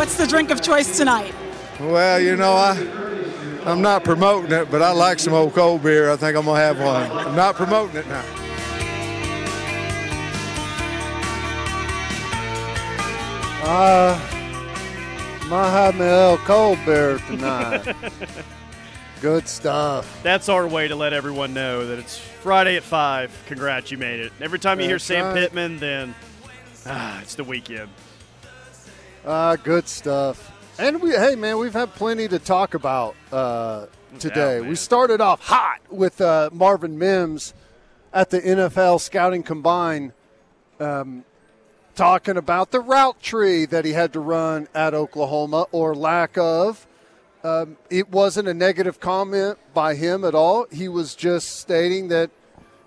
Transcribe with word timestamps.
What's 0.00 0.16
the 0.16 0.26
drink 0.26 0.48
of 0.50 0.62
choice 0.62 0.96
tonight? 0.96 1.34
Well, 1.78 2.18
you 2.18 2.34
know, 2.34 2.52
I 2.52 2.72
I'm 3.66 3.82
not 3.82 4.02
promoting 4.02 4.50
it, 4.50 4.70
but 4.70 4.80
I 4.80 4.92
like 4.92 5.18
some 5.18 5.34
old 5.34 5.52
cold 5.52 5.82
beer. 5.82 6.10
I 6.10 6.16
think 6.16 6.38
I'm 6.38 6.46
gonna 6.46 6.58
have 6.58 6.78
one. 6.78 7.12
I'm 7.12 7.36
not 7.36 7.54
promoting 7.54 7.96
it 7.96 8.06
now. 8.06 8.24
Uh, 13.62 14.18
might 15.50 15.68
have 15.68 15.94
me 15.94 16.06
a 16.06 16.38
cold 16.46 16.78
beer 16.86 17.18
tonight. 17.26 17.94
Good 19.20 19.46
stuff. 19.46 20.18
That's 20.22 20.48
our 20.48 20.66
way 20.66 20.88
to 20.88 20.96
let 20.96 21.12
everyone 21.12 21.52
know 21.52 21.86
that 21.86 21.98
it's 21.98 22.16
Friday 22.16 22.76
at 22.76 22.84
5. 22.84 23.44
Congrats, 23.48 23.90
you 23.90 23.98
made 23.98 24.20
it. 24.20 24.32
Every 24.40 24.58
time 24.58 24.80
you 24.80 24.86
hear 24.86 24.94
That's 24.94 25.04
Sam 25.04 25.26
right. 25.26 25.34
Pittman, 25.34 25.76
then 25.78 26.14
ah, 26.86 27.20
it's 27.20 27.34
the 27.34 27.44
weekend. 27.44 27.90
Uh, 29.24 29.56
good 29.56 29.86
stuff. 29.86 30.52
And 30.78 31.02
we, 31.02 31.10
hey 31.10 31.34
man, 31.34 31.58
we've 31.58 31.74
had 31.74 31.94
plenty 31.94 32.26
to 32.28 32.38
talk 32.38 32.72
about 32.72 33.14
uh, 33.30 33.86
today. 34.18 34.60
man. 34.60 34.68
we 34.70 34.74
started 34.74 35.20
off 35.20 35.40
hot 35.42 35.80
with 35.90 36.20
uh, 36.20 36.48
Marvin 36.52 36.98
Mims 36.98 37.52
at 38.14 38.30
the 38.30 38.40
NFL 38.40 39.00
Scouting 39.00 39.42
Combine, 39.42 40.14
um, 40.80 41.24
talking 41.94 42.38
about 42.38 42.70
the 42.70 42.80
route 42.80 43.20
tree 43.20 43.66
that 43.66 43.84
he 43.84 43.92
had 43.92 44.14
to 44.14 44.20
run 44.20 44.68
at 44.74 44.94
Oklahoma 44.94 45.66
or 45.70 45.94
lack 45.94 46.38
of. 46.38 46.86
Um, 47.44 47.76
it 47.90 48.10
wasn't 48.10 48.48
a 48.48 48.54
negative 48.54 49.00
comment 49.00 49.58
by 49.74 49.96
him 49.96 50.24
at 50.24 50.34
all. 50.34 50.66
He 50.72 50.88
was 50.88 51.14
just 51.14 51.60
stating 51.60 52.08
that, 52.08 52.30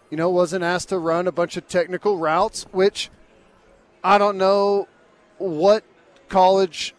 you 0.09 0.17
know, 0.17 0.29
wasn't 0.31 0.63
asked 0.63 0.89
to 0.89 0.97
run 0.97 1.27
a 1.27 1.31
bunch 1.31 1.57
of 1.57 1.67
technical 1.67 2.17
routes, 2.17 2.65
which 2.71 3.11
I 4.03 4.17
don't 4.17 4.37
know 4.37 4.87
what 5.37 5.83
college 6.33 6.95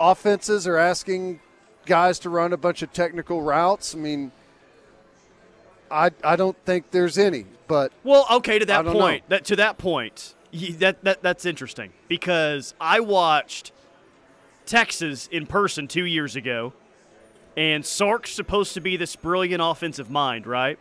offenses 0.00 0.66
are 0.66 0.78
asking 0.78 1.40
guys 1.84 2.18
to 2.20 2.30
run 2.30 2.54
a 2.54 2.56
bunch 2.56 2.80
of 2.82 2.90
technical 2.90 3.42
routes. 3.42 3.94
I 3.94 3.98
mean, 3.98 4.32
I 5.90 6.10
I 6.24 6.36
don't 6.36 6.56
think 6.64 6.90
there's 6.90 7.18
any, 7.18 7.44
but 7.66 7.92
Well, 8.02 8.26
okay, 8.30 8.58
to 8.58 8.64
that 8.66 8.86
point, 8.86 9.24
know. 9.24 9.36
that 9.36 9.44
to 9.46 9.56
that 9.56 9.76
point, 9.76 10.34
that, 10.78 11.04
that 11.04 11.22
that's 11.22 11.44
interesting 11.44 11.92
because 12.08 12.74
I 12.80 13.00
watched 13.00 13.72
Texas 14.64 15.26
in 15.30 15.46
person 15.46 15.86
two 15.86 16.06
years 16.06 16.34
ago, 16.34 16.72
and 17.58 17.84
Sark's 17.84 18.30
supposed 18.32 18.72
to 18.74 18.80
be 18.80 18.96
this 18.96 19.16
brilliant 19.16 19.62
offensive 19.62 20.10
mind, 20.10 20.46
right? 20.46 20.78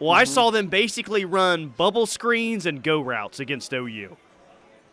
Well, 0.00 0.10
I 0.10 0.24
Mm-hmm. 0.24 0.32
saw 0.34 0.50
them 0.50 0.66
basically 0.66 1.24
run 1.24 1.68
bubble 1.68 2.04
screens 2.06 2.66
and 2.66 2.82
go 2.82 3.00
routes 3.00 3.40
against 3.40 3.72
OU. 3.72 4.16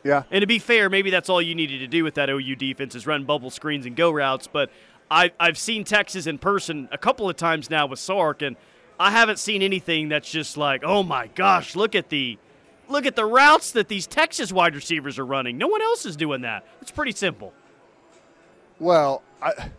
Yeah, 0.03 0.23
And 0.31 0.41
to 0.41 0.47
be 0.47 0.59
fair, 0.59 0.89
maybe 0.89 1.09
that's 1.09 1.29
all 1.29 1.41
you 1.41 1.55
needed 1.55 1.79
to 1.79 1.87
do 1.87 2.03
with 2.03 2.15
that 2.15 2.29
OU 2.29 2.55
defense 2.55 2.95
is 2.95 3.05
run 3.05 3.25
bubble 3.25 3.49
screens 3.49 3.85
and 3.85 3.95
go 3.95 4.11
routes. 4.11 4.47
But 4.47 4.71
I, 5.11 5.31
I've 5.39 5.57
seen 5.57 5.83
Texas 5.83 6.25
in 6.25 6.37
person 6.37 6.87
a 6.91 6.97
couple 6.97 7.29
of 7.29 7.35
times 7.35 7.69
now 7.69 7.85
with 7.85 7.99
Sark, 7.99 8.41
and 8.41 8.55
I 8.99 9.11
haven't 9.11 9.39
seen 9.39 9.61
anything 9.61 10.09
that's 10.09 10.29
just 10.29 10.55
like, 10.55 10.83
oh 10.85 11.03
my 11.03 11.27
gosh, 11.27 11.75
look 11.75 11.95
at 11.95 12.09
the 12.09 12.37
look 12.87 13.05
at 13.05 13.15
the 13.15 13.25
routes 13.25 13.71
that 13.71 13.87
these 13.87 14.07
Texas 14.07 14.51
wide 14.51 14.75
receivers 14.75 15.19
are 15.19 15.25
running. 15.25 15.57
No 15.57 15.67
one 15.67 15.81
else 15.81 16.05
is 16.05 16.15
doing 16.15 16.41
that. 16.41 16.65
It's 16.81 16.91
pretty 16.91 17.11
simple. 17.11 17.53
Well, 18.79 19.21
I, 19.41 19.69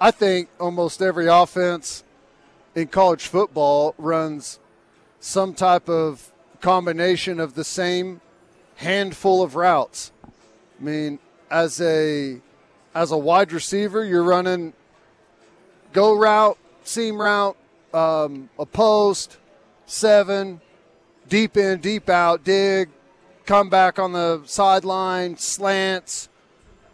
I 0.00 0.10
think 0.10 0.48
almost 0.58 1.00
every 1.00 1.28
offense 1.28 2.04
in 2.74 2.88
college 2.88 3.26
football 3.26 3.94
runs 3.96 4.58
some 5.20 5.54
type 5.54 5.88
of 5.88 6.32
combination 6.60 7.40
of 7.40 7.54
the 7.54 7.64
same 7.64 8.20
handful 8.78 9.42
of 9.42 9.56
routes. 9.56 10.12
I 10.24 10.84
mean, 10.84 11.18
as 11.50 11.80
a 11.80 12.40
as 12.94 13.10
a 13.10 13.18
wide 13.18 13.52
receiver, 13.52 14.04
you're 14.04 14.22
running 14.22 14.72
go 15.92 16.16
route, 16.16 16.58
seam 16.84 17.20
route, 17.20 17.56
um, 17.92 18.48
a 18.58 18.64
post, 18.64 19.36
seven, 19.86 20.60
deep 21.28 21.56
in, 21.56 21.80
deep 21.80 22.08
out, 22.08 22.44
dig, 22.44 22.88
come 23.46 23.68
back 23.68 23.98
on 23.98 24.12
the 24.12 24.42
sideline, 24.44 25.36
slants, 25.36 26.28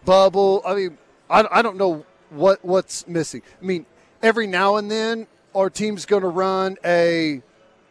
bubble. 0.06 0.62
I 0.66 0.74
mean, 0.74 0.98
I, 1.28 1.46
I 1.50 1.62
don't 1.62 1.76
know 1.76 2.06
what 2.30 2.64
what's 2.64 3.06
missing. 3.06 3.42
I 3.60 3.64
mean, 3.64 3.84
every 4.22 4.46
now 4.46 4.76
and 4.76 4.90
then 4.90 5.26
our 5.54 5.68
team's 5.68 6.06
going 6.06 6.22
to 6.22 6.28
run 6.28 6.78
a 6.82 7.42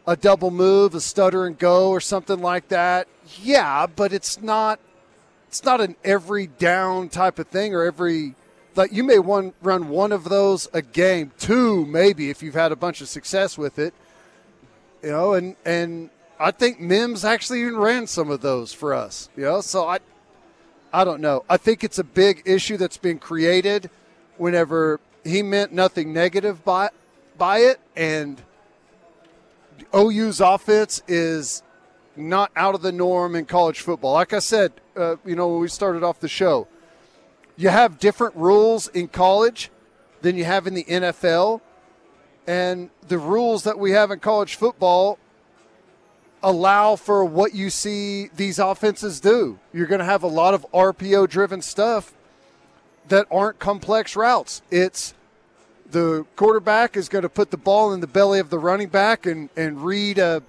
a 0.04 0.16
double 0.16 0.50
move, 0.50 0.96
a 0.96 1.00
stutter 1.00 1.46
and 1.46 1.56
go, 1.56 1.90
or 1.90 2.00
something 2.00 2.40
like 2.40 2.68
that. 2.68 3.06
Yeah, 3.42 3.86
but 3.86 4.12
it's 4.12 4.40
not 4.40 4.80
it's 5.48 5.64
not 5.64 5.80
an 5.80 5.96
every 6.04 6.46
down 6.46 7.08
type 7.08 7.38
of 7.38 7.48
thing 7.48 7.74
or 7.74 7.84
every 7.84 8.34
like 8.76 8.92
you 8.92 9.04
may 9.04 9.18
one 9.18 9.52
run 9.62 9.88
one 9.88 10.12
of 10.12 10.24
those 10.24 10.68
a 10.72 10.82
game, 10.82 11.32
two 11.38 11.86
maybe 11.86 12.30
if 12.30 12.42
you've 12.42 12.54
had 12.54 12.72
a 12.72 12.76
bunch 12.76 13.00
of 13.00 13.08
success 13.08 13.56
with 13.56 13.78
it. 13.78 13.94
You 15.02 15.10
know, 15.10 15.34
and 15.34 15.56
and 15.64 16.10
I 16.38 16.50
think 16.50 16.80
Mims 16.80 17.24
actually 17.24 17.60
even 17.60 17.76
ran 17.76 18.06
some 18.06 18.30
of 18.30 18.40
those 18.40 18.72
for 18.72 18.94
us. 18.94 19.28
You 19.36 19.44
know, 19.44 19.60
so 19.60 19.86
I 19.86 20.00
I 20.92 21.04
don't 21.04 21.20
know. 21.20 21.44
I 21.48 21.56
think 21.56 21.84
it's 21.84 21.98
a 21.98 22.04
big 22.04 22.42
issue 22.44 22.76
that's 22.76 22.96
been 22.96 23.18
created 23.18 23.90
whenever 24.36 25.00
he 25.24 25.42
meant 25.42 25.72
nothing 25.72 26.12
negative 26.12 26.64
by 26.64 26.90
by 27.38 27.58
it 27.58 27.80
and 27.96 28.42
OU's 29.94 30.40
offense 30.40 31.02
is 31.08 31.62
not 32.16 32.50
out 32.56 32.74
of 32.74 32.82
the 32.82 32.92
norm 32.92 33.34
in 33.34 33.44
college 33.44 33.80
football. 33.80 34.12
Like 34.12 34.32
I 34.32 34.38
said, 34.38 34.72
uh, 34.96 35.16
you 35.24 35.34
know, 35.34 35.48
when 35.48 35.60
we 35.60 35.68
started 35.68 36.02
off 36.02 36.20
the 36.20 36.28
show, 36.28 36.68
you 37.56 37.68
have 37.68 37.98
different 37.98 38.34
rules 38.36 38.88
in 38.88 39.08
college 39.08 39.70
than 40.22 40.36
you 40.36 40.44
have 40.44 40.66
in 40.66 40.74
the 40.74 40.84
NFL. 40.84 41.60
And 42.46 42.90
the 43.06 43.18
rules 43.18 43.64
that 43.64 43.78
we 43.78 43.92
have 43.92 44.10
in 44.10 44.20
college 44.20 44.56
football 44.56 45.18
allow 46.42 46.94
for 46.94 47.24
what 47.24 47.54
you 47.54 47.70
see 47.70 48.28
these 48.36 48.58
offenses 48.58 49.20
do. 49.20 49.58
You're 49.72 49.86
going 49.86 50.00
to 50.00 50.04
have 50.04 50.22
a 50.22 50.28
lot 50.28 50.52
of 50.52 50.66
RPO 50.72 51.28
driven 51.28 51.62
stuff 51.62 52.12
that 53.08 53.26
aren't 53.30 53.58
complex 53.58 54.14
routes. 54.14 54.62
It's 54.70 55.14
the 55.90 56.26
quarterback 56.36 56.96
is 56.96 57.08
going 57.08 57.22
to 57.22 57.28
put 57.28 57.50
the 57.50 57.56
ball 57.56 57.92
in 57.92 58.00
the 58.00 58.06
belly 58.06 58.40
of 58.40 58.50
the 58.50 58.58
running 58.58 58.88
back 58.88 59.26
and, 59.26 59.48
and 59.56 59.84
read 59.84 60.18
a, 60.18 60.42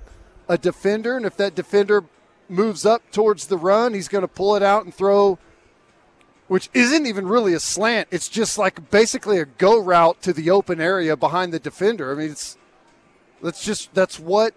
a 0.48 0.58
defender. 0.58 1.18
And 1.18 1.26
if 1.26 1.36
that 1.38 1.56
defender 1.56 2.04
moves 2.48 2.86
up 2.86 3.10
towards 3.12 3.48
the 3.48 3.58
run, 3.58 3.94
he's 3.94 4.08
going 4.08 4.22
to 4.22 4.28
pull 4.28 4.56
it 4.56 4.64
out 4.64 4.86
and 4.86 4.94
throw, 4.94 5.40
which 6.48 6.70
isn't 6.74 7.06
even 7.06 7.28
really 7.28 7.54
a 7.54 7.60
slant. 7.60 8.08
It's 8.12 8.30
just 8.30 8.58
like 8.58 8.92
basically 8.92 9.40
a 9.40 9.46
go 9.46 9.80
route 9.80 10.22
to 10.24 10.34
the 10.34 10.50
open 10.50 10.80
area 10.80 11.16
behind 11.18 11.54
the 11.54 11.60
defender. 11.60 12.12
I 12.12 12.16
mean, 12.16 12.32
it's 12.32 12.58
that's 13.42 13.64
just 13.64 13.94
that's 13.94 14.20
what 14.20 14.54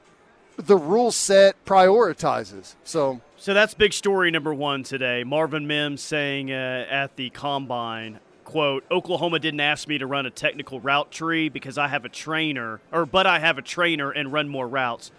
the 0.56 0.76
rule 0.76 1.12
set 1.12 1.64
prioritizes. 1.64 2.74
So 2.84 3.20
So 3.36 3.54
that's 3.54 3.74
big 3.74 3.92
story 3.92 4.30
number 4.30 4.52
one 4.52 4.82
today. 4.82 5.24
Marvin 5.24 5.66
Mims 5.66 6.02
saying 6.02 6.50
uh, 6.52 6.86
at 6.90 7.16
the 7.16 7.30
combine, 7.30 8.18
"quote 8.44 8.84
Oklahoma 8.90 9.38
didn't 9.38 9.60
ask 9.60 9.88
me 9.88 9.98
to 9.98 10.06
run 10.06 10.26
a 10.26 10.30
technical 10.30 10.80
route 10.80 11.10
tree 11.10 11.48
because 11.48 11.78
I 11.78 11.88
have 11.88 12.04
a 12.04 12.08
trainer, 12.08 12.80
or 12.92 13.06
but 13.06 13.26
I 13.26 13.38
have 13.38 13.56
a 13.56 13.62
trainer 13.62 14.10
and 14.10 14.32
run 14.32 14.48
more 14.48 14.66
routes. 14.68 15.10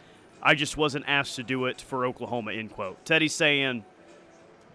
I 0.42 0.56
just 0.56 0.78
wasn't 0.78 1.06
asked 1.08 1.36
to 1.38 1.44
do 1.44 1.66
it 1.66 1.82
for 1.82 2.06
Oklahoma." 2.06 2.54
End 2.54 2.72
quote. 2.72 3.04
Teddy's 3.06 3.34
saying, 3.34 3.84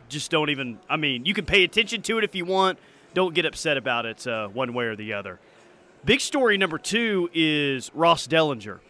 "Just 0.09 0.31
don't 0.31 0.51
even. 0.51 0.79
I 0.89 0.97
mean, 0.97 1.25
you 1.25 1.35
can 1.35 1.45
pay 1.45 1.65
attention 1.65 2.03
to 2.03 2.19
it 2.19 2.25
if 2.25 2.35
you 2.35 2.45
want. 2.45 2.79
Don't 3.15 3.35
get 3.35 3.45
upset 3.45 3.77
about 3.77 4.07
it 4.07 4.27
uh, 4.27 4.49
one 4.49 4.75
way 4.75 4.87
or 4.87 4.97
the 4.97 5.13
other." 5.13 5.41
Big 6.05 6.21
story 6.21 6.59
number 6.59 6.77
two 6.77 7.31
is 7.33 7.91
Ross 7.95 8.27
Dellenger. 8.27 8.81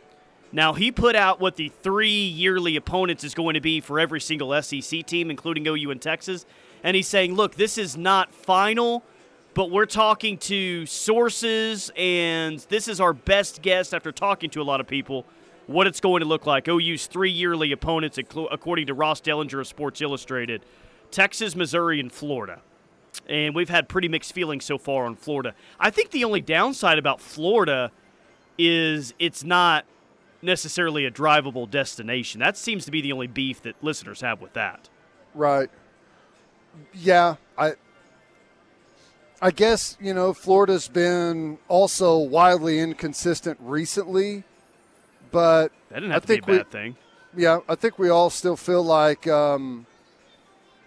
Now, 0.55 0.73
he 0.73 0.93
put 0.93 1.17
out 1.17 1.41
what 1.41 1.57
the 1.57 1.69
three 1.69 2.27
yearly 2.27 2.77
opponents 2.77 3.25
is 3.25 3.35
going 3.35 3.55
to 3.55 3.61
be 3.61 3.81
for 3.81 3.99
every 3.99 4.21
single 4.21 4.63
SEC 4.63 5.05
team, 5.05 5.29
including 5.29 5.67
OU 5.67 5.91
and 5.91 6.01
Texas. 6.01 6.47
And 6.85 6.95
he's 6.95 7.09
saying, 7.09 7.35
look, 7.35 7.57
this 7.57 7.77
is 7.77 7.97
not 7.97 8.33
final, 8.33 9.03
but 9.55 9.71
we're 9.71 9.87
talking 9.87 10.39
to 10.39 10.87
sources, 10.87 11.91
and 11.97 12.59
this 12.69 12.87
is 12.87 13.01
our 13.01 13.13
best 13.13 13.63
guess 13.63 13.93
after 13.93 14.13
talking 14.13 14.49
to 14.51 14.61
a 14.61 14.65
lot 14.65 14.81
of 14.81 14.87
people 14.87 15.25
what 15.67 15.87
it's 15.87 16.01
going 16.01 16.21
to 16.21 16.27
look 16.27 16.47
like. 16.47 16.69
OU's 16.69 17.07
three 17.07 17.31
yearly 17.31 17.73
opponents, 17.73 18.19
according 18.19 18.87
to 18.87 18.95
Ross 18.95 19.21
Dellenger 19.21 19.61
of 19.61 19.67
Sports 19.67 20.01
Illustrated 20.01 20.65
Texas, 21.11 21.55
Missouri, 21.55 22.01
and 22.01 22.11
Florida. 22.13 22.61
And 23.29 23.55
we've 23.55 23.69
had 23.69 23.89
pretty 23.89 24.09
mixed 24.09 24.33
feelings 24.33 24.65
so 24.65 24.79
far 24.79 25.07
on 25.07 25.15
Florida. 25.15 25.55
I 25.79 25.91
think 25.91 26.11
the 26.11 26.25
only 26.25 26.41
downside 26.41 26.99
about 26.99 27.21
Florida 27.21 27.93
is 28.59 29.15
it's 29.19 29.45
not 29.45 29.85
necessarily 30.43 31.05
a 31.07 31.11
drivable 31.11 31.71
destination. 31.71 32.41
That 32.41 32.57
seems 32.57 32.85
to 32.85 32.91
be 32.91 33.01
the 33.01 33.13
only 33.13 33.29
beef 33.29 33.63
that 33.63 33.77
listeners 33.83 34.21
have 34.21 34.41
with 34.41 34.53
that. 34.55 34.89
Right. 35.35 35.71
Yeah, 36.93 37.37
I 37.57 37.75
I 39.41 39.51
guess, 39.51 39.97
you 40.01 40.15
know, 40.15 40.33
Florida's 40.33 40.89
been 40.89 41.59
also 41.69 42.17
wildly 42.17 42.81
inconsistent 42.81 43.59
recently, 43.61 44.45
but 45.35 45.73
That 45.91 45.97
didn't 45.97 46.13
I 46.13 46.15
have 46.15 46.23
to 46.23 46.29
be 46.29 46.35
a 46.35 46.37
think 46.37 46.47
we- 46.47 46.71
thing. 46.71 46.97
yeah, 47.37 47.59
I 47.69 47.75
think 47.75 47.99
we 47.99 48.09
all 48.09 48.31
still 48.31 48.57
feel 48.57 48.83
like 48.83 49.27
um, 49.27 49.85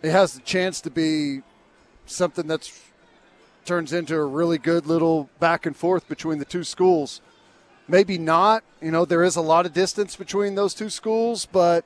it 0.02 0.12
has 0.12 0.34
the 0.34 0.42
chance 0.42 0.82
to 0.82 0.90
be 0.90 1.42
something 2.06 2.48
that's 2.48 2.72
turns 3.66 3.92
into 3.92 4.16
a 4.16 4.24
really 4.26 4.58
good 4.58 4.86
little 4.88 5.30
back 5.40 5.66
and 5.66 5.76
forth 5.76 6.08
between 6.08 6.40
the 6.40 6.46
two 6.46 6.64
schools. 6.64 7.20
Maybe 7.90 8.18
not. 8.18 8.64
You 8.82 8.92
know, 8.92 9.04
there 9.04 9.24
is 9.24 9.36
a 9.36 9.42
lot 9.42 9.66
of 9.66 9.74
distance 9.74 10.16
between 10.16 10.56
those 10.56 10.74
two 10.74 10.90
schools, 10.90 11.46
but 11.46 11.84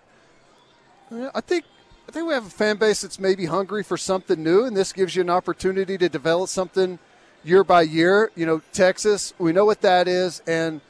I 1.12 1.42
think 1.42 1.66
I 2.07 2.12
think 2.12 2.28
we 2.28 2.34
have 2.34 2.46
a 2.46 2.50
fan 2.52 2.78
base 2.78 3.02
that's 3.02 3.19
maybe 3.19 3.46
hungry 3.46 3.84
for 3.84 3.98
something 3.98 4.42
new, 4.44 4.64
and 4.66 4.75
this 4.78 4.94
gives 4.94 5.16
you 5.16 5.22
an 5.22 5.30
opportunity 5.30 5.98
to 5.98 6.07
develop 6.10 6.50
something 6.50 7.00
year 7.44 7.64
by 7.64 7.81
year. 7.84 8.31
You 8.36 8.46
know, 8.46 8.62
Texas, 8.74 9.34
we 9.40 9.52
know 9.52 9.66
what 9.66 9.81
that 9.81 10.07
is, 10.07 10.42
and 10.46 10.81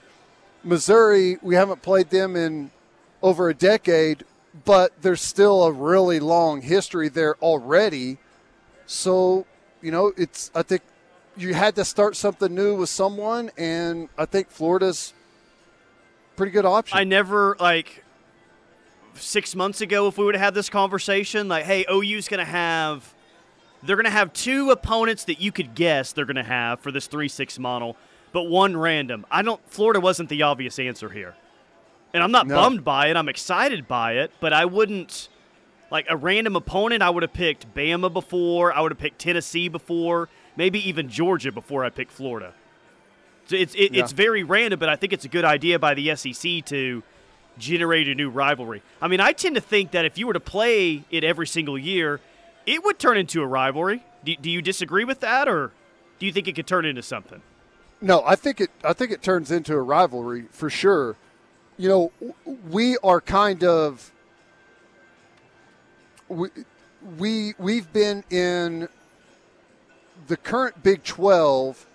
Missouri, 0.63 1.37
we 1.41 1.55
haven't 1.55 1.81
played 1.81 2.09
them 2.09 2.35
in 2.35 2.71
over 3.21 3.49
a 3.49 3.53
decade, 3.53 4.23
but 4.65 5.01
there's 5.01 5.21
still 5.21 5.63
a 5.63 5.71
really 5.71 6.19
long 6.19 6.61
history 6.61 7.09
there 7.09 7.35
already. 7.41 8.17
So, 8.85 9.45
you 9.81 9.91
know, 9.91 10.11
it's 10.17 10.51
I 10.53 10.63
think 10.63 10.81
you 11.37 11.53
had 11.53 11.75
to 11.75 11.85
start 11.85 12.15
something 12.15 12.53
new 12.53 12.75
with 12.75 12.89
someone, 12.89 13.51
and 13.57 14.09
I 14.17 14.25
think 14.25 14.49
Florida's 14.49 15.13
pretty 16.35 16.51
good 16.51 16.65
option. 16.65 16.97
I 16.97 17.03
never 17.03 17.55
like 17.59 18.03
six 19.15 19.55
months 19.55 19.81
ago 19.81 20.07
if 20.07 20.17
we 20.17 20.25
would 20.25 20.35
have 20.35 20.43
had 20.43 20.53
this 20.53 20.69
conversation, 20.69 21.47
like, 21.47 21.65
hey, 21.65 21.85
OU's 21.89 22.27
going 22.27 22.39
to 22.39 22.45
have 22.45 23.13
they're 23.83 23.95
going 23.95 24.05
to 24.05 24.11
have 24.11 24.31
two 24.33 24.69
opponents 24.69 25.23
that 25.25 25.41
you 25.41 25.51
could 25.51 25.73
guess 25.73 26.11
they're 26.11 26.25
going 26.25 26.35
to 26.35 26.43
have 26.43 26.79
for 26.79 26.91
this 26.91 27.07
three 27.07 27.27
six 27.27 27.57
model, 27.57 27.97
but 28.31 28.43
one 28.43 28.75
random. 28.77 29.25
I 29.31 29.41
don't. 29.41 29.61
Florida 29.69 29.99
wasn't 29.99 30.29
the 30.29 30.41
obvious 30.43 30.79
answer 30.79 31.09
here, 31.09 31.35
and 32.13 32.23
I'm 32.23 32.31
not 32.31 32.47
No. 32.47 32.55
bummed 32.55 32.83
by 32.83 33.07
it. 33.07 33.15
I'm 33.17 33.29
excited 33.29 33.87
by 33.87 34.13
it, 34.13 34.31
but 34.39 34.53
I 34.53 34.65
wouldn't 34.65 35.29
like 35.89 36.05
a 36.09 36.15
random 36.15 36.55
opponent. 36.55 37.01
I 37.03 37.09
would 37.09 37.23
have 37.23 37.33
picked 37.33 37.73
Bama 37.75 38.11
before. 38.11 38.73
I 38.73 38.81
would 38.81 38.91
have 38.91 38.99
picked 38.99 39.19
Tennessee 39.19 39.67
before. 39.67 40.29
Maybe 40.55 40.85
even 40.87 41.09
Georgia 41.09 41.51
before 41.51 41.83
I 41.85 41.89
picked 41.89 42.11
Florida. 42.11 42.53
So 43.47 43.55
it's 43.55 43.73
it, 43.75 43.93
Yeah. 43.93 44.03
it's 44.03 44.11
very 44.13 44.43
random, 44.43 44.79
but 44.79 44.89
I 44.89 44.95
think 44.95 45.11
it's 45.13 45.25
a 45.25 45.29
good 45.29 45.45
idea 45.45 45.79
by 45.79 45.93
the 45.93 46.09
SEC 46.15 46.61
to 46.67 47.03
generate 47.57 48.07
a 48.07 48.15
new 48.15 48.29
rivalry. 48.29 48.81
I 49.01 49.07
mean, 49.09 49.19
I 49.19 49.33
tend 49.33 49.55
to 49.55 49.61
think 49.61 49.91
that 49.91 50.05
if 50.05 50.17
you 50.17 50.25
were 50.27 50.33
to 50.33 50.39
play 50.39 51.03
it 51.11 51.23
every 51.23 51.47
single 51.47 51.77
year, 51.77 52.21
it 52.65 52.83
would 52.83 52.97
turn 52.99 53.17
into 53.17 53.41
a 53.41 53.45
rivalry. 53.47 54.03
Do, 54.23 54.35
do 54.35 54.49
you 54.49 54.61
disagree 54.61 55.03
with 55.03 55.19
that, 55.19 55.49
or 55.49 55.71
do 56.19 56.25
you 56.25 56.31
think 56.31 56.47
it 56.47 56.55
could 56.55 56.67
turn 56.67 56.85
into 56.85 57.01
something? 57.01 57.41
No, 58.01 58.23
I 58.25 58.35
think 58.35 58.59
it. 58.59 58.71
I 58.83 58.93
think 58.93 59.11
it 59.11 59.21
turns 59.21 59.51
into 59.51 59.73
a 59.75 59.81
rivalry 59.81 60.45
for 60.51 60.69
sure. 60.69 61.15
You 61.77 61.89
know, 61.89 62.11
we 62.69 62.97
are 63.03 63.21
kind 63.21 63.63
of 63.63 64.11
we 66.27 66.49
we 67.17 67.53
we've 67.59 67.91
been 67.93 68.23
in 68.31 68.89
the 70.27 70.37
current 70.37 70.81
Big 70.81 71.03
Twelve 71.03 71.85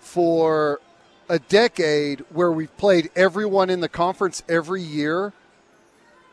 for 0.00 0.80
a 1.28 1.38
decade 1.38 2.20
where 2.30 2.50
we've 2.50 2.74
played 2.78 3.10
everyone 3.14 3.68
in 3.68 3.80
the 3.80 3.88
conference 3.88 4.42
every 4.48 4.82
year, 4.82 5.34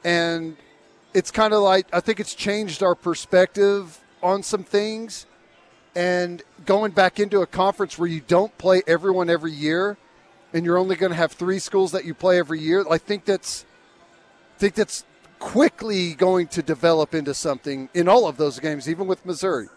and 0.05 0.55
it's 1.13 1.31
kind 1.31 1.53
of 1.53 1.61
like 1.61 1.87
I 1.91 1.99
think 1.99 2.21
it's 2.21 2.33
changed 2.33 2.81
our 2.81 2.95
perspective 2.95 3.99
on 4.23 4.41
some 4.41 4.63
things 4.63 5.25
and 5.95 6.43
going 6.65 6.91
back 6.91 7.19
into 7.19 7.41
a 7.41 7.47
conference 7.47 7.97
where 7.97 8.07
you 8.07 8.21
don't 8.27 8.55
play 8.57 8.81
everyone 8.87 9.29
every 9.29 9.51
year 9.51 9.97
and 10.53 10.65
you're 10.65 10.77
only 10.77 10.95
going 10.95 11.11
to 11.11 11.15
have 11.15 11.31
three 11.31 11.59
schools 11.59 11.91
that 11.91 12.05
you 12.05 12.13
play 12.13 12.37
every 12.37 12.59
year 12.59 12.85
i 12.89 12.97
think 12.97 13.25
that's 13.25 13.65
I 14.55 14.57
think 14.57 14.75
that's 14.75 15.03
quickly 15.39 16.13
going 16.13 16.47
to 16.47 16.63
develop 16.63 17.13
into 17.13 17.33
something 17.33 17.89
in 17.93 18.07
all 18.07 18.27
of 18.27 18.37
those 18.37 18.59
games 18.59 18.89
even 18.89 19.07
with 19.07 19.25
missouri 19.25 19.67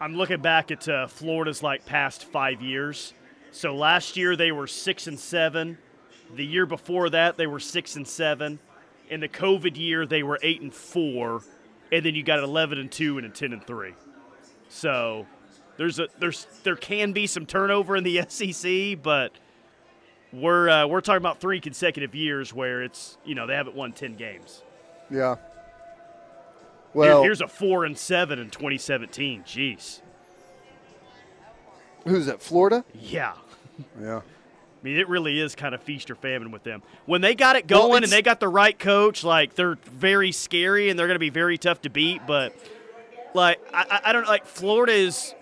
I'm 0.00 0.14
looking 0.14 0.42
back 0.42 0.70
at 0.70 0.86
uh, 0.88 1.06
Florida's 1.06 1.62
like 1.62 1.86
past 1.86 2.24
five 2.24 2.60
years. 2.60 3.14
So 3.50 3.74
last 3.74 4.16
year 4.16 4.36
they 4.36 4.52
were 4.52 4.66
six 4.66 5.06
and 5.06 5.18
seven. 5.18 5.78
The 6.34 6.44
year 6.44 6.66
before 6.66 7.08
that 7.10 7.36
they 7.36 7.46
were 7.46 7.60
six 7.60 7.96
and 7.96 8.06
seven. 8.06 8.58
In 9.08 9.20
the 9.20 9.28
COVID 9.28 9.76
year 9.78 10.04
they 10.04 10.22
were 10.22 10.38
eight 10.42 10.60
and 10.60 10.74
four, 10.74 11.42
and 11.90 12.04
then 12.04 12.14
you 12.14 12.22
got 12.22 12.40
eleven 12.40 12.78
and 12.78 12.90
two 12.90 13.16
and 13.16 13.26
a 13.26 13.30
ten 13.30 13.52
and 13.52 13.66
three. 13.66 13.94
So 14.68 15.26
there's 15.76 15.98
a 15.98 16.08
there's 16.18 16.46
there 16.62 16.76
can 16.76 17.12
be 17.12 17.26
some 17.26 17.46
turnover 17.46 17.96
in 17.96 18.04
the 18.04 18.22
SEC, 18.28 19.02
but 19.02 19.32
we're 20.32 20.68
uh, 20.68 20.86
we're 20.86 21.00
talking 21.00 21.18
about 21.18 21.40
three 21.40 21.60
consecutive 21.60 22.14
years 22.14 22.52
where 22.52 22.82
it's 22.82 23.16
you 23.24 23.34
know 23.34 23.46
they 23.46 23.54
haven't 23.54 23.76
won 23.76 23.92
ten 23.92 24.16
games. 24.16 24.62
yeah 25.10 25.36
Here- 25.36 25.44
well 26.94 27.22
here's 27.22 27.40
a 27.40 27.48
four 27.48 27.84
and 27.84 27.96
seven 27.96 28.38
in 28.38 28.50
2017. 28.50 29.42
Jeez, 29.44 30.00
who's 32.06 32.26
that 32.26 32.40
florida 32.42 32.84
yeah. 32.94 33.34
yeah 34.00 34.18
I 34.18 34.88
mean, 34.88 34.98
it 34.98 35.08
really 35.08 35.40
is 35.40 35.56
kind 35.56 35.74
of 35.74 35.82
feast 35.82 36.10
or 36.12 36.14
famine 36.14 36.52
with 36.52 36.62
them. 36.62 36.80
When 37.06 37.20
they 37.20 37.34
got 37.34 37.56
it 37.56 37.68
Well, 37.68 37.88
going 37.88 38.04
and 38.04 38.12
they 38.12 38.22
got 38.22 38.38
the 38.38 38.46
right 38.48 38.78
coach, 38.78 39.24
like 39.24 39.54
they're 39.56 39.74
very 39.84 40.30
scary 40.30 40.90
and 40.90 40.96
they're 40.98 41.08
going 41.08 41.16
to 41.16 41.18
be 41.18 41.30
very 41.30 41.58
tough 41.58 41.80
to 41.82 41.90
beat. 41.90 42.20
But 42.24 42.54
like, 43.34 43.60
I, 43.72 44.00
I- 44.06 44.12
don't 44.12 44.26
like 44.26 44.46
Florida 44.46 44.92
is 44.92 45.34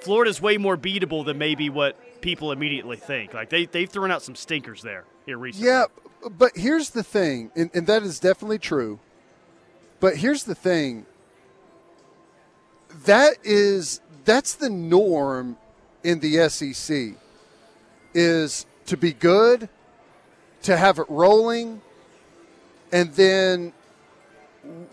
Florida's 0.00 0.40
way 0.40 0.56
more 0.58 0.76
beatable 0.76 1.24
than 1.24 1.38
maybe 1.38 1.70
what 1.70 1.96
people 2.20 2.52
immediately 2.52 2.96
think. 2.96 3.34
Like 3.34 3.50
they 3.50 3.66
they've 3.66 3.88
thrown 3.88 4.10
out 4.10 4.22
some 4.22 4.34
stinkers 4.34 4.82
there 4.82 5.04
here 5.26 5.38
recently. 5.38 5.68
Yeah, 5.68 5.84
but 6.38 6.52
here's 6.56 6.90
the 6.90 7.02
thing, 7.02 7.50
and, 7.54 7.70
and 7.74 7.86
that 7.86 8.02
is 8.02 8.18
definitely 8.20 8.58
true. 8.58 8.98
But 10.00 10.16
here's 10.16 10.44
the 10.44 10.54
thing. 10.54 11.06
That 13.04 13.36
is 13.42 14.00
that's 14.24 14.54
the 14.54 14.70
norm 14.70 15.56
in 16.04 16.20
the 16.20 16.48
SEC 16.48 17.14
is 18.14 18.66
to 18.86 18.96
be 18.96 19.12
good, 19.12 19.68
to 20.62 20.76
have 20.76 20.98
it 20.98 21.06
rolling, 21.08 21.80
and 22.92 23.12
then 23.14 23.72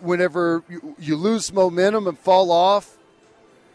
whenever 0.01 0.63
you, 0.69 0.95
you 0.99 1.15
lose 1.15 1.51
momentum 1.53 2.07
and 2.07 2.17
fall 2.17 2.51
off, 2.51 2.97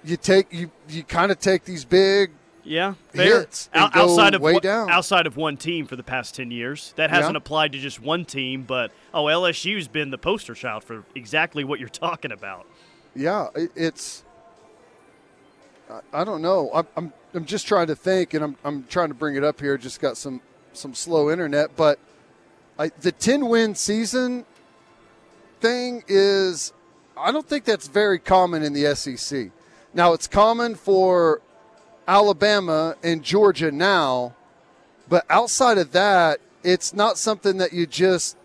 you 0.04 0.16
take 0.16 0.52
you 0.52 0.70
you 0.88 1.02
kind 1.02 1.30
of 1.32 1.38
take 1.38 1.64
these 1.64 1.84
big 1.84 2.30
Yeah, 2.64 2.94
fair. 3.12 3.40
hits 3.40 3.68
and 3.72 3.84
Out- 3.84 3.92
go 3.92 4.00
outside 4.02 4.34
of 4.34 4.40
way 4.42 4.54
one- 4.54 4.62
down. 4.62 4.90
outside 4.90 5.26
of 5.26 5.36
one 5.36 5.56
team 5.56 5.86
for 5.86 5.96
the 5.96 6.02
past 6.02 6.34
ten 6.34 6.50
years, 6.50 6.92
that 6.96 7.10
hasn't 7.10 7.34
Yeah. 7.34 7.38
applied 7.38 7.72
to 7.72 7.78
just 7.78 8.00
one 8.02 8.24
team. 8.24 8.62
But 8.62 8.90
oh, 9.12 9.24
LSU's 9.24 9.88
been 9.88 10.10
the 10.10 10.18
poster 10.18 10.54
child 10.54 10.84
for 10.84 11.04
exactly 11.14 11.64
what 11.64 11.80
you're 11.80 11.88
talking 12.06 12.32
about. 12.32 12.66
Yeah, 13.14 13.48
it- 13.54 13.72
it's. 13.76 14.24
I- 15.90 16.00
I 16.20 16.24
don't 16.24 16.42
know. 16.42 16.70
I'm, 16.74 16.86
I'm 16.96 17.12
I'm 17.34 17.44
just 17.44 17.66
trying 17.66 17.86
to 17.88 17.96
think, 17.96 18.34
and 18.34 18.44
I'm 18.44 18.56
I'm 18.64 18.84
trying 18.88 19.08
to 19.08 19.14
bring 19.14 19.36
it 19.36 19.44
up 19.44 19.60
here. 19.60 19.76
Just 19.78 20.00
got 20.00 20.16
some 20.16 20.40
some 20.72 20.94
slow 20.94 21.30
internet, 21.30 21.76
but 21.76 21.98
I, 22.78 22.88
the 23.00 23.12
ten 23.12 23.48
win 23.48 23.74
season 23.74 24.44
thing 25.64 26.04
is, 26.08 26.72
I 27.16 27.32
don't 27.32 27.48
think 27.48 27.64
that's 27.64 27.88
very 27.88 28.18
common 28.18 28.62
in 28.62 28.72
the 28.74 28.94
SEC. 28.94 29.50
Now 29.94 30.12
it's 30.12 30.26
common 30.26 30.74
for 30.74 31.40
Alabama 32.06 32.96
and 33.02 33.22
Georgia 33.22 33.70
now, 33.72 34.34
but 35.08 35.24
outside 35.30 35.78
of 35.78 35.92
that, 35.92 36.40
it's 36.62 36.92
not 36.92 37.16
something 37.18 37.56
that 37.58 37.72
you 37.72 37.86
just 37.86 38.36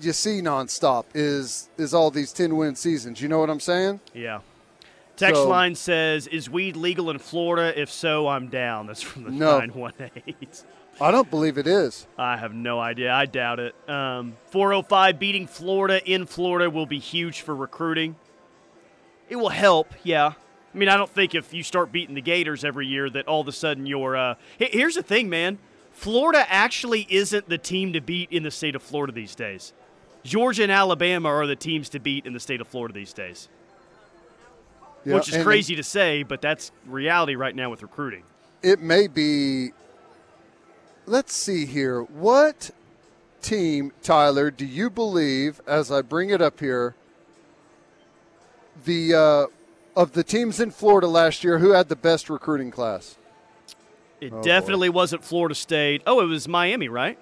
you 0.00 0.12
see 0.12 0.40
nonstop. 0.42 1.04
Is 1.14 1.68
is 1.78 1.94
all 1.94 2.10
these 2.10 2.32
ten 2.32 2.56
win 2.56 2.74
seasons? 2.74 3.20
You 3.20 3.28
know 3.28 3.38
what 3.38 3.50
I'm 3.50 3.60
saying? 3.60 4.00
Yeah. 4.14 4.40
Text 5.16 5.40
So- 5.42 5.48
line 5.48 5.74
says, 5.74 6.26
"Is 6.26 6.50
weed 6.50 6.76
legal 6.76 7.08
in 7.10 7.18
Florida? 7.18 7.78
If 7.80 7.90
so, 7.90 8.28
I'm 8.28 8.48
down." 8.48 8.86
That's 8.88 9.00
from 9.02 9.24
the 9.24 9.30
No. 9.30 9.58
nine 9.58 9.70
one 9.74 9.92
eight. 10.26 10.64
I 11.00 11.10
don't 11.10 11.30
believe 11.30 11.58
it 11.58 11.66
is. 11.66 12.06
I 12.16 12.36
have 12.38 12.54
no 12.54 12.80
idea. 12.80 13.12
I 13.12 13.26
doubt 13.26 13.60
it. 13.60 13.74
Um, 13.88 14.36
405 14.46 15.18
beating 15.18 15.46
Florida 15.46 16.02
in 16.10 16.26
Florida 16.26 16.70
will 16.70 16.86
be 16.86 16.98
huge 16.98 17.42
for 17.42 17.54
recruiting. 17.54 18.16
It 19.28 19.36
will 19.36 19.50
help, 19.50 19.92
yeah. 20.02 20.32
I 20.74 20.78
mean, 20.78 20.88
I 20.88 20.96
don't 20.96 21.10
think 21.10 21.34
if 21.34 21.52
you 21.52 21.62
start 21.62 21.92
beating 21.92 22.14
the 22.14 22.22
Gators 22.22 22.64
every 22.64 22.86
year 22.86 23.10
that 23.10 23.26
all 23.26 23.40
of 23.40 23.48
a 23.48 23.52
sudden 23.52 23.86
you're. 23.86 24.16
Uh, 24.16 24.34
here's 24.58 24.94
the 24.94 25.02
thing, 25.02 25.28
man. 25.28 25.58
Florida 25.92 26.44
actually 26.48 27.06
isn't 27.08 27.48
the 27.48 27.56
team 27.58 27.94
to 27.94 28.00
beat 28.00 28.30
in 28.30 28.42
the 28.42 28.50
state 28.50 28.74
of 28.74 28.82
Florida 28.82 29.12
these 29.12 29.34
days. 29.34 29.72
Georgia 30.22 30.64
and 30.64 30.72
Alabama 30.72 31.28
are 31.28 31.46
the 31.46 31.56
teams 31.56 31.88
to 31.90 31.98
beat 31.98 32.26
in 32.26 32.32
the 32.32 32.40
state 32.40 32.60
of 32.60 32.68
Florida 32.68 32.92
these 32.92 33.12
days, 33.12 33.48
Yeah, 35.04 35.14
which 35.14 35.28
is 35.32 35.42
crazy 35.42 35.76
to 35.76 35.82
say, 35.82 36.22
but 36.22 36.42
that's 36.42 36.72
reality 36.84 37.36
right 37.36 37.54
now 37.54 37.70
with 37.70 37.82
recruiting. 37.82 38.24
It 38.62 38.80
may 38.80 39.06
be. 39.06 39.70
Let's 41.06 41.32
see 41.34 41.66
here. 41.66 42.02
What 42.02 42.70
team, 43.40 43.92
Tyler, 44.02 44.50
do 44.50 44.66
you 44.66 44.90
believe, 44.90 45.60
as 45.66 45.90
I 45.92 46.02
bring 46.02 46.30
it 46.30 46.42
up 46.42 46.58
here, 46.60 46.94
the 48.84 49.14
uh, 49.14 49.46
of 49.98 50.12
the 50.12 50.24
teams 50.24 50.60
in 50.60 50.70
Florida 50.70 51.06
last 51.06 51.44
year, 51.44 51.58
who 51.58 51.70
had 51.70 51.88
the 51.88 51.96
best 51.96 52.28
recruiting 52.28 52.70
class? 52.70 53.16
It 54.20 54.32
Oh, 54.32 54.36
boy. 54.38 54.42
definitely 54.42 54.88
wasn't 54.88 55.22
Florida 55.22 55.54
State. 55.54 56.02
Oh, 56.06 56.20
it 56.20 56.26
was 56.26 56.48
Miami, 56.48 56.88
right? 56.88 57.18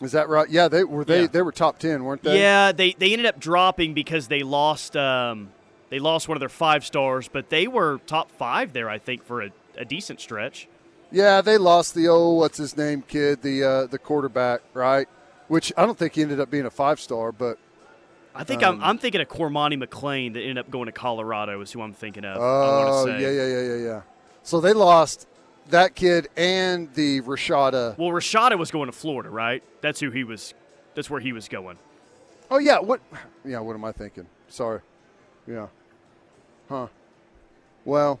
Is 0.00 0.12
that 0.12 0.28
right? 0.30 0.48
Yeah, 0.48 0.68
they 0.68 0.82
were 0.82 1.04
they 1.04 1.22
Yeah. 1.22 1.26
they 1.26 1.42
were 1.42 1.52
top 1.52 1.78
ten, 1.78 2.04
weren't 2.04 2.22
they? 2.22 2.40
Yeah, 2.40 2.72
they, 2.72 2.92
they 2.92 3.12
ended 3.12 3.26
up 3.26 3.38
dropping 3.38 3.92
because 3.92 4.28
they 4.28 4.42
lost 4.42 4.96
um, 4.96 5.50
They 5.90 5.98
lost 5.98 6.26
one 6.26 6.36
of 6.36 6.40
their 6.40 6.48
five 6.48 6.86
stars, 6.86 7.28
but 7.28 7.50
they 7.50 7.66
were 7.66 8.00
top 8.06 8.30
five 8.30 8.72
there, 8.72 8.88
I 8.88 8.98
think, 8.98 9.24
for 9.24 9.42
a, 9.42 9.50
a 9.76 9.84
decent 9.84 10.20
stretch. 10.20 10.68
Yeah, 11.12 11.40
they 11.40 11.58
lost 11.58 11.94
the 11.94 12.08
old 12.08 12.38
what's 12.38 12.58
his 12.58 12.76
name 12.76 13.02
kid, 13.02 13.42
the 13.42 13.64
uh, 13.64 13.86
the 13.86 13.98
quarterback, 13.98 14.60
right? 14.74 15.08
Which 15.48 15.72
I 15.76 15.84
don't 15.84 15.98
think 15.98 16.14
he 16.14 16.22
ended 16.22 16.38
up 16.40 16.50
being 16.50 16.66
a 16.66 16.70
five 16.70 17.00
star, 17.00 17.32
but 17.32 17.58
I 18.34 18.44
think 18.44 18.62
um, 18.62 18.76
I'm, 18.76 18.90
I'm 18.90 18.98
thinking 18.98 19.20
of 19.20 19.28
Cormani 19.28 19.82
McClain 19.82 20.34
that 20.34 20.40
ended 20.40 20.58
up 20.58 20.70
going 20.70 20.86
to 20.86 20.92
Colorado 20.92 21.60
is 21.60 21.72
who 21.72 21.82
I'm 21.82 21.92
thinking 21.92 22.24
of. 22.24 22.38
Oh, 22.40 23.06
yeah, 23.06 23.18
yeah, 23.18 23.46
yeah, 23.46 23.60
yeah, 23.60 23.74
yeah. 23.74 24.02
So 24.44 24.60
they 24.60 24.72
lost 24.72 25.26
that 25.70 25.94
kid 25.96 26.28
and 26.36 26.92
the 26.94 27.20
Rashada. 27.22 27.98
Well, 27.98 28.10
Rashada 28.10 28.56
was 28.56 28.70
going 28.70 28.86
to 28.86 28.92
Florida, 28.92 29.30
right? 29.30 29.64
That's 29.80 29.98
who 29.98 30.10
he 30.10 30.22
was. 30.22 30.54
That's 30.94 31.10
where 31.10 31.20
he 31.20 31.32
was 31.32 31.48
going. 31.48 31.78
Oh 32.50 32.58
yeah, 32.58 32.78
what? 32.78 33.00
Yeah, 33.44 33.60
what 33.60 33.74
am 33.74 33.84
I 33.84 33.92
thinking? 33.92 34.26
Sorry. 34.48 34.80
Yeah. 35.46 35.66
Huh. 36.68 36.86
Well. 37.84 38.20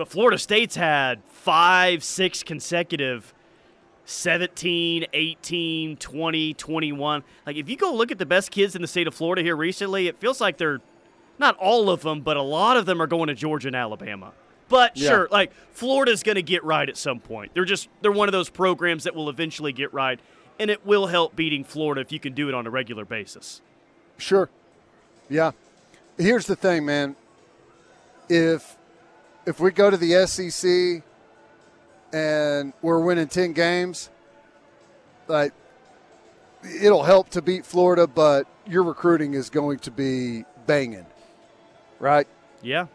But 0.00 0.08
Florida 0.08 0.38
State's 0.38 0.76
had 0.76 1.22
five, 1.28 2.02
six 2.02 2.42
consecutive 2.42 3.34
17, 4.06 5.04
18, 5.12 5.96
20, 5.98 6.54
21. 6.54 7.24
Like, 7.44 7.56
if 7.56 7.68
you 7.68 7.76
go 7.76 7.92
look 7.92 8.10
at 8.10 8.16
the 8.16 8.24
best 8.24 8.50
kids 8.50 8.74
in 8.74 8.80
the 8.80 8.88
state 8.88 9.06
of 9.06 9.14
Florida 9.14 9.42
here 9.42 9.54
recently, 9.54 10.08
it 10.08 10.18
feels 10.18 10.40
like 10.40 10.56
they're 10.56 10.80
not 11.38 11.54
all 11.58 11.90
of 11.90 12.00
them, 12.00 12.22
but 12.22 12.38
a 12.38 12.42
lot 12.42 12.78
of 12.78 12.86
them 12.86 13.02
are 13.02 13.06
going 13.06 13.26
to 13.26 13.34
Georgia 13.34 13.68
and 13.68 13.76
Alabama. 13.76 14.32
But 14.70 14.96
yeah. 14.96 15.10
sure, 15.10 15.28
like 15.30 15.52
Florida's 15.72 16.22
going 16.22 16.36
to 16.36 16.42
get 16.42 16.64
right 16.64 16.88
at 16.88 16.96
some 16.96 17.20
point. 17.20 17.52
They're 17.52 17.66
just 17.66 17.90
they're 18.00 18.10
one 18.10 18.26
of 18.26 18.32
those 18.32 18.48
programs 18.48 19.04
that 19.04 19.14
will 19.14 19.28
eventually 19.28 19.74
get 19.74 19.92
right, 19.92 20.18
and 20.58 20.70
it 20.70 20.86
will 20.86 21.08
help 21.08 21.36
beating 21.36 21.62
Florida 21.62 22.00
if 22.00 22.10
you 22.10 22.20
can 22.20 22.32
do 22.32 22.48
it 22.48 22.54
on 22.54 22.66
a 22.66 22.70
regular 22.70 23.04
basis. 23.04 23.60
Sure. 24.16 24.48
Yeah. 25.28 25.50
Here's 26.16 26.46
the 26.46 26.56
thing, 26.56 26.86
man. 26.86 27.16
If 28.30 28.78
if 29.50 29.58
we 29.58 29.72
go 29.72 29.90
to 29.90 29.96
the 29.96 30.26
SEC 30.26 31.02
and 32.12 32.72
we're 32.82 33.00
winning 33.00 33.26
10 33.26 33.52
games, 33.52 34.08
like 35.26 35.52
it'll 36.80 37.02
help 37.02 37.30
to 37.30 37.42
beat 37.42 37.66
Florida, 37.66 38.06
but 38.06 38.46
your 38.64 38.84
recruiting 38.84 39.34
is 39.34 39.50
going 39.50 39.80
to 39.80 39.90
be 39.90 40.44
banging. 40.66 41.06
Right? 41.98 42.28
Yeah. 42.62 42.86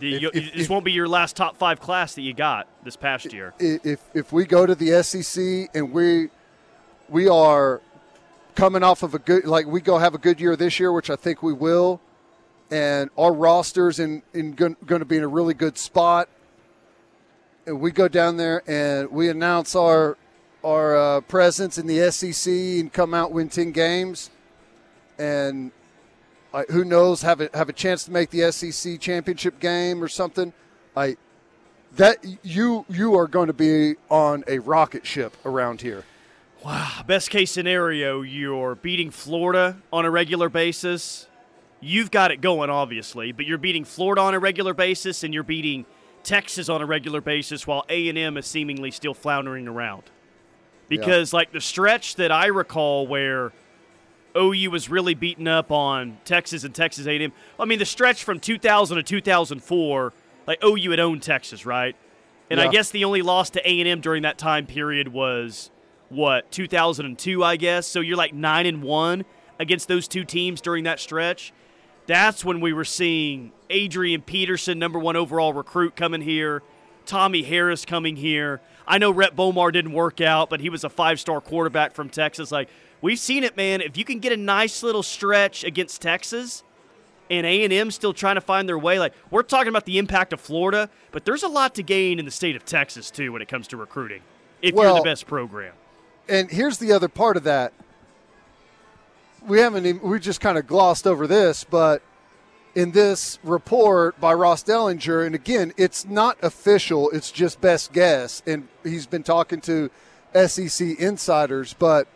The, 0.00 0.14
if, 0.14 0.22
if, 0.22 0.32
this 0.32 0.64
if, 0.64 0.70
won't 0.70 0.84
be 0.84 0.92
your 0.92 1.08
last 1.08 1.36
top 1.36 1.58
five 1.58 1.78
class 1.78 2.14
that 2.14 2.22
you 2.22 2.32
got 2.32 2.66
this 2.84 2.96
past 2.96 3.32
year. 3.32 3.52
If 3.58 4.00
if 4.14 4.32
we 4.32 4.46
go 4.46 4.64
to 4.64 4.74
the 4.74 5.02
SEC 5.02 5.70
and 5.74 5.92
we 5.92 6.28
we 7.08 7.28
are 7.28 7.80
coming 8.54 8.82
off 8.82 9.02
of 9.02 9.14
a 9.14 9.18
good 9.18 9.44
like 9.44 9.66
we 9.66 9.80
go 9.80 9.98
have 9.98 10.14
a 10.14 10.18
good 10.18 10.40
year 10.40 10.54
this 10.54 10.78
year, 10.78 10.92
which 10.92 11.10
I 11.10 11.16
think 11.16 11.42
we 11.42 11.52
will, 11.52 12.00
and 12.70 13.10
our 13.16 13.32
rosters 13.32 13.98
in 13.98 14.22
in 14.34 14.52
going 14.52 14.76
to 14.86 15.04
be 15.04 15.16
in 15.16 15.22
a 15.22 15.28
really 15.28 15.54
good 15.54 15.78
spot. 15.78 16.28
And 17.66 17.80
we 17.80 17.90
go 17.90 18.08
down 18.08 18.36
there 18.36 18.62
and 18.66 19.10
we 19.10 19.28
announce 19.28 19.74
our 19.74 20.16
our 20.64 20.96
uh, 20.96 21.20
presence 21.22 21.78
in 21.78 21.86
the 21.86 22.10
SEC 22.10 22.52
and 22.52 22.92
come 22.92 23.14
out 23.14 23.32
win 23.32 23.48
ten 23.48 23.72
games, 23.72 24.30
and 25.18 25.70
uh, 26.52 26.64
who 26.70 26.84
knows 26.84 27.22
have 27.22 27.40
a 27.40 27.50
have 27.54 27.68
a 27.68 27.72
chance 27.72 28.04
to 28.04 28.10
make 28.10 28.30
the 28.30 28.50
SEC 28.52 29.00
championship 29.00 29.60
game 29.60 30.02
or 30.02 30.08
something. 30.08 30.52
I 30.96 31.16
that 31.96 32.24
you 32.42 32.84
you 32.88 33.14
are 33.16 33.26
going 33.26 33.46
to 33.46 33.52
be 33.52 33.96
on 34.10 34.44
a 34.46 34.58
rocket 34.58 35.06
ship 35.06 35.36
around 35.44 35.80
here. 35.80 36.04
Wow. 36.64 37.04
Best 37.06 37.30
case 37.30 37.52
scenario, 37.52 38.22
you're 38.22 38.74
beating 38.74 39.10
Florida 39.10 39.76
on 39.92 40.04
a 40.04 40.10
regular 40.10 40.48
basis. 40.48 41.28
You've 41.80 42.10
got 42.10 42.30
it 42.30 42.40
going, 42.40 42.70
obviously, 42.70 43.32
but 43.32 43.46
you're 43.46 43.58
beating 43.58 43.84
Florida 43.84 44.22
on 44.22 44.34
a 44.34 44.38
regular 44.38 44.74
basis, 44.74 45.22
and 45.22 45.32
you're 45.32 45.42
beating 45.42 45.86
Texas 46.22 46.68
on 46.68 46.82
a 46.82 46.86
regular 46.86 47.20
basis, 47.20 47.66
while 47.66 47.84
A 47.88 48.08
and 48.08 48.18
M 48.18 48.36
is 48.36 48.46
seemingly 48.46 48.90
still 48.90 49.14
floundering 49.14 49.68
around. 49.68 50.04
Because, 50.88 51.32
yeah. 51.32 51.38
like 51.38 51.52
the 51.52 51.60
stretch 51.60 52.16
that 52.16 52.32
I 52.32 52.46
recall, 52.46 53.06
where 53.06 53.52
OU 54.36 54.70
was 54.70 54.88
really 54.88 55.14
beaten 55.14 55.46
up 55.46 55.70
on 55.70 56.18
Texas 56.24 56.64
and 56.64 56.74
Texas 56.74 57.06
A&M. 57.06 57.32
I 57.58 57.64
mean, 57.64 57.78
the 57.78 57.86
stretch 57.86 58.24
from 58.24 58.40
2000 58.40 58.96
to 58.96 59.02
2004, 59.02 60.12
like 60.46 60.64
OU 60.64 60.90
had 60.90 61.00
owned 61.00 61.22
Texas, 61.22 61.64
right? 61.66 61.94
And 62.50 62.58
yeah. 62.58 62.66
I 62.66 62.68
guess 62.68 62.90
the 62.90 63.04
only 63.04 63.22
loss 63.22 63.50
to 63.50 63.60
A&M 63.68 64.00
during 64.00 64.22
that 64.22 64.38
time 64.38 64.66
period 64.66 65.08
was 65.08 65.70
what 66.08 66.50
2002 66.50 67.44
i 67.44 67.56
guess 67.56 67.86
so 67.86 68.00
you're 68.00 68.16
like 68.16 68.32
9 68.32 68.66
and 68.66 68.82
1 68.82 69.24
against 69.58 69.88
those 69.88 70.08
two 70.08 70.24
teams 70.24 70.60
during 70.60 70.84
that 70.84 71.00
stretch 71.00 71.52
that's 72.08 72.44
when 72.44 72.60
we 72.60 72.72
were 72.72 72.84
seeing 72.84 73.52
adrian 73.70 74.20
peterson 74.20 74.80
number 74.80 74.98
one 74.98 75.14
overall 75.14 75.52
recruit 75.52 75.94
coming 75.94 76.20
here 76.20 76.62
tommy 77.06 77.44
harris 77.44 77.84
coming 77.84 78.16
here. 78.16 78.60
I 78.86 78.98
know 78.98 79.12
rhett 79.12 79.36
bomar 79.36 79.72
didn't 79.72 79.92
work 79.92 80.20
out 80.20 80.50
but 80.50 80.58
he 80.60 80.68
was 80.70 80.82
a 80.82 80.88
five 80.90 81.20
star 81.20 81.40
quarterback 81.40 81.94
from 81.94 82.08
texas. 82.08 82.50
Like 82.50 82.68
we've 83.00 83.18
seen 83.18 83.44
it 83.44 83.56
man. 83.56 83.80
If 83.80 83.96
you 83.96 84.04
can 84.04 84.18
get 84.18 84.32
a 84.32 84.36
nice 84.36 84.82
little 84.82 85.04
stretch 85.04 85.62
against 85.62 86.02
texas 86.02 86.64
and 87.30 87.46
a&m 87.46 87.90
still 87.90 88.12
trying 88.14 88.34
to 88.36 88.40
find 88.40 88.68
their 88.68 88.78
way 88.78 88.98
like 88.98 89.12
we're 89.30 89.42
talking 89.42 89.68
about 89.68 89.84
the 89.84 89.98
impact 89.98 90.32
of 90.32 90.40
florida 90.40 90.88
but 91.12 91.26
there's 91.26 91.42
a 91.42 91.48
lot 91.48 91.74
to 91.74 91.82
gain 91.82 92.18
in 92.18 92.24
the 92.24 92.30
state 92.30 92.56
of 92.56 92.64
texas 92.64 93.10
too 93.10 93.32
when 93.32 93.42
it 93.42 93.48
comes 93.48 93.68
to 93.68 93.76
recruiting 93.76 94.22
if 94.62 94.74
well, 94.74 94.94
you're 94.94 95.02
the 95.02 95.08
best 95.10 95.26
program. 95.26 95.72
and 96.28 96.50
here's 96.50 96.78
the 96.78 96.92
other 96.92 97.08
part 97.08 97.36
of 97.36 97.44
that. 97.44 97.72
We 99.46 99.60
haven't 99.60 99.86
even, 99.86 100.02
we 100.02 100.18
just 100.18 100.40
kind 100.40 100.58
of 100.58 100.66
glossed 100.66 101.06
over 101.06 101.26
this, 101.26 101.64
but 101.64 102.02
in 102.74 102.92
this 102.92 103.38
report 103.42 104.20
by 104.20 104.32
Ross 104.34 104.62
Dellenger, 104.62 105.24
and 105.24 105.34
again, 105.34 105.72
it's 105.76 106.04
not 106.04 106.36
official; 106.42 107.10
it's 107.10 107.30
just 107.30 107.60
best 107.60 107.92
guess, 107.92 108.42
and 108.46 108.68
he's 108.84 109.06
been 109.06 109.22
talking 109.22 109.60
to 109.62 109.90
SEC 110.46 110.98
insiders, 110.98 111.74
but 111.74 112.08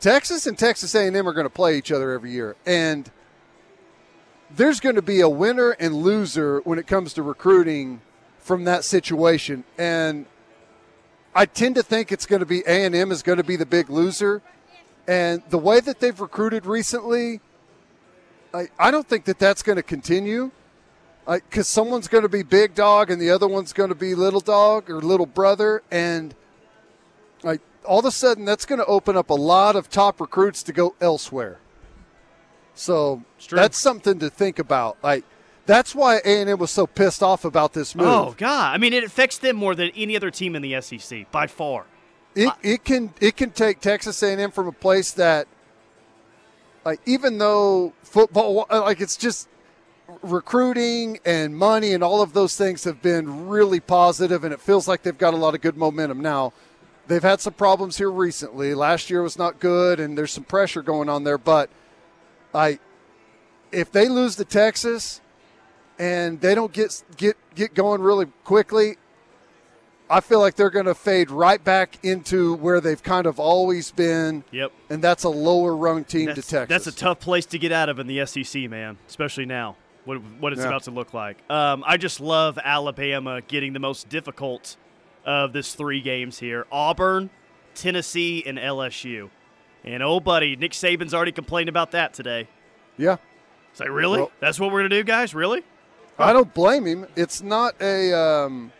Texas 0.00 0.46
and 0.46 0.58
Texas 0.58 0.94
A&M 0.94 1.28
are 1.28 1.32
going 1.32 1.46
to 1.46 1.50
play 1.50 1.76
each 1.78 1.92
other 1.92 2.12
every 2.12 2.32
year, 2.32 2.56
and 2.64 3.10
there's 4.50 4.80
going 4.80 4.96
to 4.96 5.02
be 5.02 5.20
a 5.20 5.28
winner 5.28 5.70
and 5.72 5.94
loser 5.94 6.60
when 6.64 6.78
it 6.78 6.86
comes 6.86 7.12
to 7.14 7.22
recruiting 7.22 8.00
from 8.38 8.64
that 8.64 8.84
situation, 8.84 9.64
and 9.76 10.26
I 11.34 11.46
tend 11.46 11.74
to 11.74 11.82
think 11.82 12.10
it's 12.10 12.26
going 12.26 12.40
to 12.40 12.46
be 12.46 12.62
A 12.66 12.84
and 12.84 12.94
M 12.94 13.12
is 13.12 13.22
going 13.22 13.38
to 13.38 13.44
be 13.44 13.56
the 13.56 13.66
big 13.66 13.90
loser, 13.90 14.42
and 15.06 15.42
the 15.50 15.58
way 15.58 15.80
that 15.80 16.00
they've 16.00 16.18
recruited 16.20 16.66
recently, 16.66 17.40
I, 18.52 18.68
I 18.78 18.90
don't 18.90 19.08
think 19.08 19.24
that 19.26 19.38
that's 19.38 19.62
going 19.62 19.76
to 19.76 19.82
continue. 19.82 20.50
Because 21.26 21.66
someone's 21.66 22.06
going 22.06 22.22
to 22.22 22.28
be 22.28 22.44
big 22.44 22.74
dog 22.74 23.10
and 23.10 23.20
the 23.20 23.30
other 23.30 23.48
one's 23.48 23.72
going 23.72 23.88
to 23.88 23.96
be 23.96 24.14
little 24.14 24.38
dog 24.40 24.88
or 24.88 25.00
little 25.00 25.26
brother, 25.26 25.82
and 25.90 26.36
like 27.42 27.60
all 27.84 27.98
of 27.98 28.04
a 28.04 28.12
sudden 28.12 28.44
that's 28.44 28.64
going 28.64 28.78
to 28.78 28.86
open 28.86 29.16
up 29.16 29.30
a 29.30 29.34
lot 29.34 29.74
of 29.74 29.90
top 29.90 30.20
recruits 30.20 30.62
to 30.62 30.72
go 30.72 30.94
elsewhere. 31.00 31.58
So 32.74 33.24
that's 33.50 33.76
something 33.76 34.20
to 34.20 34.30
think 34.30 34.60
about. 34.60 34.98
Like 35.02 35.24
that's 35.66 35.96
why 35.96 36.20
A&M 36.24 36.58
was 36.58 36.70
so 36.70 36.86
pissed 36.86 37.24
off 37.24 37.44
about 37.44 37.72
this 37.72 37.96
move. 37.96 38.06
Oh 38.06 38.34
God! 38.38 38.74
I 38.74 38.78
mean, 38.78 38.92
it 38.92 39.02
affects 39.02 39.38
them 39.38 39.56
more 39.56 39.74
than 39.74 39.90
any 39.96 40.14
other 40.14 40.30
team 40.30 40.54
in 40.54 40.62
the 40.62 40.80
SEC 40.80 41.28
by 41.32 41.48
far. 41.48 41.86
It, 42.36 42.52
it 42.62 42.84
can 42.84 43.14
it 43.18 43.36
can 43.36 43.50
take 43.50 43.80
Texas 43.80 44.22
A&M 44.22 44.50
from 44.50 44.68
a 44.68 44.72
place 44.72 45.12
that, 45.12 45.48
like, 46.84 47.00
even 47.06 47.38
though 47.38 47.94
football, 48.02 48.66
uh, 48.70 48.82
like, 48.82 49.00
it's 49.00 49.16
just 49.16 49.48
recruiting 50.22 51.18
and 51.24 51.56
money 51.56 51.94
and 51.94 52.04
all 52.04 52.20
of 52.20 52.34
those 52.34 52.54
things 52.54 52.84
have 52.84 53.00
been 53.00 53.48
really 53.48 53.80
positive, 53.80 54.44
and 54.44 54.52
it 54.52 54.60
feels 54.60 54.86
like 54.86 55.02
they've 55.02 55.16
got 55.16 55.32
a 55.32 55.36
lot 55.38 55.54
of 55.54 55.62
good 55.62 55.78
momentum 55.78 56.20
now. 56.20 56.52
They've 57.06 57.22
had 57.22 57.40
some 57.40 57.54
problems 57.54 57.96
here 57.96 58.10
recently. 58.10 58.74
Last 58.74 59.08
year 59.08 59.22
was 59.22 59.38
not 59.38 59.58
good, 59.58 59.98
and 59.98 60.18
there's 60.18 60.32
some 60.32 60.44
pressure 60.44 60.82
going 60.82 61.08
on 61.08 61.24
there. 61.24 61.38
But 61.38 61.70
I, 62.52 62.80
if 63.72 63.90
they 63.90 64.08
lose 64.08 64.36
to 64.36 64.44
Texas 64.44 65.22
and 65.98 66.38
they 66.40 66.54
don't 66.54 66.72
get 66.72 67.02
get 67.16 67.36
get 67.54 67.72
going 67.72 68.02
really 68.02 68.26
quickly, 68.44 68.98
I 70.08 70.20
feel 70.20 70.38
like 70.38 70.54
they're 70.54 70.70
going 70.70 70.86
to 70.86 70.94
fade 70.94 71.30
right 71.30 71.62
back 71.62 71.98
into 72.04 72.54
where 72.54 72.80
they've 72.80 73.02
kind 73.02 73.26
of 73.26 73.40
always 73.40 73.90
been. 73.90 74.44
Yep. 74.52 74.72
And 74.88 75.02
that's 75.02 75.24
a 75.24 75.28
lower 75.28 75.74
rung 75.74 76.04
team 76.04 76.26
that's, 76.26 76.46
to 76.46 76.54
Texas. 76.56 76.68
That's 76.68 76.86
a 76.86 76.98
tough 76.98 77.18
place 77.18 77.46
to 77.46 77.58
get 77.58 77.72
out 77.72 77.88
of 77.88 77.98
in 77.98 78.06
the 78.06 78.24
SEC, 78.26 78.70
man, 78.70 78.98
especially 79.08 79.46
now. 79.46 79.76
What, 80.04 80.22
what 80.38 80.52
it's 80.52 80.62
yeah. 80.62 80.68
about 80.68 80.84
to 80.84 80.92
look 80.92 81.12
like. 81.12 81.38
Um, 81.50 81.82
I 81.84 81.96
just 81.96 82.20
love 82.20 82.60
Alabama 82.62 83.40
getting 83.40 83.72
the 83.72 83.80
most 83.80 84.08
difficult 84.08 84.76
of 85.24 85.52
this 85.52 85.74
three 85.74 86.00
games 86.00 86.38
here 86.38 86.64
Auburn, 86.70 87.28
Tennessee, 87.74 88.44
and 88.46 88.56
LSU. 88.56 89.30
And 89.84 90.04
oh, 90.04 90.20
buddy, 90.20 90.54
Nick 90.54 90.72
Saban's 90.72 91.12
already 91.12 91.32
complained 91.32 91.68
about 91.68 91.90
that 91.90 92.14
today. 92.14 92.46
Yeah. 92.96 93.16
Say, 93.72 93.88
really? 93.88 94.20
Well, 94.20 94.32
That's 94.40 94.60
what 94.60 94.70
we're 94.70 94.80
going 94.80 94.90
to 94.90 94.96
do, 94.96 95.04
guys? 95.04 95.34
Really? 95.34 95.64
I 96.18 96.32
don't 96.32 96.54
blame 96.54 96.86
him. 96.86 97.06
It's 97.16 97.42
not 97.42 97.74
a. 97.80 98.12
Um, 98.12 98.72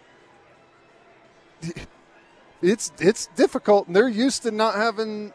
it's 2.62 2.92
it's 2.98 3.26
difficult, 3.36 3.86
and 3.86 3.96
they're 3.96 4.08
used 4.08 4.42
to 4.42 4.50
not 4.50 4.74
having 4.74 5.32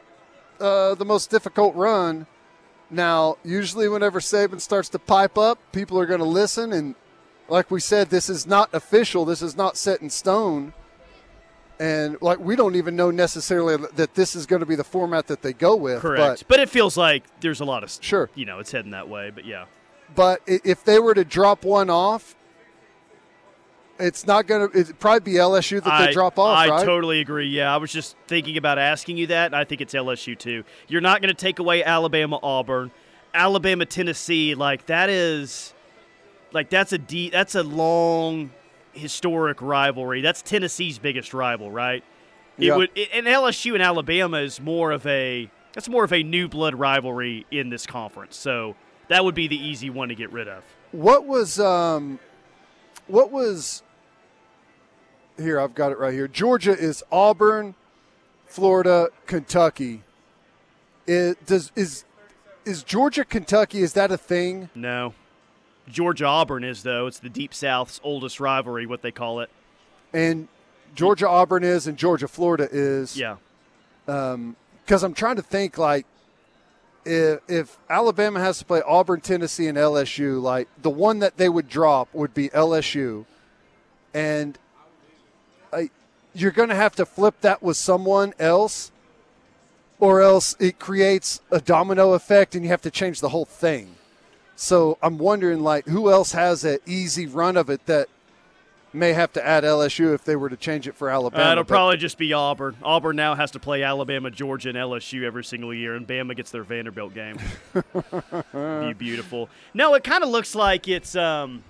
uh, 0.60 0.96
the 0.96 1.06
most 1.06 1.30
difficult 1.30 1.76
run. 1.76 2.28
Now, 2.90 3.38
usually, 3.44 3.88
whenever 3.88 4.20
Saban 4.20 4.60
starts 4.60 4.90
to 4.90 5.00
pipe 5.00 5.38
up, 5.38 5.58
people 5.72 5.98
are 5.98 6.06
going 6.06 6.20
to 6.20 6.26
listen. 6.26 6.74
And 6.74 6.96
like 7.48 7.72
we 7.72 7.80
said, 7.80 8.10
this 8.10 8.30
is 8.30 8.46
not 8.46 8.70
official. 8.74 9.24
This 9.24 9.42
is 9.42 9.56
not 9.56 9.78
set 9.78 10.02
in 10.02 10.10
stone. 10.10 10.74
And 11.80 12.22
like 12.22 12.40
we 12.40 12.56
don't 12.56 12.76
even 12.76 12.96
know 12.96 13.10
necessarily 13.10 13.76
that 13.96 14.14
this 14.14 14.36
is 14.36 14.46
going 14.46 14.60
to 14.60 14.66
be 14.68 14.76
the 14.76 14.84
format 14.84 15.28
that 15.28 15.42
they 15.42 15.54
go 15.54 15.76
with. 15.76 16.02
Correct. 16.02 16.42
But, 16.42 16.48
but 16.48 16.60
it 16.60 16.70
feels 16.70 16.96
like 16.96 17.24
there's 17.40 17.60
a 17.60 17.66
lot 17.66 17.84
of 17.84 17.92
Sure. 18.02 18.30
You 18.36 18.46
know, 18.46 18.60
it's 18.60 18.72
heading 18.72 18.92
that 18.92 19.10
way. 19.10 19.32
But 19.32 19.46
yeah. 19.46 19.66
but 20.14 20.42
if 20.46 20.84
they 20.84 21.00
were 21.00 21.16
to 21.16 21.26
drop 21.26 21.64
one 21.64 21.90
off, 21.90 22.36
it's 24.02 24.26
not 24.28 24.48
going 24.48 24.70
to. 24.70 24.78
It'd 24.80 25.00
probably 25.00 25.32
be 25.34 25.38
LSU 25.38 25.82
that 25.84 26.06
they 26.08 26.12
drop 26.14 26.38
off, 26.40 26.58
I 26.58 26.70
right? 26.70 26.86
totally 26.86 27.20
agree. 27.22 27.48
Yeah, 27.48 27.74
I 27.74 27.78
was 27.78 27.92
just 27.92 28.16
thinking 28.28 28.58
about 28.58 28.78
asking 28.80 29.18
you 29.18 29.28
that, 29.28 29.48
and 29.48 29.56
I 29.56 29.64
think 29.64 29.82
it's 29.82 29.94
LSU 29.94 30.38
too. 30.38 30.64
You're 30.88 31.02
not 31.02 31.22
going 31.22 31.34
to 31.34 31.40
take 31.40 31.60
away 31.60 31.84
Alabama, 31.84 32.40
Auburn, 32.42 32.92
Alabama, 33.34 33.86
Tennessee. 33.86 34.56
Like 34.56 34.86
that 34.88 35.10
is, 35.10 35.74
like 36.52 36.70
that's 36.70 36.94
a 36.94 36.98
deep, 36.98 37.32
that's 37.32 37.56
a 37.56 37.64
long, 37.64 38.52
historic 38.94 39.62
rivalry. 39.62 40.22
That's 40.22 40.42
Tennessee's 40.42 41.00
biggest 41.00 41.34
rival, 41.34 41.72
right? 41.72 42.04
It 42.58 42.66
Yeah. 42.66 42.76
would, 42.78 42.90
and 43.14 43.26
LSU 43.28 43.74
and 43.74 43.82
Alabama 43.84 44.38
is 44.38 44.60
more 44.60 44.92
of 44.92 45.06
a 45.08 45.50
that's 45.74 45.88
more 45.88 46.04
of 46.04 46.12
a 46.12 46.22
new 46.22 46.50
blood 46.50 46.76
rivalry 46.76 47.46
in 47.50 47.70
this 47.70 47.86
conference. 47.86 48.36
So 48.36 48.76
that 49.08 49.24
would 49.24 49.36
be 49.36 49.48
the 49.48 49.58
easy 49.58 49.90
one 49.90 50.10
to 50.10 50.16
get 50.16 50.32
rid 50.32 50.48
of. 50.50 50.64
What 50.92 51.26
was 51.26 51.60
um, 51.60 52.20
what 53.08 53.32
was 53.32 53.84
here? 55.42 55.60
I've 55.60 55.76
got 55.76 55.92
it 55.92 56.00
right 56.00 56.14
here. 56.14 56.28
Georgia 56.28 56.72
is 56.72 57.04
Auburn, 57.12 57.76
Florida, 58.46 59.10
Kentucky. 59.26 60.04
It 61.08 61.46
does 61.46 61.72
is 61.76 62.06
is 62.66 62.84
Georgia 62.84 63.26
Kentucky? 63.26 63.82
Is 63.82 63.94
that 63.94 64.12
a 64.12 64.18
thing? 64.18 64.70
No, 64.76 65.14
Georgia 65.88 66.26
Auburn 66.26 66.64
is 66.64 66.84
though. 66.84 67.08
It's 67.08 67.20
the 67.20 67.30
Deep 67.30 67.54
South's 67.54 68.00
oldest 68.04 68.40
rivalry, 68.40 68.86
what 68.86 69.02
they 69.02 69.12
call 69.12 69.40
it. 69.40 69.50
And 70.14 70.48
Georgia 70.96 71.28
Auburn 71.28 71.64
is, 71.64 71.88
and 71.88 71.98
Georgia 71.98 72.28
Florida 72.28 72.68
is. 72.72 73.18
Yeah. 73.18 73.38
Um, 74.08 74.56
because 74.84 75.04
I'm 75.04 75.14
trying 75.14 75.38
to 75.38 75.44
think 75.44 75.78
like. 75.78 76.06
If, 77.04 77.40
if 77.48 77.80
Alabama 77.90 78.40
has 78.40 78.60
to 78.60 78.66
play 78.66 78.84
Auburn, 78.86 79.22
Tennessee, 79.22 79.66
and 79.66 79.76
LSU, 79.76 80.40
like 80.40 80.68
the 80.80 80.92
one 80.92 81.18
that 81.18 81.38
they 81.38 81.50
would 81.50 81.68
drop 81.68 82.14
would 82.14 82.32
be 82.32 82.50
LSU, 82.50 83.26
and 84.14 84.56
you're 86.34 86.52
going 86.52 86.70
to 86.70 86.76
have 86.76 86.96
to 86.96 87.06
flip 87.06 87.42
that 87.42 87.62
with 87.62 87.78
someone 87.78 88.34
else, 88.40 88.92
or 90.00 90.22
else 90.22 90.56
it 90.60 90.80
creates 90.80 91.42
a 91.52 91.60
domino 91.60 92.14
effect, 92.14 92.56
and 92.56 92.64
you 92.64 92.70
have 92.72 92.82
to 92.82 92.92
change 92.92 93.22
the 93.22 93.30
whole 93.30 93.46
thing. 93.46 93.96
So 94.56 94.98
I'm 95.02 95.18
wondering, 95.18 95.62
like, 95.62 95.88
who 95.88 96.12
else 96.12 96.34
has 96.34 96.64
an 96.64 96.80
easy 96.86 97.26
run 97.28 97.58
of 97.58 97.70
it 97.70 97.86
that 97.88 98.08
may 98.94 99.14
have 99.14 99.32
to 99.34 99.46
add 99.46 99.64
LSU 99.64 100.14
if 100.14 100.24
they 100.24 100.36
were 100.36 100.50
to 100.50 100.58
change 100.58 100.88
it 100.88 100.96
for 100.96 101.10
Alabama? 101.10 101.46
Uh, 101.46 101.52
it'll 101.54 101.64
probably 101.64 101.98
just 101.98 102.18
be 102.18 102.34
Auburn. 102.34 102.76
Auburn 102.84 103.16
now 103.16 103.36
has 103.36 103.52
to 103.52 103.60
play 103.60 103.84
Alabama, 103.84 104.30
Georgia, 104.30 104.70
and 104.70 104.78
LSU 104.78 105.24
every 105.24 105.44
single 105.44 105.74
year, 105.74 105.96
and 105.96 106.08
Bama 106.08 106.36
gets 106.36 106.52
their 106.52 106.64
Vanderbilt 106.64 107.14
game. 107.14 107.38
be 108.54 108.94
beautiful. 108.94 109.50
No, 109.74 109.94
it 109.96 110.04
kind 110.04 110.24
of 110.24 110.30
looks 110.30 110.56
like 110.56 110.88
it's 110.88 111.16
um, 111.16 111.64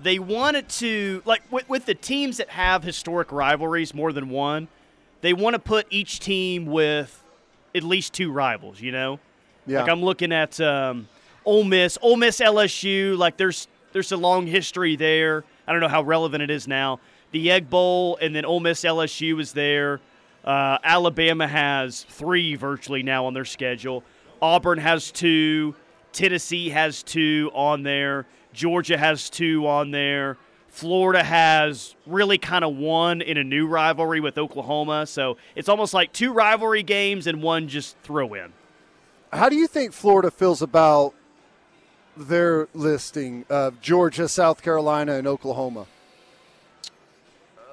they 0.00 0.18
wanted 0.18 0.68
to 0.68 1.22
like 1.24 1.42
with, 1.50 1.68
with 1.68 1.86
the 1.86 1.94
teams 1.94 2.36
that 2.36 2.50
have 2.50 2.82
historic 2.82 3.32
rivalries 3.32 3.94
more 3.94 4.12
than 4.12 4.28
one. 4.28 4.68
They 5.22 5.32
want 5.32 5.54
to 5.54 5.58
put 5.58 5.86
each 5.90 6.20
team 6.20 6.66
with 6.66 7.22
at 7.74 7.82
least 7.82 8.12
two 8.12 8.30
rivals. 8.30 8.80
You 8.80 8.92
know, 8.92 9.20
yeah. 9.66 9.80
like 9.80 9.90
I'm 9.90 10.02
looking 10.02 10.32
at 10.32 10.60
um, 10.60 11.08
Ole 11.44 11.64
Miss, 11.64 11.98
Ole 12.02 12.16
Miss, 12.16 12.40
LSU. 12.40 13.16
Like 13.16 13.36
there's 13.36 13.68
there's 13.92 14.12
a 14.12 14.16
long 14.16 14.46
history 14.46 14.96
there. 14.96 15.44
I 15.66 15.72
don't 15.72 15.80
know 15.80 15.88
how 15.88 16.02
relevant 16.02 16.42
it 16.42 16.50
is 16.50 16.68
now. 16.68 17.00
The 17.32 17.50
Egg 17.50 17.68
Bowl 17.68 18.18
and 18.20 18.34
then 18.34 18.44
Ole 18.44 18.60
Miss, 18.60 18.82
LSU 18.82 19.40
is 19.40 19.52
there. 19.52 20.00
Uh, 20.44 20.78
Alabama 20.84 21.48
has 21.48 22.04
three 22.04 22.54
virtually 22.54 23.02
now 23.02 23.26
on 23.26 23.34
their 23.34 23.44
schedule. 23.44 24.04
Auburn 24.40 24.78
has 24.78 25.10
two. 25.10 25.74
Tennessee 26.12 26.68
has 26.70 27.02
two 27.02 27.50
on 27.52 27.82
there. 27.82 28.26
Georgia 28.56 28.98
has 28.98 29.30
two 29.30 29.68
on 29.68 29.90
there. 29.92 30.38
Florida 30.68 31.22
has 31.22 31.94
really 32.06 32.38
kind 32.38 32.64
of 32.64 32.76
one 32.76 33.22
in 33.22 33.36
a 33.36 33.44
new 33.44 33.66
rivalry 33.66 34.20
with 34.20 34.36
Oklahoma. 34.36 35.06
So 35.06 35.36
it's 35.54 35.68
almost 35.68 35.94
like 35.94 36.12
two 36.12 36.32
rivalry 36.32 36.82
games 36.82 37.26
and 37.26 37.42
one 37.42 37.68
just 37.68 37.96
throw 38.02 38.34
in. 38.34 38.52
How 39.32 39.48
do 39.48 39.56
you 39.56 39.66
think 39.66 39.92
Florida 39.92 40.30
feels 40.30 40.62
about 40.62 41.14
their 42.16 42.68
listing 42.74 43.44
of 43.48 43.80
Georgia, 43.80 44.28
South 44.28 44.62
Carolina, 44.62 45.14
and 45.14 45.26
Oklahoma? 45.26 45.86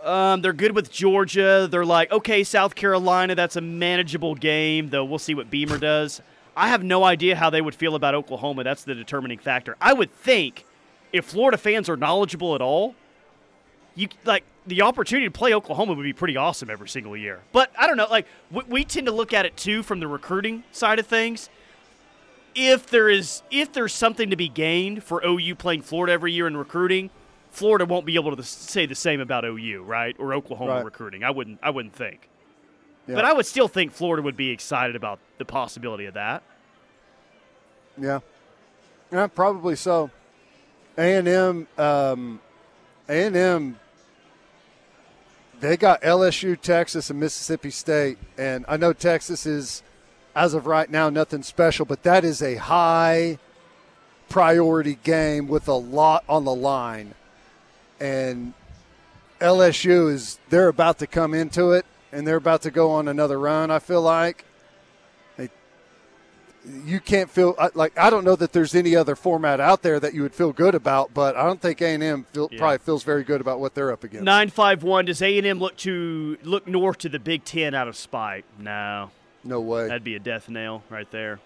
Um, 0.04 0.42
they're 0.42 0.52
good 0.52 0.76
with 0.76 0.92
Georgia. 0.92 1.68
They're 1.70 1.86
like, 1.86 2.12
okay, 2.12 2.44
South 2.44 2.76
Carolina, 2.76 3.36
that's 3.36 3.56
a 3.56 3.62
manageable 3.62 4.36
game, 4.36 4.90
though 4.90 5.06
we'll 5.06 5.20
see 5.20 5.34
what 5.34 5.50
Beamer 5.50 5.78
does. 5.78 6.22
I 6.56 6.68
have 6.68 6.84
no 6.84 7.04
idea 7.04 7.36
how 7.36 7.50
they 7.50 7.62
would 7.62 7.74
feel 7.74 7.96
about 7.96 8.14
Oklahoma. 8.14 8.64
That's 8.64 8.84
the 8.84 8.96
determining 8.96 9.40
factor. 9.40 9.76
I 9.82 9.94
would 9.94 10.12
think 10.12 10.66
if 11.14 11.26
Florida 11.26 11.58
fans 11.58 11.88
are 11.88 11.96
knowledgeable 11.96 12.56
at 12.56 12.62
all, 12.62 12.96
you 13.96 14.10
like 14.26 14.44
the 14.66 14.82
opportunity 14.82 15.28
to 15.28 15.32
play 15.32 15.54
Oklahoma 15.54 15.94
would 15.94 16.04
be 16.04 16.14
pretty 16.14 16.36
awesome 16.36 16.70
every 16.70 16.90
single 16.90 17.16
year. 17.16 17.42
But 17.52 17.72
I 17.78 17.86
don't 17.88 17.96
know, 17.98 18.08
like 18.10 18.26
we, 18.52 18.64
we 18.68 18.84
tend 18.84 19.06
to 19.06 19.14
look 19.14 19.32
at 19.34 19.46
it 19.46 19.56
too 19.56 19.84
from 19.84 20.00
the 20.00 20.08
recruiting 20.08 20.64
side 20.72 20.98
of 21.00 21.06
things. 21.08 21.50
If 22.56 22.88
there 22.88 23.10
is 23.10 23.44
if 23.52 23.72
there's 23.74 23.94
something 23.94 24.30
to 24.32 24.36
be 24.36 24.50
gained 24.50 25.04
for 25.04 25.24
OU 25.26 25.56
playing 25.56 25.84
Florida 25.84 26.14
every 26.14 26.34
year 26.34 26.48
in 26.48 26.58
recruiting, 26.58 27.10
Florida 27.52 27.86
won't 27.86 28.06
be 28.06 28.16
able 28.16 28.36
to 28.36 28.44
say 28.44 28.86
the 28.88 28.96
same 28.96 29.20
about 29.22 29.46
OU, 29.46 29.84
right? 29.84 30.16
Or 30.20 30.34
Oklahoma 30.34 30.76
Right. 30.76 30.86
recruiting. 30.86 31.24
I 31.24 31.30
wouldn't 31.32 31.60
I 31.62 31.70
wouldn't 31.70 31.96
think. 31.96 32.30
Yeah. 33.08 33.16
But 33.16 33.26
I 33.26 33.34
would 33.34 33.46
still 33.46 33.68
think 33.68 33.92
Florida 33.92 34.24
would 34.24 34.38
be 34.38 34.50
excited 34.50 34.96
about 34.96 35.20
the 35.38 35.46
possibility 35.46 36.06
of 36.06 36.14
that. 36.16 36.42
Yeah, 38.00 38.20
yeah, 39.12 39.28
probably 39.28 39.76
so. 39.76 40.10
A 40.98 41.16
and 41.16 41.28
M, 41.28 41.68
um, 41.78 42.40
A 43.10 43.26
and 43.26 43.36
M, 43.36 43.80
they 45.60 45.78
got 45.78 46.02
LSU, 46.02 46.60
Texas, 46.60 47.10
and 47.10 47.20
Mississippi 47.20 47.72
State, 47.72 48.18
and 48.38 48.66
I 48.68 48.78
know 48.78 48.94
Texas 48.94 49.46
is, 49.46 49.82
as 50.36 50.54
of 50.54 50.68
right 50.68 50.90
now, 50.90 51.10
nothing 51.10 51.42
special, 51.42 51.86
but 51.86 52.04
that 52.04 52.24
is 52.24 52.42
a 52.42 52.56
high 52.56 53.40
priority 54.30 55.00
game 55.04 55.48
with 55.48 55.68
a 55.68 55.74
lot 55.74 56.24
on 56.28 56.44
the 56.46 56.54
line, 56.54 57.16
and 58.00 58.54
LSU 59.40 60.12
is 60.12 60.40
they're 60.50 60.68
about 60.68 61.00
to 61.00 61.08
come 61.08 61.34
into 61.34 61.72
it, 61.72 61.86
and 62.12 62.28
they're 62.28 62.36
about 62.36 62.62
to 62.64 62.72
go 62.72 62.92
on 62.92 63.08
another 63.08 63.40
run. 63.40 63.72
I 63.72 63.80
feel 63.80 64.02
like 64.02 64.46
you 66.86 67.00
can't 67.00 67.30
feel 67.30 67.56
like 67.76 67.98
I 67.98 68.10
don't 68.10 68.24
know 68.24 68.36
that 68.36 68.54
there's 68.54 68.74
any 68.76 68.96
other 68.96 69.16
format 69.16 69.60
out 69.60 69.82
there 69.82 70.00
that 70.00 70.14
you 70.14 70.22
would 70.22 70.34
feel 70.34 70.52
good 70.54 70.76
about, 70.76 71.14
but 71.14 71.36
I 71.36 71.44
don't 71.46 71.62
think 71.62 71.82
A 71.82 71.88
and 71.94 72.02
M 72.04 72.26
feel, 72.32 72.48
Yeah. 72.52 72.60
probably 72.60 72.78
feels 72.80 73.04
very 73.04 73.24
good 73.24 73.42
about 73.42 73.60
what 73.60 73.74
they're 73.76 73.92
up 73.92 74.04
against. 74.04 74.24
Nine 74.24 74.50
five 74.50 74.82
one. 74.84 75.06
Does 75.06 75.22
A 75.22 75.38
and 75.38 75.46
M 75.46 75.60
look 75.60 75.76
to 75.78 76.38
look 76.44 76.68
north 76.68 77.00
to 77.00 77.10
the 77.10 77.20
Big 77.20 77.44
Ten 77.44 77.74
out 77.74 77.88
of 77.88 77.96
spite? 77.98 78.46
No, 78.60 79.12
No 79.44 79.60
way. 79.60 79.88
that'd 79.88 80.04
be 80.04 80.16
a 80.16 80.20
death 80.20 80.48
nail 80.50 80.84
right 80.90 81.10
there. 81.12 81.40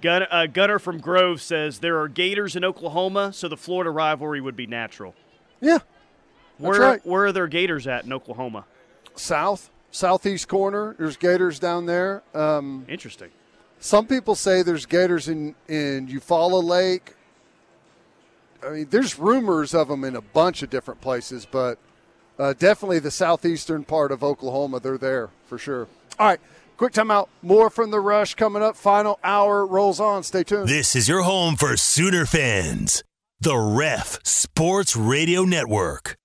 Gun, 0.00 0.26
uh, 0.30 0.46
Gunner 0.46 0.78
from 0.78 0.98
Grove 1.00 1.40
says 1.42 1.80
there 1.80 1.98
are 2.00 2.08
Gators 2.08 2.56
in 2.56 2.64
Oklahoma, 2.64 3.32
so 3.32 3.46
the 3.48 3.56
Florida 3.58 3.90
rivalry 3.90 4.40
would 4.40 4.56
be 4.56 4.66
natural. 4.66 5.14
yeah, 5.60 5.78
Where 6.58 6.80
right. 6.80 7.06
where 7.06 7.26
are 7.26 7.32
their 7.32 7.46
Gators 7.46 7.86
at 7.86 8.04
in 8.04 8.12
Oklahoma? 8.12 8.64
south 9.14 9.70
southeast 9.90 10.48
corner. 10.48 10.94
There's 10.98 11.16
Gators 11.18 11.58
down 11.58 11.84
there. 11.86 12.22
Um, 12.34 12.86
Interesting. 12.88 13.28
Some 13.82 14.06
people 14.06 14.36
say 14.36 14.62
there's 14.62 14.86
Gators 14.86 15.28
in 15.28 15.54
in 15.68 16.06
Eufaula 16.08 16.62
Lake. 16.62 17.14
I 18.64 18.70
mean, 18.70 18.86
there's 18.90 19.18
rumors 19.18 19.74
of 19.74 19.88
them 19.88 20.04
in 20.04 20.14
a 20.14 20.20
bunch 20.20 20.62
of 20.62 20.70
different 20.70 21.00
places, 21.00 21.46
but 21.50 21.78
uh, 22.38 22.52
definitely 22.52 23.00
the 23.00 23.10
southeastern 23.10 23.82
part 23.82 24.12
of 24.12 24.22
Oklahoma, 24.22 24.78
they're 24.78 24.96
there 24.96 25.30
for 25.46 25.58
sure. 25.58 25.88
All 26.18 26.28
right, 26.28 26.40
quick 26.76 26.92
timeout. 26.92 27.26
More 27.42 27.70
from 27.70 27.90
the 27.90 27.98
rush 27.98 28.34
coming 28.34 28.62
up. 28.62 28.76
Final 28.76 29.18
hour 29.24 29.66
rolls 29.66 29.98
on. 29.98 30.22
Stay 30.22 30.44
tuned. 30.44 30.68
This 30.68 30.94
is 30.94 31.08
your 31.08 31.22
home 31.22 31.56
for 31.56 31.76
Sooner 31.76 32.24
fans. 32.24 33.02
The 33.40 33.56
Ref 33.56 34.20
Sports 34.22 34.94
Radio 34.94 35.42
Network. 35.42 36.16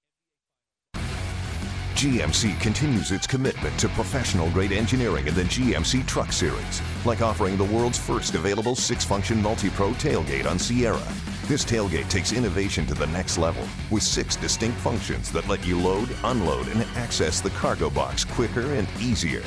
GMC 1.97 2.59
continues 2.59 3.11
its 3.11 3.25
commitment 3.25 3.75
to 3.79 3.89
professional 3.89 4.51
grade 4.51 4.71
engineering 4.71 5.25
in 5.25 5.33
the 5.33 5.41
GMC 5.45 6.05
Truck 6.05 6.31
Series, 6.31 6.79
like 7.07 7.23
offering 7.23 7.57
the 7.57 7.63
world's 7.63 7.97
first 7.97 8.35
available 8.35 8.75
six 8.75 9.03
function 9.03 9.41
multi 9.41 9.71
pro 9.71 9.93
tailgate 9.93 10.45
on 10.45 10.59
Sierra. 10.59 11.01
This 11.47 11.65
tailgate 11.65 12.07
takes 12.07 12.33
innovation 12.33 12.85
to 12.85 12.93
the 12.93 13.07
next 13.07 13.39
level 13.39 13.67
with 13.89 14.03
six 14.03 14.35
distinct 14.35 14.77
functions 14.77 15.31
that 15.31 15.47
let 15.47 15.65
you 15.65 15.79
load, 15.79 16.15
unload, 16.25 16.67
and 16.67 16.83
access 16.97 17.41
the 17.41 17.49
cargo 17.49 17.89
box 17.89 18.23
quicker 18.23 18.75
and 18.75 18.87
easier. 18.99 19.41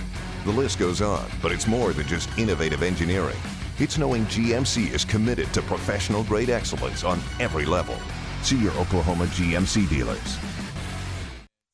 The 0.45 0.51
list 0.51 0.81
goes 0.81 1.01
on, 1.01 1.31
but 1.41 1.53
it's 1.53 1.69
more 1.69 1.93
than 1.93 2.09
just 2.09 2.37
innovative 2.37 2.83
engineering. 2.83 3.39
It's 3.79 3.97
knowing 3.97 4.25
GMC 4.25 4.93
is 4.93 5.05
committed 5.05 5.55
to 5.55 5.63
professional 5.63 6.25
grade 6.25 6.51
excellence 6.51 7.05
on 7.05 7.21
every 7.39 7.65
level. 7.65 7.97
See 8.43 8.59
your 8.59 8.73
Oklahoma 8.73 9.27
GMC 9.27 9.89
dealers. 9.89 10.37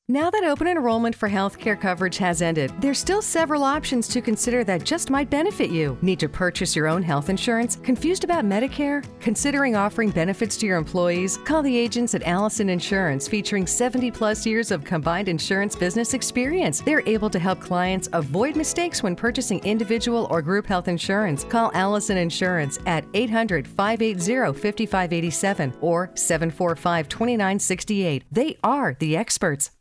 Now 0.09 0.31
that 0.31 0.45
open 0.45 0.69
enrollment 0.69 1.17
for 1.17 1.29
healthcare 1.29 1.79
coverage 1.79 2.17
has 2.19 2.41
ended, 2.41 2.73
there's 2.81 2.97
still 3.01 3.21
several 3.21 3.65
options 3.65 4.07
to 4.07 4.21
consider 4.21 4.63
that 4.63 4.85
just 4.85 5.11
might 5.11 5.29
benefit 5.31 5.69
you. 5.69 5.99
Need 6.01 6.21
to 6.21 6.29
purchase 6.29 6.77
your 6.77 6.87
own 6.87 7.03
health 7.03 7.29
insurance? 7.29 7.75
Confused 7.83 8.23
about 8.23 8.45
Medicare? 8.45 9.05
Considering 9.19 9.75
offering 9.75 10.11
benefits 10.11 10.57
to 10.59 10.67
your 10.67 10.77
employees? 10.77 11.39
Call 11.39 11.61
the 11.61 11.77
agents 11.77 12.15
at 12.15 12.23
Allison 12.23 12.69
Insurance, 12.69 13.27
featuring 13.27 13.67
70 13.67 14.13
plus 14.13 14.47
years 14.47 14.71
of 14.71 14.85
combined 14.85 15.29
insurance 15.29 15.75
business 15.75 16.15
experience. 16.15 16.83
They're 16.83 17.03
able 17.09 17.29
to 17.31 17.41
help 17.41 17.59
clients 17.59 18.09
avoid 18.13 18.55
mistakes 18.55 19.03
when 19.03 19.17
purchasing 19.17 19.59
individual 19.65 20.29
or 20.31 20.41
group 20.41 20.67
health 20.67 20.87
insurance. 20.87 21.43
Call 21.43 21.73
Allison 21.75 22.17
Insurance 22.17 22.79
at 22.87 23.05
800 23.13 23.67
580 23.67 24.57
5587 24.57 25.73
or 25.81 26.13
745 26.15 27.09
2968. 27.09 28.23
They 28.31 28.57
are 28.63 28.97
the 29.01 29.17
experts. 29.17 29.73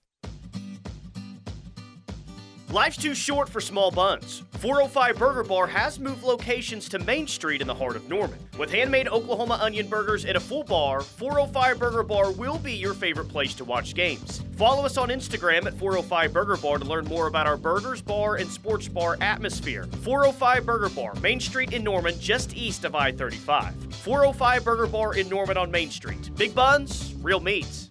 Life's 2.76 2.98
too 2.98 3.16
short 3.16 3.48
for 3.48 3.62
small 3.62 3.90
buns. 3.90 4.44
405 4.60 5.18
Burger 5.18 5.44
Bar 5.46 5.66
has 5.66 5.98
moved 5.98 6.24
locations 6.24 6.90
to 6.90 7.00
Main 7.00 7.26
Street 7.26 7.62
in 7.62 7.68
the 7.68 7.74
heart 7.74 7.96
of 7.96 8.10
Norman. 8.10 8.38
With 8.58 8.70
handmade 8.70 9.08
Oklahoma 9.08 9.58
onion 9.62 9.88
burgers 9.88 10.26
and 10.26 10.36
a 10.36 10.42
full 10.42 10.66
bar, 10.66 11.00
405 11.00 11.80
Burger 11.80 12.04
Bar 12.04 12.32
will 12.34 12.60
be 12.60 12.74
your 12.74 12.94
favorite 12.94 13.30
place 13.30 13.54
to 13.54 13.64
watch 13.64 13.96
games. 13.96 14.44
Follow 14.58 14.84
us 14.84 14.98
on 14.98 15.08
Instagram 15.08 15.68
at 15.68 15.80
405 15.80 16.34
Burger 16.34 16.58
Bar 16.58 16.80
to 16.80 16.84
learn 16.84 17.06
more 17.06 17.28
about 17.28 17.48
our 17.48 17.56
burgers, 17.56 18.02
bar, 18.02 18.36
and 18.36 18.50
sports 18.50 18.90
bar 18.90 19.16
atmosphere. 19.22 19.88
405 20.02 20.66
Burger 20.66 20.90
Bar, 20.90 21.16
Main 21.22 21.40
Street 21.40 21.72
in 21.72 21.82
Norman, 21.82 22.20
just 22.20 22.58
east 22.58 22.84
of 22.84 22.94
I 22.94 23.14
35. 23.14 23.74
405 24.04 24.66
Burger 24.66 24.88
Bar 24.88 25.16
in 25.16 25.30
Norman 25.30 25.56
on 25.56 25.72
Main 25.72 25.90
Street. 25.90 26.30
Big 26.36 26.54
buns, 26.54 27.16
real 27.22 27.40
meats. 27.40 27.88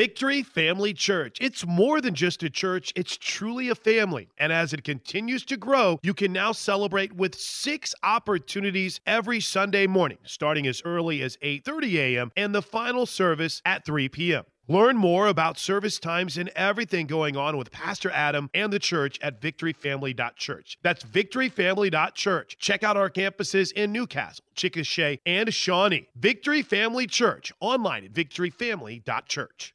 Victory 0.00 0.42
Family 0.42 0.94
Church. 0.94 1.36
It's 1.42 1.66
more 1.66 2.00
than 2.00 2.14
just 2.14 2.42
a 2.42 2.48
church, 2.48 2.90
it's 2.96 3.18
truly 3.18 3.68
a 3.68 3.74
family. 3.74 4.30
And 4.38 4.50
as 4.50 4.72
it 4.72 4.82
continues 4.82 5.44
to 5.44 5.58
grow, 5.58 6.00
you 6.02 6.14
can 6.14 6.32
now 6.32 6.52
celebrate 6.52 7.12
with 7.12 7.34
6 7.34 7.94
opportunities 8.02 9.02
every 9.06 9.40
Sunday 9.40 9.86
morning, 9.86 10.16
starting 10.22 10.66
as 10.66 10.80
early 10.86 11.20
as 11.20 11.36
8:30 11.42 11.96
a.m. 11.96 12.32
and 12.34 12.54
the 12.54 12.62
final 12.62 13.04
service 13.04 13.60
at 13.66 13.84
3 13.84 14.08
p.m. 14.08 14.44
Learn 14.68 14.96
more 14.96 15.26
about 15.26 15.58
service 15.58 15.98
times 15.98 16.38
and 16.38 16.48
everything 16.56 17.06
going 17.06 17.36
on 17.36 17.58
with 17.58 17.70
Pastor 17.70 18.10
Adam 18.10 18.48
and 18.54 18.72
the 18.72 18.78
church 18.78 19.18
at 19.20 19.42
victoryfamily.church. 19.42 20.78
That's 20.80 21.04
victoryfamily.church. 21.04 22.56
Check 22.58 22.82
out 22.82 22.96
our 22.96 23.10
campuses 23.10 23.70
in 23.72 23.92
Newcastle, 23.92 24.46
Chickasha, 24.56 25.18
and 25.26 25.52
Shawnee. 25.52 26.08
Victory 26.16 26.62
Family 26.62 27.06
Church, 27.06 27.52
online 27.60 28.06
at 28.06 28.14
victoryfamily.church. 28.14 29.74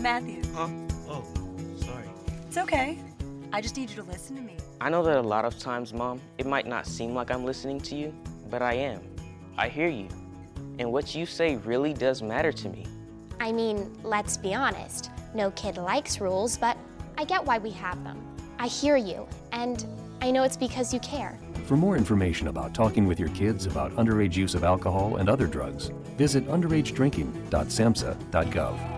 Matthew. 0.00 0.42
Huh? 0.54 0.68
Oh, 1.08 1.24
sorry. 1.78 2.08
It's 2.46 2.56
okay. 2.56 2.98
I 3.52 3.60
just 3.60 3.76
need 3.76 3.90
you 3.90 3.96
to 3.96 4.02
listen 4.04 4.36
to 4.36 4.42
me. 4.42 4.56
I 4.80 4.90
know 4.90 5.02
that 5.02 5.16
a 5.16 5.22
lot 5.22 5.44
of 5.44 5.58
times, 5.58 5.92
Mom, 5.92 6.20
it 6.38 6.46
might 6.46 6.66
not 6.66 6.86
seem 6.86 7.14
like 7.14 7.30
I'm 7.30 7.44
listening 7.44 7.80
to 7.80 7.96
you, 7.96 8.14
but 8.50 8.62
I 8.62 8.74
am. 8.74 9.00
I 9.56 9.68
hear 9.68 9.88
you. 9.88 10.08
And 10.78 10.92
what 10.92 11.14
you 11.14 11.26
say 11.26 11.56
really 11.56 11.92
does 11.92 12.22
matter 12.22 12.52
to 12.52 12.68
me. 12.68 12.86
I 13.40 13.50
mean, 13.52 13.92
let's 14.02 14.36
be 14.36 14.54
honest. 14.54 15.10
No 15.34 15.50
kid 15.52 15.76
likes 15.76 16.20
rules, 16.20 16.56
but 16.56 16.76
I 17.16 17.24
get 17.24 17.44
why 17.44 17.58
we 17.58 17.70
have 17.70 18.02
them. 18.04 18.20
I 18.58 18.68
hear 18.68 18.96
you, 18.96 19.28
and 19.52 19.84
I 20.20 20.30
know 20.30 20.42
it's 20.42 20.56
because 20.56 20.94
you 20.94 21.00
care. 21.00 21.38
For 21.66 21.76
more 21.76 21.96
information 21.96 22.48
about 22.48 22.74
talking 22.74 23.06
with 23.06 23.20
your 23.20 23.28
kids 23.30 23.66
about 23.66 23.94
underage 23.96 24.36
use 24.36 24.54
of 24.54 24.64
alcohol 24.64 25.16
and 25.16 25.28
other 25.28 25.46
drugs, 25.46 25.90
visit 26.16 26.46
underagedrinking.samhsa.gov. 26.48 28.97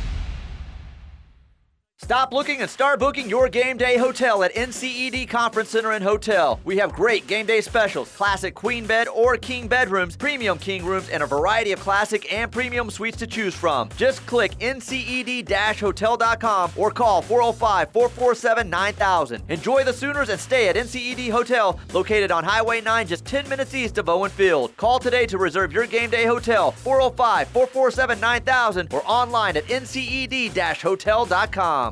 Stop 2.03 2.33
looking 2.33 2.61
and 2.61 2.69
start 2.69 2.99
booking 2.99 3.29
your 3.29 3.47
game 3.47 3.77
day 3.77 3.95
hotel 3.95 4.43
at 4.43 4.53
NCED 4.55 5.29
Conference 5.29 5.69
Center 5.69 5.91
and 5.91 6.03
Hotel. 6.03 6.59
We 6.65 6.77
have 6.77 6.93
great 6.93 7.27
game 7.27 7.45
day 7.45 7.61
specials, 7.61 8.11
classic 8.11 8.55
queen 8.55 8.87
bed 8.87 9.07
or 9.07 9.37
king 9.37 9.67
bedrooms, 9.67 10.17
premium 10.17 10.57
king 10.57 10.83
rooms, 10.83 11.09
and 11.09 11.21
a 11.23 11.27
variety 11.27 11.71
of 11.71 11.79
classic 11.79 12.33
and 12.33 12.51
premium 12.51 12.89
suites 12.89 13.17
to 13.17 13.27
choose 13.27 13.53
from. 13.53 13.87
Just 13.95 14.25
click 14.25 14.57
nced-hotel.com 14.57 16.71
or 16.75 16.89
call 16.91 17.21
405-447-9000. 17.23 19.49
Enjoy 19.49 19.83
the 19.83 19.93
Sooners 19.93 20.29
and 20.29 20.39
stay 20.39 20.69
at 20.69 20.75
NCED 20.75 21.29
Hotel, 21.29 21.79
located 21.93 22.31
on 22.31 22.43
Highway 22.43 22.81
9 22.81 23.05
just 23.07 23.25
10 23.25 23.47
minutes 23.47 23.75
east 23.75 23.99
of 23.99 24.09
Owen 24.09 24.31
Field. 24.31 24.75
Call 24.75 24.97
today 24.99 25.27
to 25.27 25.37
reserve 25.37 25.71
your 25.71 25.85
game 25.85 26.09
day 26.09 26.25
hotel, 26.25 26.71
405-447-9000 26.83 28.91
or 28.91 29.03
online 29.05 29.55
at 29.55 29.67
nced-hotel.com. 29.67 31.91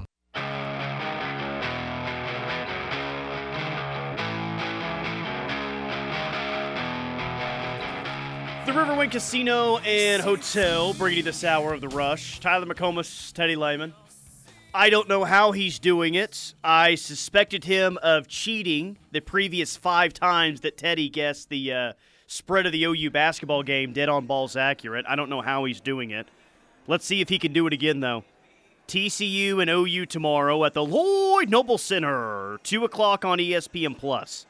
The 8.69 8.75
Riverwind 8.75 9.09
Casino 9.09 9.77
and 9.77 10.21
Hotel 10.21 10.93
bringing 10.93 11.17
you 11.17 11.23
this 11.23 11.43
hour 11.43 11.73
of 11.73 11.81
the 11.81 11.87
rush. 11.87 12.39
Tyler 12.39 12.67
McComas, 12.67 13.33
Teddy 13.33 13.55
Lehman. 13.55 13.95
I 14.75 14.91
don't 14.91 15.09
know 15.09 15.23
how 15.23 15.53
he's 15.53 15.79
doing 15.79 16.13
it. 16.13 16.53
I 16.63 16.93
suspected 16.93 17.63
him 17.63 17.97
of 18.03 18.27
cheating 18.27 18.99
the 19.11 19.21
previous 19.21 19.75
five 19.75 20.13
times 20.13 20.61
that 20.61 20.77
Teddy 20.77 21.09
guessed 21.09 21.49
the 21.49 21.73
uh, 21.73 21.93
spread 22.27 22.67
of 22.67 22.71
the 22.71 22.83
OU 22.83 23.09
basketball 23.09 23.63
game 23.63 23.91
dead 23.91 24.07
on 24.07 24.27
balls 24.27 24.55
accurate. 24.55 25.03
I 25.09 25.15
don't 25.15 25.31
know 25.31 25.41
how 25.41 25.65
he's 25.65 25.81
doing 25.81 26.11
it. 26.11 26.27
Let's 26.85 27.07
see 27.07 27.21
if 27.21 27.29
he 27.29 27.39
can 27.39 27.53
do 27.53 27.65
it 27.65 27.73
again, 27.73 28.01
though. 28.01 28.23
TCU 28.87 29.59
and 29.59 29.71
OU 29.71 30.05
tomorrow 30.05 30.63
at 30.63 30.75
the 30.75 30.85
Lloyd 30.85 31.49
Noble 31.49 31.79
Center, 31.79 32.59
2 32.61 32.85
o'clock 32.85 33.25
on 33.25 33.39
ESPN 33.39 33.97
Plus. 33.97 34.45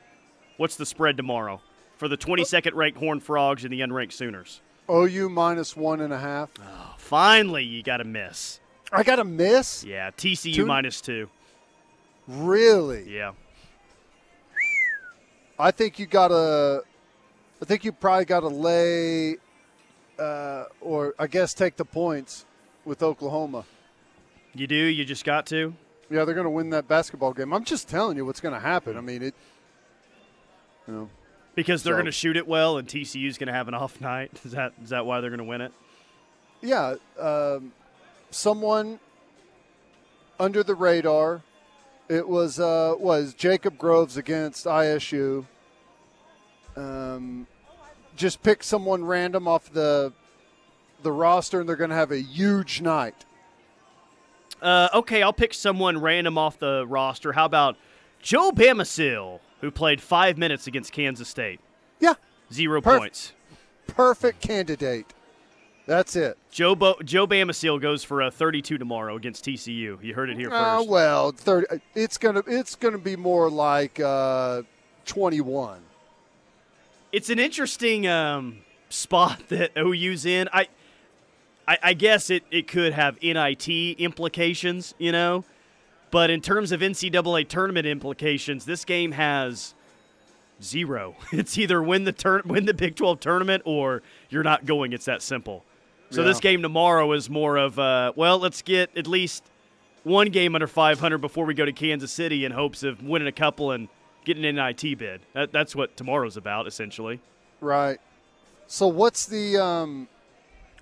What's 0.57 0.75
the 0.75 0.85
spread 0.85 1.15
tomorrow? 1.15 1.61
For 1.99 2.07
the 2.07 2.17
22nd 2.17 2.73
ranked 2.73 2.97
Horned 2.97 3.21
Frogs 3.21 3.65
and 3.65 3.73
the 3.73 3.81
unranked 3.81 4.13
Sooners. 4.13 4.61
OU 4.89 5.29
minus 5.29 5.75
one 5.75 5.99
and 5.99 6.13
a 6.13 6.17
half. 6.17 6.49
Oh, 6.59 6.95
finally, 6.97 7.63
you 7.65 7.83
got 7.83 7.97
to 7.97 8.05
miss. 8.05 8.61
I 8.91 9.03
got 9.03 9.17
to 9.17 9.25
miss? 9.25 9.83
Yeah, 9.83 10.09
TCU 10.11 10.55
two? 10.55 10.65
minus 10.65 11.01
two. 11.01 11.29
Really? 12.27 13.13
Yeah. 13.13 13.33
I 15.59 15.71
think 15.71 15.99
you 15.99 16.05
got 16.05 16.29
to. 16.29 16.83
I 17.61 17.65
think 17.65 17.83
you 17.83 17.91
probably 17.91 18.23
got 18.23 18.39
to 18.39 18.47
lay, 18.47 19.35
uh, 20.17 20.65
or 20.79 21.13
I 21.19 21.27
guess 21.27 21.53
take 21.53 21.75
the 21.75 21.83
points 21.83 22.45
with 22.85 23.03
Oklahoma. 23.03 23.65
You 24.55 24.67
do. 24.67 24.75
You 24.75 25.03
just 25.03 25.25
got 25.25 25.45
to. 25.47 25.75
Yeah, 26.09 26.23
they're 26.23 26.33
going 26.33 26.45
to 26.45 26.49
win 26.49 26.69
that 26.69 26.87
basketball 26.87 27.33
game. 27.33 27.53
I'm 27.53 27.65
just 27.65 27.89
telling 27.89 28.15
you 28.15 28.25
what's 28.25 28.39
going 28.39 28.53
to 28.55 28.59
happen. 28.59 28.97
I 28.97 29.01
mean, 29.01 29.21
it. 29.21 29.35
You 30.87 30.93
know, 30.93 31.09
because 31.55 31.83
they're 31.83 31.93
so, 31.93 31.97
going 31.97 32.05
to 32.05 32.11
shoot 32.11 32.37
it 32.37 32.47
well, 32.47 32.77
and 32.77 32.87
TCU's 32.87 33.37
going 33.37 33.47
to 33.47 33.53
have 33.53 33.67
an 33.67 33.73
off 33.73 33.99
night. 34.01 34.31
Is 34.43 34.51
that 34.51 34.73
is 34.83 34.89
that 34.89 35.05
why 35.05 35.21
they're 35.21 35.29
going 35.29 35.39
to 35.39 35.43
win 35.43 35.61
it? 35.61 35.71
Yeah, 36.61 36.95
um, 37.19 37.71
someone 38.31 38.99
under 40.39 40.63
the 40.63 40.75
radar 40.75 41.41
It 42.09 42.27
was 42.27 42.59
uh, 42.59 42.95
was 42.97 43.33
Jacob 43.33 43.77
Groves 43.77 44.17
against 44.17 44.65
ISU. 44.65 45.45
Um, 46.75 47.47
just 48.15 48.41
pick 48.43 48.63
someone 48.63 49.03
random 49.03 49.47
off 49.47 49.71
the 49.71 50.13
the 51.03 51.11
roster, 51.11 51.59
and 51.59 51.69
they're 51.69 51.75
going 51.75 51.91
to 51.91 51.95
have 51.95 52.11
a 52.11 52.21
huge 52.21 52.81
night. 52.81 53.25
Uh, 54.61 54.89
okay, 54.93 55.23
I'll 55.23 55.31
pick 55.33 55.53
someone 55.53 55.99
random 55.99 56.37
off 56.37 56.59
the 56.59 56.85
roster. 56.87 57.31
How 57.31 57.45
about 57.45 57.77
Joe 58.21 58.51
Bamisile, 58.51 59.39
who 59.61 59.71
played 59.71 60.01
five 60.01 60.37
minutes 60.37 60.67
against 60.67 60.91
Kansas 60.91 61.27
State? 61.27 61.59
Yeah. 61.99 62.13
Zero 62.51 62.81
Perf- 62.81 62.97
points. 62.99 63.33
Perfect 63.87 64.41
candidate. 64.41 65.05
That's 65.85 66.15
it. 66.15 66.37
Joe 66.51 66.75
Bo- 66.75 66.99
Joe 67.03 67.25
Bamisile 67.25 67.81
goes 67.81 68.03
for 68.03 68.21
a 68.21 68.29
32 68.29 68.77
tomorrow 68.77 69.15
against 69.15 69.43
TCU. 69.45 70.01
You 70.03 70.13
heard 70.13 70.29
it 70.29 70.37
here 70.37 70.53
Uh, 70.53 70.77
first. 70.77 70.89
well, 70.89 71.31
30, 71.31 71.81
it's 71.95 72.17
gonna 72.19 72.43
it's 72.45 72.75
gonna 72.75 72.99
be 72.99 73.15
more 73.15 73.49
like 73.49 73.99
uh, 73.99 74.61
twenty 75.05 75.41
one. 75.41 75.81
It's 77.11 77.31
an 77.31 77.39
interesting 77.39 78.05
um, 78.07 78.59
spot 78.89 79.41
that 79.49 79.71
OU's 79.75 80.25
in. 80.27 80.47
I, 80.53 80.67
I, 81.67 81.77
I 81.83 81.93
guess 81.93 82.29
it, 82.29 82.43
it 82.51 82.67
could 82.67 82.93
have 82.93 83.19
NIT 83.23 83.67
implications, 83.99 84.93
you 84.99 85.11
know, 85.11 85.43
but 86.11 86.29
in 86.29 86.41
terms 86.41 86.71
of 86.71 86.81
NCAA 86.81 87.47
tournament 87.47 87.85
implications, 87.85 88.65
this 88.65 88.85
game 88.85 89.11
has 89.13 89.73
zero. 90.61 91.15
It's 91.31 91.57
either 91.57 91.81
win 91.81 92.03
the 92.03 92.11
turn 92.11 92.41
win 92.45 92.65
the 92.65 92.73
Big 92.73 92.95
12 92.95 93.19
tournament 93.19 93.63
or 93.65 94.01
you're 94.29 94.43
not 94.43 94.65
going. 94.65 94.93
It's 94.93 95.05
that 95.05 95.21
simple. 95.21 95.63
So 96.11 96.23
this 96.23 96.39
game 96.39 96.63
tomorrow 96.63 97.11
is 97.11 97.29
more 97.29 97.57
of 97.57 97.77
uh, 97.77 98.13
well, 98.15 98.39
let's 98.39 98.63
get 98.63 98.97
at 98.97 99.05
least 99.05 99.43
one 100.03 100.29
game 100.29 100.55
under 100.55 100.67
500 100.67 101.19
before 101.19 101.45
we 101.45 101.53
go 101.53 101.65
to 101.65 101.71
Kansas 101.71 102.11
City 102.11 102.45
in 102.45 102.51
hopes 102.51 102.83
of 102.83 103.03
winning 103.03 103.27
a 103.27 103.31
couple 103.31 103.71
and 103.71 103.87
getting 104.25 104.45
an 104.45 104.55
NIT 104.55 104.97
bid. 104.97 105.21
That, 105.33 105.51
that's 105.51 105.75
what 105.75 105.95
tomorrow's 105.95 106.37
about, 106.37 106.67
essentially. 106.67 107.19
Right. 107.61 107.99
So 108.67 108.87
what's 108.87 109.25
the 109.25 109.57
um, 109.57 110.07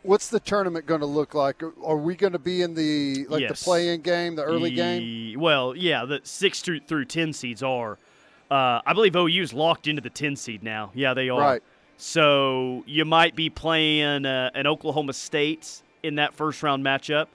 what's 0.03 0.29
the 0.29 0.39
tournament 0.39 0.86
going 0.86 1.01
to 1.01 1.05
look 1.07 1.33
like? 1.33 1.62
Are 1.63 1.97
we 1.97 2.15
going 2.15 2.33
to 2.33 2.39
be 2.39 2.62
in 2.62 2.73
the 2.75 3.25
like 3.29 3.41
Yes. 3.41 3.60
the 3.60 3.63
play-in 3.65 4.01
game, 4.01 4.36
the 4.36 4.43
early 4.43 4.71
game? 4.71 5.39
Well, 5.39 5.75
yeah, 5.75 6.05
the 6.05 6.21
six 6.23 6.62
through, 6.62 6.81
through 6.81 7.05
ten 7.05 7.33
seeds 7.33 7.62
are. 7.63 7.97
Uh, 8.49 8.79
I 8.86 8.93
believe 8.93 9.15
OU's 9.15 9.51
locked 9.53 9.88
into 9.88 10.01
the 10.01 10.10
ten 10.10 10.36
seed 10.36 10.63
now. 10.63 10.91
Yeah, 10.93 11.13
they 11.13 11.29
are. 11.29 11.39
Right. 11.39 11.63
So 11.97 12.83
you 12.86 13.05
might 13.05 13.36
be 13.36 13.49
playing 13.49 14.25
uh, 14.25 14.51
an 14.53 14.67
Oklahoma 14.67 15.13
State 15.13 15.81
in 16.03 16.15
that 16.15 16.33
first 16.33 16.62
round 16.63 16.86
matchup. 16.86 17.27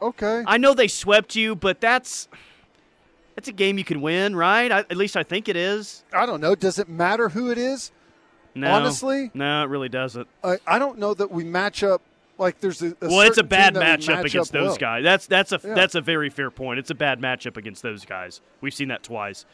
Okay. 0.00 0.44
I 0.46 0.58
know 0.58 0.74
they 0.74 0.88
swept 0.88 1.34
you, 1.34 1.54
but 1.56 1.80
that's 1.80 2.28
that's 3.34 3.48
a 3.48 3.52
game 3.52 3.78
you 3.78 3.84
can 3.84 4.00
win, 4.00 4.36
right? 4.36 4.70
I, 4.70 4.78
at 4.80 4.96
least 4.96 5.16
I 5.16 5.22
think 5.22 5.48
it 5.48 5.56
is. 5.56 6.04
I 6.12 6.26
don't 6.26 6.40
know. 6.40 6.54
Does 6.54 6.78
it 6.78 6.88
matter 6.88 7.30
who 7.30 7.50
it 7.50 7.58
is? 7.58 7.90
No, 8.54 8.70
Honestly? 8.72 9.30
no, 9.32 9.62
it 9.62 9.68
really 9.68 9.88
doesn't. 9.88 10.26
I, 10.42 10.58
I 10.66 10.78
don't 10.78 10.98
know 10.98 11.14
that 11.14 11.30
we 11.30 11.44
match 11.44 11.82
up 11.84 12.02
like 12.40 12.60
there's 12.60 12.82
a, 12.82 12.88
a 13.00 13.08
well, 13.08 13.20
it's 13.20 13.38
a 13.38 13.42
bad 13.44 13.74
team 13.74 13.82
that 13.82 13.98
we 14.00 14.04
matchup 14.06 14.16
match 14.16 14.24
against 14.34 14.52
those 14.52 14.68
well. 14.70 14.76
guys. 14.76 15.04
That's 15.04 15.26
that's 15.26 15.52
a 15.52 15.60
Yeah. 15.62 15.74
that's 15.74 15.94
a 15.94 16.00
very 16.00 16.30
fair 16.30 16.50
point. 16.50 16.78
It's 16.80 16.90
a 16.90 16.94
bad 16.94 17.20
matchup 17.20 17.56
against 17.56 17.82
those 17.82 18.04
guys. 18.04 18.40
We've 18.60 18.74
seen 18.74 18.88
that 18.88 19.02
twice. 19.02 19.44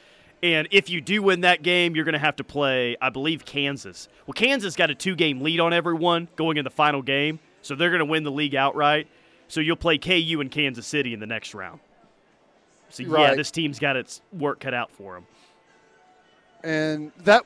And 0.43 0.69
if 0.71 0.89
you 0.91 1.01
do 1.01 1.23
win 1.23 1.41
that 1.41 1.63
game, 1.63 1.97
you're 1.97 2.05
going 2.05 2.13
to 2.13 2.19
have 2.19 2.37
to 2.37 2.45
play, 2.45 2.95
I 3.01 3.09
believe, 3.09 3.45
Kansas. 3.47 4.07
Well, 4.27 4.35
Kansas 4.35 4.77
got 4.77 4.91
a 4.91 4.95
two-game 4.95 5.41
lead 5.41 5.61
on 5.61 5.73
everyone 5.73 6.29
going 6.37 6.59
in 6.59 6.65
the 6.65 6.71
final 6.71 7.01
game, 7.01 7.39
so 7.63 7.75
they're 7.75 7.89
going 7.89 8.01
to 8.01 8.05
win 8.05 8.23
the 8.23 8.31
league 8.31 8.55
outright. 8.55 9.09
So 9.49 9.61
you'll 9.61 9.77
play 9.77 9.97
KU 9.97 10.39
and 10.43 10.51
Kansas 10.51 10.87
City 10.87 11.15
in 11.15 11.21
the 11.21 11.27
next 11.27 11.55
round. 11.55 11.81
So 12.91 13.03
yeah, 13.03 13.09
Right. 13.15 13.37
this 13.37 13.51
team's 13.51 13.79
got 13.79 13.97
its 13.97 14.21
work 14.33 14.61
cut 14.61 14.75
out 14.75 14.91
for 14.93 15.15
them. 15.15 15.27
And 16.67 17.13
that 17.19 17.45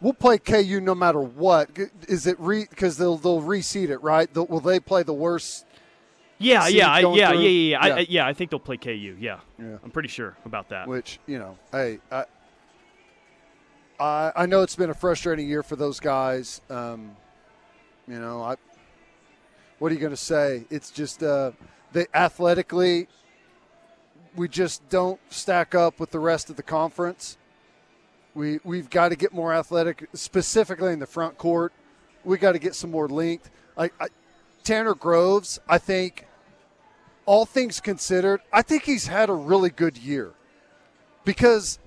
we'll 0.00 0.14
play 0.14 0.38
KU 0.38 0.80
no 0.80 0.94
matter 0.94 1.20
what. 1.20 1.70
Is 2.08 2.26
it 2.26 2.38
re 2.40 2.66
because 2.68 2.96
they'll 2.96 3.16
they'll 3.18 3.42
reseed 3.42 3.90
it 3.90 3.98
right? 4.02 4.34
Will 4.34 4.60
they 4.60 4.80
play 4.80 5.02
the 5.02 5.12
worst? 5.12 5.66
Yeah, 6.38 6.66
yeah, 6.66 6.88
I, 6.90 6.98
yeah, 7.00 7.30
through? 7.30 7.40
yeah, 7.40 7.48
yeah, 7.48 7.78
I, 7.80 7.88
I- 7.98 8.06
yeah. 8.08 8.26
I 8.26 8.32
think 8.32 8.50
they'll 8.50 8.58
play 8.58 8.76
KU. 8.76 9.16
Yeah, 9.20 9.38
Yeah. 9.60 9.76
I'm 9.84 9.90
pretty 9.92 10.08
sure 10.08 10.36
about 10.44 10.70
that. 10.70 10.88
Which 10.88 11.20
you 11.26 11.38
know, 11.38 11.56
hey, 11.70 12.00
I, 12.10 12.24
I 14.00 14.32
I 14.34 14.46
know 14.46 14.62
it's 14.62 14.74
been 14.76 14.90
a 14.90 14.94
frustrating 14.94 15.48
year 15.48 15.62
for 15.62 15.76
those 15.76 16.00
guys. 16.00 16.60
Um, 16.70 17.16
you 18.08 18.18
know, 18.18 18.42
I. 18.42 18.56
What 19.78 19.90
are 19.90 19.94
you 19.94 20.00
going 20.00 20.12
to 20.12 20.16
say? 20.16 20.64
It's 20.70 20.90
just 20.92 21.22
uh, 21.24 21.50
they 21.92 22.06
athletically, 22.14 23.08
we 24.36 24.48
just 24.48 24.88
don't 24.88 25.20
stack 25.28 25.74
up 25.74 25.98
with 25.98 26.10
the 26.12 26.20
rest 26.20 26.50
of 26.50 26.56
the 26.56 26.62
conference. 26.62 27.36
We 28.34 28.60
we've 28.64 28.88
got 28.88 29.10
to 29.10 29.16
get 29.16 29.32
more 29.32 29.52
athletic, 29.52 30.08
specifically 30.14 30.92
in 30.92 30.98
the 30.98 31.06
front 31.06 31.38
court. 31.38 31.72
We 32.24 32.38
got 32.38 32.52
to 32.52 32.58
get 32.58 32.74
some 32.74 32.90
more 32.90 33.08
length. 33.08 33.50
I, 33.76 33.90
I, 34.00 34.08
Tanner 34.62 34.94
Groves, 34.94 35.58
I 35.68 35.78
think, 35.78 36.26
all 37.26 37.46
things 37.46 37.80
considered, 37.80 38.40
I 38.52 38.62
think 38.62 38.84
he's 38.84 39.06
had 39.06 39.28
a 39.28 39.34
really 39.34 39.70
good 39.70 39.96
year 39.96 40.32
because, 41.24 41.78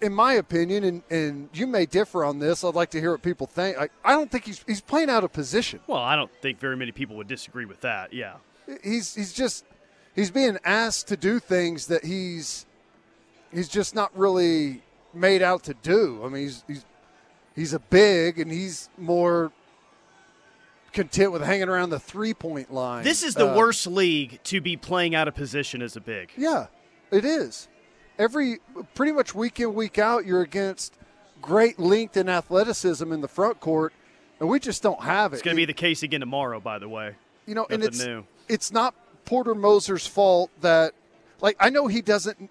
in 0.00 0.12
my 0.12 0.34
opinion, 0.34 0.84
and, 0.84 1.02
and 1.10 1.48
you 1.52 1.66
may 1.66 1.86
differ 1.86 2.24
on 2.24 2.38
this, 2.38 2.64
I'd 2.64 2.74
like 2.74 2.90
to 2.90 3.00
hear 3.00 3.12
what 3.12 3.22
people 3.22 3.46
think. 3.46 3.78
I, 3.78 3.88
I 4.04 4.12
don't 4.12 4.30
think 4.30 4.44
he's 4.44 4.64
he's 4.66 4.80
playing 4.80 5.10
out 5.10 5.24
of 5.24 5.32
position. 5.32 5.80
Well, 5.86 6.02
I 6.02 6.16
don't 6.16 6.30
think 6.40 6.58
very 6.58 6.76
many 6.76 6.92
people 6.92 7.16
would 7.16 7.28
disagree 7.28 7.64
with 7.64 7.80
that. 7.82 8.12
Yeah. 8.12 8.36
He's 8.82 9.14
he's 9.14 9.32
just 9.32 9.64
he's 10.14 10.30
being 10.30 10.58
asked 10.64 11.08
to 11.08 11.16
do 11.16 11.38
things 11.38 11.86
that 11.86 12.04
he's 12.04 12.66
he's 13.52 13.68
just 13.68 13.94
not 13.94 14.16
really 14.16 14.82
made 15.14 15.42
out 15.42 15.62
to 15.64 15.74
do. 15.74 16.20
I 16.24 16.28
mean, 16.28 16.42
he's 16.44 16.64
he's 16.66 16.84
he's 17.54 17.72
a 17.72 17.78
big 17.78 18.38
and 18.38 18.50
he's 18.50 18.88
more 18.98 19.52
content 20.92 21.32
with 21.32 21.42
hanging 21.42 21.68
around 21.68 21.90
the 21.90 21.98
three 22.00 22.34
point 22.34 22.72
line. 22.72 23.04
This 23.04 23.22
is 23.22 23.34
the 23.34 23.48
Uh, 23.50 23.56
worst 23.56 23.86
league 23.86 24.40
to 24.44 24.60
be 24.60 24.76
playing 24.76 25.14
out 25.14 25.28
of 25.28 25.34
position 25.34 25.80
as 25.82 25.96
a 25.96 26.00
big. 26.00 26.30
Yeah, 26.36 26.66
it 27.10 27.24
is. 27.24 27.68
Every 28.18 28.58
pretty 28.94 29.12
much 29.12 29.34
week 29.34 29.58
in 29.58 29.74
week 29.74 29.98
out, 29.98 30.26
you're 30.26 30.42
against 30.42 30.94
great 31.40 31.78
length 31.78 32.16
and 32.16 32.28
athleticism 32.28 33.10
in 33.10 33.20
the 33.22 33.28
front 33.28 33.58
court, 33.58 33.92
and 34.38 34.48
we 34.48 34.60
just 34.60 34.82
don't 34.82 35.00
have 35.02 35.32
it. 35.32 35.36
It's 35.36 35.42
going 35.42 35.56
to 35.56 35.60
be 35.60 35.64
the 35.64 35.72
case 35.72 36.02
again 36.02 36.20
tomorrow, 36.20 36.60
by 36.60 36.78
the 36.78 36.88
way. 36.88 37.16
you 37.46 37.54
know, 37.54 37.66
and 37.70 37.82
it's 37.82 38.04
new. 38.04 38.24
it's 38.48 38.70
not 38.70 38.94
Porter 39.24 39.54
Moser's 39.54 40.06
fault 40.06 40.50
that, 40.60 40.92
like, 41.40 41.56
I 41.58 41.70
know 41.70 41.86
he 41.86 42.02
doesn't. 42.02 42.50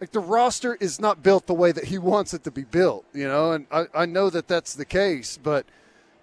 Like 0.00 0.12
the 0.12 0.20
roster 0.20 0.76
is 0.76 1.00
not 1.00 1.22
built 1.22 1.46
the 1.46 1.54
way 1.54 1.72
that 1.72 1.84
he 1.84 1.98
wants 1.98 2.32
it 2.32 2.44
to 2.44 2.50
be 2.50 2.62
built, 2.62 3.04
you 3.12 3.26
know, 3.26 3.52
and 3.52 3.66
I, 3.72 3.86
I 3.94 4.06
know 4.06 4.30
that 4.30 4.46
that's 4.46 4.74
the 4.74 4.84
case, 4.84 5.38
but 5.42 5.66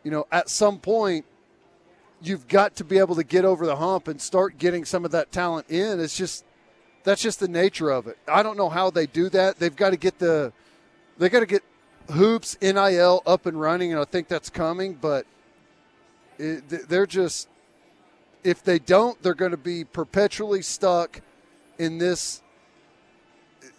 you 0.03 0.11
know, 0.11 0.27
at 0.31 0.49
some 0.49 0.79
point, 0.79 1.25
you've 2.21 2.47
got 2.47 2.75
to 2.77 2.83
be 2.83 2.97
able 2.99 3.15
to 3.15 3.23
get 3.23 3.43
over 3.43 3.65
the 3.65 3.75
hump 3.75 4.07
and 4.07 4.21
start 4.21 4.57
getting 4.57 4.85
some 4.85 5.03
of 5.03 5.11
that 5.11 5.31
talent 5.31 5.69
in. 5.69 5.99
It's 5.99 6.15
just 6.15 6.45
that's 7.03 7.21
just 7.21 7.39
the 7.39 7.47
nature 7.47 7.89
of 7.89 8.07
it. 8.07 8.17
I 8.27 8.43
don't 8.43 8.57
know 8.57 8.69
how 8.69 8.89
they 8.89 9.07
do 9.07 9.29
that. 9.29 9.59
They've 9.59 9.75
got 9.75 9.89
to 9.91 9.97
get 9.97 10.19
the 10.19 10.53
they 11.17 11.29
got 11.29 11.41
to 11.41 11.45
get 11.45 11.63
hoops 12.11 12.57
NIL 12.61 13.23
up 13.25 13.45
and 13.45 13.59
running, 13.59 13.91
and 13.91 13.99
I 13.99 14.05
think 14.05 14.27
that's 14.27 14.49
coming. 14.49 14.93
But 14.93 15.25
it, 16.37 16.87
they're 16.89 17.07
just 17.07 17.49
if 18.43 18.63
they 18.63 18.79
don't, 18.79 19.21
they're 19.21 19.33
going 19.33 19.51
to 19.51 19.57
be 19.57 19.83
perpetually 19.83 20.61
stuck 20.61 21.21
in 21.79 21.97
this 21.97 22.41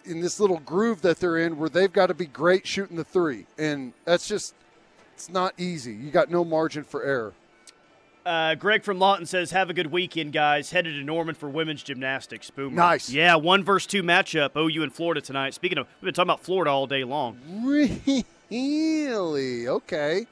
in 0.07 0.21
this 0.21 0.39
little 0.39 0.59
groove 0.59 1.01
that 1.01 1.19
they're 1.19 1.37
in, 1.37 1.57
where 1.57 1.69
they've 1.69 1.91
got 1.91 2.07
to 2.07 2.13
be 2.13 2.25
great 2.25 2.65
shooting 2.65 2.97
the 2.97 3.03
three, 3.03 3.45
and 3.57 3.93
that's 4.05 4.27
just 4.27 4.55
it's 5.13 5.29
not 5.29 5.53
easy. 5.57 5.93
You 5.93 6.11
got 6.11 6.29
no 6.29 6.43
margin 6.43 6.83
for 6.83 7.03
error. 7.03 7.33
Uh, 8.25 8.55
Greg 8.55 8.83
from 8.83 8.99
Lawton 8.99 9.25
says, 9.25 9.51
"Have 9.51 9.69
a 9.69 9.73
good 9.73 9.91
weekend, 9.91 10.33
guys. 10.33 10.71
Headed 10.71 10.95
to 10.95 11.03
Norman 11.03 11.33
for 11.33 11.47
women's 11.47 11.81
gymnastics. 11.81 12.49
Boom. 12.49 12.75
Nice. 12.75 13.09
Yeah, 13.09 13.35
one 13.35 13.63
versus 13.63 13.87
two 13.87 14.03
matchup. 14.03 14.55
OU 14.57 14.83
and 14.83 14.93
Florida 14.93 15.21
tonight. 15.21 15.53
Speaking 15.53 15.77
of, 15.77 15.87
we've 16.01 16.07
been 16.07 16.13
talking 16.13 16.27
about 16.29 16.41
Florida 16.41 16.71
all 16.71 16.87
day 16.87 17.03
long. 17.03 17.39
Really? 17.63 18.25
Okay. 18.49 20.25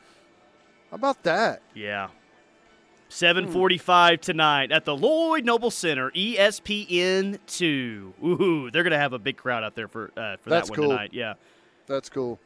How 0.90 0.96
about 0.96 1.22
that? 1.24 1.62
Yeah. 1.74 2.08
745 3.16 4.20
tonight 4.20 4.74
at 4.74 4.84
the 4.84 4.94
Lloyd 4.94 5.46
Noble 5.46 5.72
Center, 5.72 6.12
ESPN 6.12 7.40
two. 7.48 8.14
Ooh, 8.22 8.70
they're 8.70 8.84
gonna 8.84 8.98
have 8.98 9.14
a 9.14 9.20
big 9.20 9.38
crowd 9.38 9.64
out 9.64 9.74
there 9.74 9.88
for 9.88 10.12
uh, 10.18 10.36
for 10.36 10.50
That's 10.50 10.68
that 10.68 10.78
one 10.78 10.88
cool. 10.88 10.90
tonight. 10.90 11.12
Yeah. 11.14 11.36
That's 11.88 12.10
cool. 12.10 12.40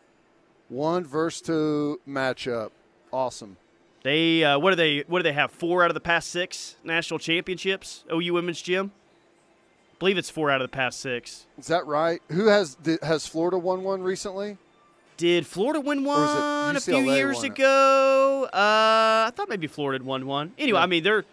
One 0.68 1.04
versus 1.04 1.42
two 1.42 2.00
matchup. 2.08 2.70
Awesome. 3.12 3.58
They 4.04 4.44
uh, 4.44 4.60
what 4.60 4.70
do 4.70 4.76
they 4.76 5.06
what 5.08 5.20
do 5.20 5.24
they 5.24 5.34
have? 5.34 5.50
Four 5.50 5.84
out 5.84 5.90
of 5.90 5.96
the 5.96 6.02
past 6.02 6.30
six 6.30 6.76
national 6.84 7.18
championships. 7.18 8.04
OU 8.14 8.36
women's 8.36 8.62
gym. 8.62 8.92
I 9.94 9.98
believe 9.98 10.20
it's 10.20 10.30
four 10.30 10.52
out 10.52 10.62
of 10.62 10.70
the 10.70 10.76
past 10.76 11.00
six. 11.00 11.48
Is 11.58 11.66
that 11.66 11.88
right? 11.88 12.22
Who 12.30 12.46
has 12.46 12.78
has 13.02 13.26
Florida 13.26 13.58
won 13.58 13.84
one 13.84 14.04
recently? 14.04 14.60
Did 15.20 15.46
Florida 15.46 15.82
win 15.82 16.08
Or 16.08 16.24
is 16.24 16.32
it 16.32 16.34
one 16.34 16.76
a 16.78 16.80
few 16.80 17.12
years 17.12 17.44
ago? 17.44 18.46
Uh, 18.46 19.28
I 19.28 19.32
thought 19.36 19.50
maybe 19.50 19.68
Florida 19.68 20.02
had 20.02 20.06
won 20.08 20.26
one. 20.26 20.54
Anyway, 20.58 20.78
Yeah. 20.80 20.84
I 20.84 20.86
mean 20.88 21.04
they're 21.04 21.26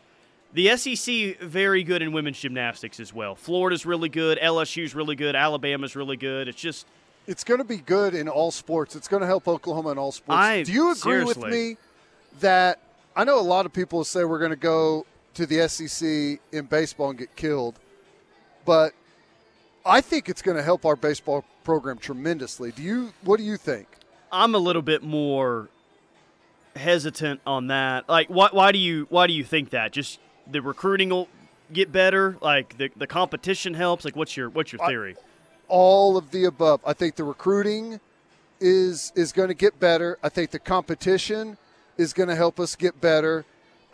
The 0.52 0.76
SEC 0.76 1.38
very 1.40 1.84
good 1.84 2.02
in 2.02 2.10
women's 2.12 2.40
gymnastics 2.40 2.98
as 2.98 3.14
well. 3.14 3.36
Florida's 3.36 3.86
really 3.86 4.08
good. 4.08 4.38
LSU's 4.38 4.92
really 4.94 5.14
good. 5.14 5.36
Alabama's 5.36 5.94
really 5.94 6.16
good. 6.16 6.48
It's 6.48 6.60
just 6.60 6.84
it's 7.28 7.44
going 7.44 7.58
to 7.58 7.64
be 7.64 7.76
good 7.76 8.14
in 8.14 8.28
all 8.28 8.50
sports. 8.50 8.96
It's 8.96 9.06
going 9.08 9.20
to 9.20 9.26
help 9.26 9.46
Oklahoma 9.46 9.90
in 9.90 9.98
all 9.98 10.10
sports. 10.12 10.36
I, 10.38 10.62
Do 10.64 10.72
you 10.72 10.90
agree 10.90 11.00
seriously. 11.00 11.42
with 11.42 11.52
me 11.52 11.76
that 12.40 12.80
I 13.14 13.22
know 13.24 13.38
a 13.38 13.42
lot 13.42 13.66
of 13.66 13.72
people 13.72 14.02
say 14.04 14.24
we're 14.24 14.38
going 14.40 14.50
to 14.50 14.56
go 14.56 15.06
to 15.34 15.46
the 15.46 15.68
SEC 15.68 16.40
in 16.52 16.64
baseball 16.66 17.10
and 17.10 17.18
get 17.18 17.34
killed, 17.36 17.78
but 18.64 18.92
I 19.86 20.00
think 20.00 20.28
it's 20.28 20.42
going 20.42 20.56
to 20.56 20.62
help 20.62 20.84
our 20.84 20.96
baseball 20.96 21.44
program 21.62 21.98
tremendously. 21.98 22.72
Do 22.72 22.82
you? 22.82 23.12
What 23.22 23.38
do 23.38 23.44
you 23.44 23.56
think? 23.56 23.86
I'm 24.32 24.54
a 24.54 24.58
little 24.58 24.82
bit 24.82 25.02
more 25.02 25.68
hesitant 26.74 27.40
on 27.46 27.68
that. 27.68 28.08
Like, 28.08 28.28
why, 28.28 28.48
why 28.50 28.72
do 28.72 28.78
you 28.78 29.06
why 29.08 29.26
do 29.26 29.32
you 29.32 29.44
think 29.44 29.70
that? 29.70 29.92
Just 29.92 30.18
the 30.50 30.60
recruiting 30.60 31.10
will 31.10 31.28
get 31.72 31.92
better. 31.92 32.36
Like 32.40 32.76
the 32.76 32.90
the 32.96 33.06
competition 33.06 33.74
helps. 33.74 34.04
Like, 34.04 34.16
what's 34.16 34.36
your 34.36 34.50
what's 34.50 34.72
your 34.72 34.84
theory? 34.86 35.14
I, 35.16 35.22
all 35.68 36.16
of 36.16 36.32
the 36.32 36.44
above. 36.44 36.80
I 36.84 36.92
think 36.92 37.14
the 37.14 37.24
recruiting 37.24 38.00
is 38.60 39.12
is 39.14 39.32
going 39.32 39.48
to 39.48 39.54
get 39.54 39.78
better. 39.78 40.18
I 40.22 40.28
think 40.28 40.50
the 40.50 40.58
competition 40.58 41.58
is 41.96 42.12
going 42.12 42.28
to 42.28 42.36
help 42.36 42.58
us 42.58 42.74
get 42.76 43.00
better. 43.00 43.44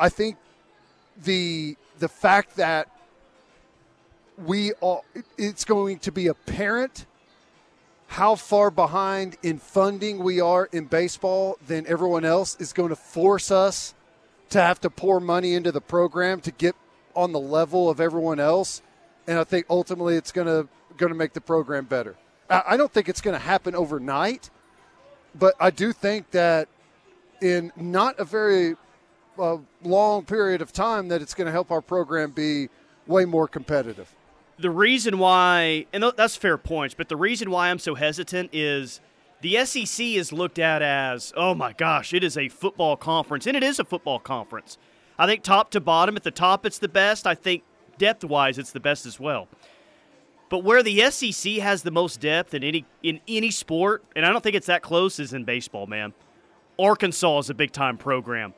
I 0.01 0.09
think 0.09 0.37
the 1.23 1.77
the 1.99 2.09
fact 2.09 2.57
that 2.57 2.89
we 4.39 4.73
all 4.75 5.05
it's 5.37 5.65
going 5.65 5.99
to 5.99 6.13
be 6.13 6.27
apparent 6.27 7.07
how 8.09 8.35
far 8.35 8.71
behind 8.71 9.37
in 9.43 9.59
funding 9.59 10.19
we 10.19 10.41
are 10.41 10.69
in 10.73 10.85
baseball 10.85 11.57
than 11.67 11.87
everyone 11.87 12.25
else 12.25 12.57
is 12.61 12.73
going 12.73 12.89
to 12.89 12.97
force 12.97 13.51
us 13.51 13.95
to 14.51 14.61
have 14.61 14.81
to 14.81 14.91
pour 14.91 15.21
money 15.21 15.55
into 15.55 15.73
the 15.73 15.81
program 15.81 16.41
to 16.41 16.51
get 16.51 16.75
on 17.15 17.33
the 17.33 17.41
level 17.41 17.89
of 17.89 18.01
everyone 18.01 18.41
else 18.41 18.83
and 19.27 19.39
I 19.39 19.45
think 19.45 19.67
ultimately 19.71 20.17
it's 20.17 20.33
going 20.33 20.47
to 20.47 20.69
going 20.97 21.13
to 21.13 21.19
make 21.19 21.33
the 21.33 21.41
program 21.41 21.85
better. 21.85 22.17
I 22.51 22.77
don't 22.77 22.93
think 22.93 23.09
it's 23.09 23.23
going 23.23 23.35
to 23.35 23.43
happen 23.43 23.75
overnight, 23.75 24.51
but 25.35 25.55
I 25.59 25.71
do 25.71 25.93
think 25.93 26.31
that 26.33 26.69
in 27.41 27.73
not 27.77 28.19
a 28.19 28.25
very 28.25 28.77
uh, 29.39 29.57
long 29.83 30.25
period 30.25 30.61
of 30.61 30.71
time 30.71 31.09
that 31.09 31.23
it's 31.23 31.33
going 31.33 31.47
to 31.47 31.53
help 31.53 31.71
our 31.71 31.81
program 31.81 32.31
be 32.31 32.69
way 33.07 33.25
more 33.25 33.49
competitive. 33.49 34.15
The 34.59 34.71
reason 34.71 35.19
why, 35.19 35.87
and 35.93 36.05
that's 36.17 36.37
fair 36.37 36.59
points, 36.59 36.95
but 36.95 37.09
the 37.09 37.17
reason 37.17 37.51
why 37.51 37.71
I'm 37.71 37.79
so 37.79 37.95
hesitant 37.95 38.51
is 38.53 39.01
the 39.41 39.65
SEC 39.65 40.05
is 40.07 40.33
looked 40.33 40.59
at 40.59 40.83
as, 40.83 41.33
oh 41.37 41.55
my 41.55 41.73
gosh, 41.73 42.15
it 42.15 42.23
is 42.23 42.37
a 42.37 42.49
football 42.49 42.97
conference, 42.97 43.47
and 43.47 43.57
it 43.57 43.63
is 43.65 43.79
a 43.79 43.85
football 43.85 44.19
conference. 44.19 44.79
I 45.19 45.27
think 45.27 45.43
top 45.43 45.71
to 45.73 45.81
bottom, 45.81 46.17
at 46.17 46.23
the 46.23 46.31
top 46.31 46.65
it's 46.65 46.79
the 46.79 46.89
best. 46.89 47.27
I 47.27 47.35
think 47.35 47.65
depth 47.99 48.25
wise, 48.25 48.59
it's 48.59 48.73
the 48.73 48.81
best 48.81 49.07
as 49.07 49.19
well. 49.19 49.49
But 50.49 50.65
where 50.65 50.83
the 50.83 51.11
SEC 51.11 51.55
has 51.55 51.83
the 51.83 51.91
most 51.91 52.21
depth 52.21 52.53
in 52.53 52.63
any 52.63 52.85
in 53.03 53.21
any 53.27 53.51
sport, 53.51 54.05
and 54.15 54.27
I 54.27 54.31
don't 54.31 54.43
think 54.43 54.55
it's 54.55 54.67
that 54.67 54.83
close, 54.83 55.19
is 55.19 55.33
in 55.33 55.45
baseball, 55.45 55.87
man. 55.87 56.13
Arkansas 56.79 57.39
is 57.39 57.51
a 57.51 57.55
big 57.55 57.73
time 57.73 57.97
program. 57.97 58.55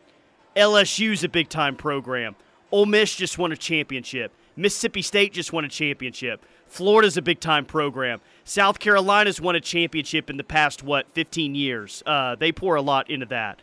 LSU's 0.57 1.23
a 1.23 1.29
big 1.29 1.49
time 1.49 1.77
program. 1.77 2.35
Ole 2.73 2.87
Miss 2.87 3.15
just 3.15 3.39
won 3.39 3.53
a 3.53 3.57
championship. 3.57 4.33
Mississippi 4.57 5.03
State 5.03 5.33
just 5.33 5.53
won 5.53 5.65
a 5.65 5.69
championship. 5.69 6.45
Florida's 6.67 7.17
a 7.17 7.23
big 7.23 7.41
time 7.41 7.65
program. 7.65 8.21
South 8.45 8.79
Carolina's 8.79 9.41
won 9.41 9.55
a 9.57 9.61
championship 9.61 10.31
in 10.31 10.37
the 10.37 10.45
past 10.45 10.83
what 10.83 11.11
15 11.11 11.55
years. 11.55 12.03
Uh, 12.07 12.35
they 12.35 12.53
pour 12.53 12.77
a 12.77 12.83
lot 12.83 13.11
into 13.11 13.27
that. 13.27 13.61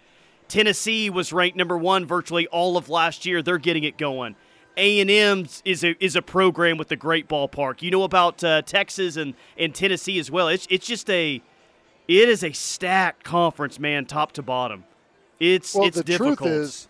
Tennessee 0.47 1.09
was 1.09 1.31
ranked 1.31 1.57
number 1.57 1.77
one 1.77 2.05
virtually 2.05 2.45
all 2.47 2.75
of 2.75 2.89
last 2.89 3.25
year. 3.25 3.41
They're 3.41 3.57
getting 3.57 3.83
it 3.83 3.97
going. 3.97 4.35
A&M 4.77 5.47
is 5.65 5.83
a 5.83 6.03
is 6.03 6.15
a 6.15 6.21
program 6.21 6.77
with 6.77 6.91
a 6.91 6.95
great 6.95 7.27
ballpark. 7.27 7.81
You 7.81 7.91
know 7.91 8.03
about 8.03 8.43
uh, 8.43 8.61
Texas 8.61 9.17
and, 9.17 9.33
and 9.57 9.75
Tennessee 9.75 10.19
as 10.19 10.31
well. 10.31 10.47
It's 10.47 10.67
it's 10.69 10.87
just 10.87 11.09
a 11.09 11.41
it 12.07 12.29
is 12.29 12.43
a 12.43 12.51
stacked 12.51 13.23
conference, 13.23 13.79
man, 13.79 14.05
top 14.05 14.31
to 14.33 14.41
bottom. 14.41 14.85
It's 15.39 15.73
well, 15.73 15.87
it's 15.87 15.97
the 15.97 16.03
difficult. 16.03 16.39
truth 16.39 16.51
is, 16.51 16.87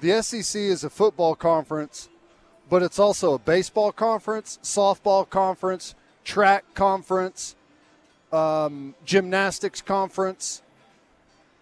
the 0.00 0.22
SEC 0.22 0.60
is 0.60 0.84
a 0.84 0.90
football 0.90 1.34
conference, 1.34 2.08
but 2.74 2.82
it's 2.82 2.98
also 2.98 3.34
a 3.34 3.38
baseball 3.38 3.92
conference, 3.92 4.58
softball 4.60 5.30
conference, 5.30 5.94
track 6.24 6.64
conference, 6.74 7.54
um, 8.32 8.96
gymnastics 9.04 9.80
conference. 9.80 10.60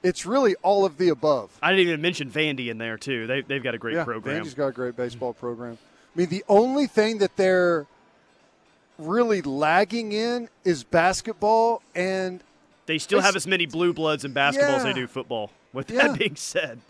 It's 0.03 0.25
really 0.25 0.55
all 0.63 0.87
of 0.87 0.97
the 0.97 1.11
above. 1.11 1.51
I 1.61 1.73
didn't 1.73 1.89
even 1.89 2.01
mention 2.01 2.31
Vandy 2.31 2.69
in 2.69 2.79
there 2.79 2.97
too. 2.97 3.27
They 3.27 3.43
they've 3.43 3.63
got 3.63 3.75
a 3.75 3.79
great 3.79 3.97
yeah, 3.97 4.05
program. 4.05 4.43
Vandy's 4.43 4.55
got 4.55 4.69
a 4.69 4.73
great 4.73 4.97
baseball 4.97 5.35
program. 5.35 5.77
I 6.17 6.19
mean, 6.19 6.31
the 6.31 6.45
only 6.49 6.87
thing 6.87 7.19
that 7.19 7.37
they're 7.37 7.87
really 8.97 9.43
lagging 9.43 10.13
in 10.13 10.49
is 10.65 10.83
basketball, 10.83 11.83
and 11.95 12.43
they 12.87 12.97
still 12.97 13.21
have 13.21 13.37
as 13.37 13.47
many 13.47 13.67
blue 13.67 13.93
bloods 13.93 14.25
in 14.25 14.33
basketball 14.33 14.71
yeah. 14.71 14.77
as 14.79 14.85
they 14.85 14.95
do 14.95 15.07
football. 15.07 15.51
With 15.75 15.91
yeah. 15.91 16.09
that 16.09 16.19
being 16.19 16.37
said, 16.37 16.81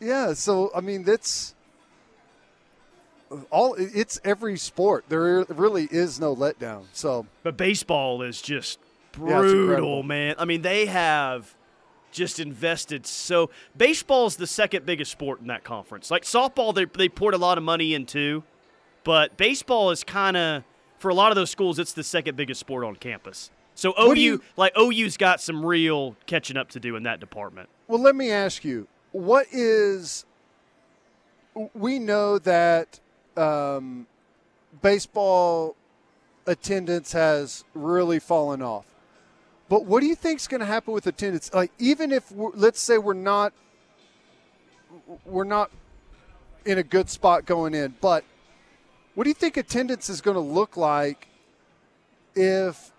yeah. 0.00 0.32
So 0.32 0.72
I 0.74 0.80
mean, 0.80 1.04
that's 1.04 1.54
all. 3.50 3.74
It's 3.78 4.20
every 4.24 4.56
sport. 4.56 5.04
There 5.08 5.44
really 5.48 5.88
is 5.90 6.20
no 6.20 6.34
letdown. 6.34 6.84
So, 6.92 7.26
but 7.42 7.56
baseball 7.56 8.22
is 8.22 8.40
just 8.42 8.78
Yeah, 9.18 9.38
brutal, 9.40 10.02
man. 10.02 10.34
I 10.38 10.44
mean, 10.44 10.62
they 10.62 10.86
have 10.86 11.54
just 12.12 12.38
invested 12.40 13.06
so. 13.06 13.50
Baseball 13.76 14.26
is 14.26 14.36
the 14.36 14.46
second 14.46 14.86
biggest 14.86 15.10
sport 15.12 15.40
in 15.40 15.46
that 15.48 15.64
conference. 15.64 16.10
Like 16.10 16.22
softball, 16.22 16.74
they 16.74 16.84
they 16.86 17.08
poured 17.08 17.34
a 17.34 17.38
lot 17.38 17.58
of 17.58 17.64
money 17.64 17.94
into, 17.94 18.42
but 19.04 19.36
baseball 19.36 19.90
is 19.90 20.02
kind 20.04 20.36
of 20.36 20.62
for 20.98 21.10
a 21.10 21.14
lot 21.14 21.30
of 21.30 21.36
those 21.36 21.50
schools, 21.50 21.78
it's 21.78 21.92
the 21.92 22.02
second 22.04 22.36
biggest 22.36 22.58
sport 22.60 22.84
on 22.84 22.96
campus. 22.96 23.50
So 23.74 23.92
OU, 24.00 24.14
you- 24.14 24.42
like 24.56 24.72
OU's 24.78 25.18
got 25.18 25.42
some 25.42 25.64
real 25.64 26.16
catching 26.26 26.56
up 26.56 26.70
to 26.70 26.80
do 26.80 26.96
in 26.96 27.02
that 27.02 27.20
department. 27.20 27.68
well, 27.88 28.00
let 28.00 28.16
me 28.16 28.30
ask 28.30 28.64
you, 28.64 28.88
what 29.12 29.46
is? 29.52 30.24
We 31.74 31.98
know 31.98 32.38
that 32.38 33.00
um, 33.36 34.06
baseball 34.82 35.76
attendance 36.46 37.12
has 37.12 37.64
really 37.74 38.18
fallen 38.18 38.62
off. 38.62 38.84
But 39.68 39.84
what 39.84 40.00
do 40.00 40.06
you 40.06 40.14
think 40.14 40.40
is 40.40 40.46
going 40.46 40.60
to 40.60 40.66
happen 40.66 40.94
with 40.94 41.06
attendance? 41.06 41.52
Like, 41.52 41.72
even 41.78 42.12
if 42.12 42.30
we're, 42.30 42.50
let's 42.54 42.80
say 42.80 42.98
we're 42.98 43.14
not 43.14 43.52
we're 45.24 45.44
not 45.44 45.70
in 46.64 46.78
a 46.78 46.82
good 46.82 47.08
spot 47.10 47.46
going 47.46 47.74
in, 47.74 47.94
but 48.00 48.24
what 49.14 49.24
do 49.24 49.30
you 49.30 49.34
think 49.34 49.56
attendance 49.56 50.08
is 50.08 50.20
going 50.20 50.34
to 50.36 50.40
look 50.40 50.76
like 50.76 51.28
if 52.34 52.92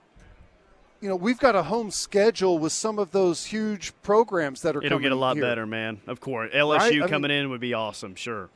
you 1.02 1.08
know 1.10 1.16
we've 1.16 1.40
got 1.40 1.56
a 1.56 1.64
home 1.64 1.92
schedule 1.92 2.60
with 2.60 2.72
some 2.72 2.98
of 3.00 3.12
those 3.12 3.46
huge 3.46 3.94
programs 4.04 4.62
that 4.64 4.76
are 4.76 4.80
It'll 4.80 4.98
coming 4.98 5.04
get 5.04 5.12
a 5.12 5.16
lot 5.16 5.36
here? 5.38 5.46
better, 5.46 5.66
man. 5.66 6.02
Of 6.08 6.20
course, 6.20 6.52
LSU 6.54 6.78
Right? 6.78 6.82
I 6.82 6.90
mean- 7.00 7.08
coming 7.08 7.32
in 7.32 7.50
would 7.50 7.62
be 7.62 7.74
awesome. 7.74 8.16
Sure. 8.16 8.50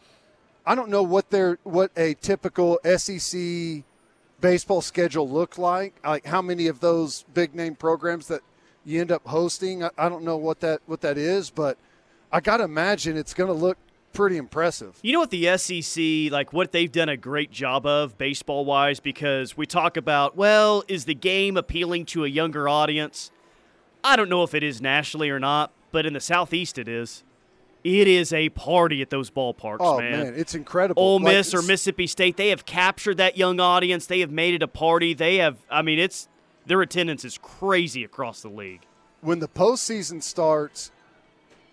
I 0.65 0.75
don't 0.75 0.89
know 0.89 1.03
what 1.03 1.29
their 1.29 1.57
what 1.63 1.91
a 1.97 2.13
typical 2.15 2.79
SEC 2.83 3.83
baseball 4.39 4.81
schedule 4.81 5.29
look 5.29 5.57
like. 5.57 5.95
Like 6.03 6.25
how 6.25 6.41
many 6.41 6.67
of 6.67 6.79
those 6.79 7.25
big 7.33 7.55
name 7.55 7.75
programs 7.75 8.27
that 8.27 8.41
you 8.85 9.01
end 9.01 9.11
up 9.11 9.25
hosting. 9.27 9.83
I, 9.83 9.89
I 9.97 10.09
don't 10.09 10.23
know 10.23 10.37
what 10.37 10.59
that 10.61 10.81
what 10.85 11.01
that 11.01 11.17
is, 11.17 11.49
but 11.49 11.77
I 12.31 12.39
got 12.39 12.57
to 12.57 12.63
imagine 12.63 13.17
it's 13.17 13.33
going 13.33 13.47
to 13.49 13.53
look 13.53 13.77
pretty 14.13 14.37
impressive. 14.37 14.97
You 15.01 15.13
know 15.13 15.19
what 15.19 15.29
the 15.29 15.57
SEC, 15.57 16.31
like 16.31 16.53
what 16.53 16.71
they've 16.71 16.91
done 16.91 17.09
a 17.09 17.17
great 17.17 17.51
job 17.51 17.85
of 17.85 18.17
baseball 18.17 18.65
wise, 18.65 18.99
because 18.99 19.55
we 19.55 19.65
talk 19.65 19.97
about, 19.97 20.35
well, 20.35 20.83
is 20.87 21.05
the 21.05 21.15
game 21.15 21.57
appealing 21.57 22.05
to 22.07 22.25
a 22.25 22.27
younger 22.27 22.67
audience? 22.67 23.31
I 24.03 24.15
don't 24.15 24.29
know 24.29 24.43
if 24.43 24.53
it 24.53 24.63
is 24.63 24.81
nationally 24.81 25.29
or 25.29 25.39
not, 25.39 25.71
but 25.91 26.05
in 26.05 26.13
the 26.13 26.19
Southeast 26.19 26.77
it 26.77 26.87
is. 26.87 27.23
It 27.83 28.07
is 28.07 28.31
a 28.31 28.49
party 28.49 29.01
at 29.01 29.09
those 29.09 29.31
ballparks, 29.31 29.77
Oh 29.79 29.97
man. 29.99 30.11
man, 30.11 30.33
it's 30.35 30.53
incredible. 30.53 31.01
Ole 31.01 31.19
Like, 31.19 31.33
Miss 31.33 31.53
or 31.53 31.61
Mississippi 31.63 32.05
State, 32.07 32.37
they 32.37 32.49
have 32.49 32.65
captured 32.65 33.17
that 33.17 33.37
young 33.37 33.59
audience. 33.59 34.05
They 34.05 34.19
have 34.19 34.29
made 34.31 34.53
it 34.53 34.61
a 34.61 34.67
party. 34.67 35.13
They 35.15 35.37
have, 35.37 35.57
I 35.69 35.81
mean, 35.81 35.97
it's 35.97 36.27
their 36.65 36.81
attendance 36.81 37.25
is 37.25 37.39
crazy 37.39 38.03
across 38.03 38.41
the 38.41 38.49
league. 38.49 38.81
when 39.21 39.39
the 39.39 39.47
postseason 39.47 40.21
starts, 40.21 40.91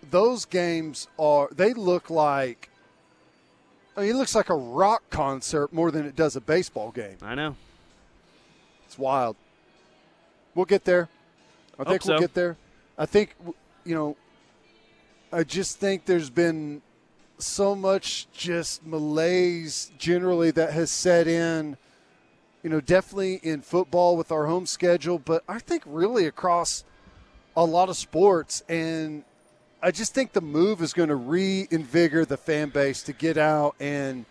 those 0.09 0.45
games 0.45 1.07
are 1.19 1.49
they 1.51 1.73
look 1.73 2.09
like. 2.09 2.69
I 3.95 4.01
mean, 4.01 4.09
it 4.11 4.15
looks 4.15 4.33
like 4.33 4.49
a 4.49 4.55
rock 4.55 5.03
concert 5.09 5.71
more 5.73 5.91
than 5.91 6.05
it 6.05 6.15
does 6.15 6.35
a 6.35 6.41
baseball 6.41 6.89
game. 6.91 7.17
I 7.21 7.35
know. 7.35 7.55
It's 8.87 8.97
wild. 8.97 9.35
We'll 10.55 10.65
get 10.65 10.85
there. 10.85 11.09
I 11.77 11.83
think 11.83 12.05
we'll 12.05 12.17
so. 12.17 12.19
get 12.19 12.33
there. 12.33 12.57
I 12.97 13.05
think 13.05 13.35
you 13.85 13.93
know. 13.93 14.17
I 15.31 15.43
just 15.43 15.79
think 15.79 16.05
there's 16.05 16.29
been 16.29 16.81
so 17.37 17.75
much 17.75 18.27
just 18.31 18.85
malaise 18.85 19.91
generally 19.97 20.51
that 20.51 20.73
has 20.73 20.91
set 20.91 21.27
in. 21.27 21.77
You 22.63 22.69
know, 22.69 22.81
definitely 22.81 23.35
in 23.35 23.61
football 23.61 24.17
with 24.17 24.31
our 24.31 24.47
home 24.47 24.65
schedule, 24.65 25.17
but 25.17 25.43
I 25.47 25.59
think 25.59 25.83
really 25.85 26.25
across 26.25 26.83
a 27.55 27.63
lot 27.63 27.87
of 27.87 27.95
sports 27.95 28.63
and 28.67 29.23
I 29.81 29.91
just 29.91 30.13
think 30.13 30.33
the 30.33 30.41
move 30.41 30.81
is 30.81 30.91
going 30.91 31.09
to 31.09 31.15
reinvigorate 31.15 32.27
the 32.27 32.37
fan 32.37 32.69
base 32.69 33.01
to 33.03 33.13
get 33.13 33.37
out 33.37 33.75
and 33.79 34.25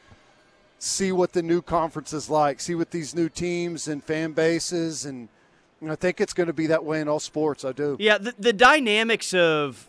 see 0.78 1.11
what 1.11 1.32
the 1.32 1.42
new 1.42 1.62
conference 1.62 2.12
is 2.12 2.28
like, 2.28 2.61
see 2.61 2.74
what 2.74 2.90
these 2.90 3.14
new 3.14 3.28
teams 3.28 3.88
and 3.88 4.05
fan 4.05 4.32
bases, 4.32 5.07
and 5.07 5.28
I 5.86 5.94
think 5.94 6.20
it's 6.20 6.34
going 6.34 6.49
to 6.49 6.53
be 6.53 6.66
that 6.66 6.84
way 6.84 7.01
in 7.01 7.09
all 7.09 7.20
sports. 7.20 7.64
I 7.64 7.72
do. 7.72 7.96
Yeah, 7.99 8.18
the, 8.18 8.34
the 8.38 8.53
dynamics 8.53 9.32
of 9.32 9.88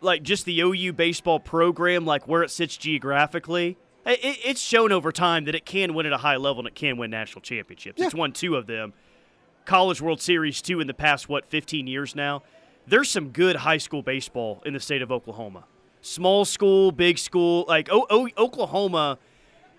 like 0.00 0.22
just 0.22 0.44
the 0.44 0.60
OU 0.60 0.92
baseball 0.92 1.40
program, 1.40 2.04
like 2.04 2.26
where 2.28 2.42
it 2.42 2.50
sits 2.50 2.76
geographically, 2.76 3.76
it, 4.06 4.18
it's 4.22 4.60
shown 4.60 4.92
over 4.92 5.12
time 5.12 5.44
that 5.46 5.54
it 5.54 5.64
can 5.64 5.94
win 5.94 6.06
at 6.06 6.12
a 6.12 6.18
high 6.18 6.36
level 6.36 6.60
and 6.60 6.68
it 6.68 6.74
can 6.74 6.96
win 6.96 7.10
national 7.10 7.42
championships. 7.42 7.98
Yeah. 7.98 8.06
It's 8.06 8.14
won 8.14 8.32
two 8.32 8.56
of 8.56 8.66
them. 8.66 8.92
College 9.64 10.00
World 10.02 10.20
Series 10.20 10.60
two 10.60 10.80
in 10.80 10.86
the 10.86 10.94
past 10.94 11.28
what 11.28 11.46
15 11.46 11.86
years 11.86 12.14
now. 12.14 12.42
There's 12.86 13.08
some 13.10 13.30
good 13.30 13.56
high 13.56 13.78
school 13.78 14.02
baseball 14.02 14.62
in 14.66 14.74
the 14.74 14.80
state 14.80 15.00
of 15.00 15.10
Oklahoma. 15.10 15.64
Small 16.02 16.44
school, 16.44 16.92
big 16.92 17.16
school, 17.18 17.64
like 17.66 17.88
o- 17.90 18.06
o- 18.10 18.28
Oklahoma 18.36 19.18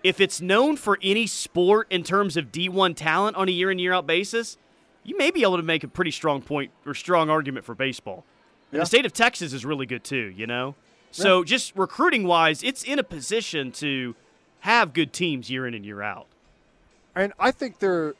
if 0.02 0.20
it's 0.20 0.40
known 0.40 0.76
for 0.76 0.98
any 1.02 1.26
sport 1.26 1.88
in 1.90 2.04
terms 2.04 2.36
of 2.36 2.52
D1 2.52 2.94
talent 2.94 3.36
on 3.36 3.48
a 3.48 3.50
year 3.50 3.72
in 3.72 3.78
year 3.80 3.92
out 3.92 4.06
basis, 4.06 4.56
you 5.02 5.16
may 5.16 5.30
be 5.32 5.42
able 5.42 5.56
to 5.56 5.62
make 5.64 5.82
a 5.82 5.88
pretty 5.88 6.10
strong 6.12 6.42
point 6.42 6.70
or 6.84 6.94
strong 6.94 7.28
argument 7.28 7.64
for 7.64 7.74
baseball. 7.74 8.24
Yeah. 8.72 8.80
the 8.80 8.86
state 8.86 9.06
of 9.06 9.12
Texas 9.12 9.52
is 9.52 9.64
really 9.64 9.86
good 9.86 10.04
too, 10.04 10.32
you 10.36 10.46
know? 10.46 10.74
So 11.10 11.38
yeah. 11.38 11.44
just 11.46 11.76
recruiting 11.76 12.26
wise, 12.26 12.62
it's 12.62 12.82
in 12.82 12.98
a 12.98 13.04
position 13.04 13.72
to 13.72 14.14
have 14.60 14.92
good 14.92 15.12
teams 15.12 15.48
year 15.50 15.66
in 15.66 15.74
and 15.74 15.84
year 15.84 16.02
out. 16.02 16.26
And 17.14 17.32
I 17.38 17.50
think 17.50 17.78
they're 17.78 18.14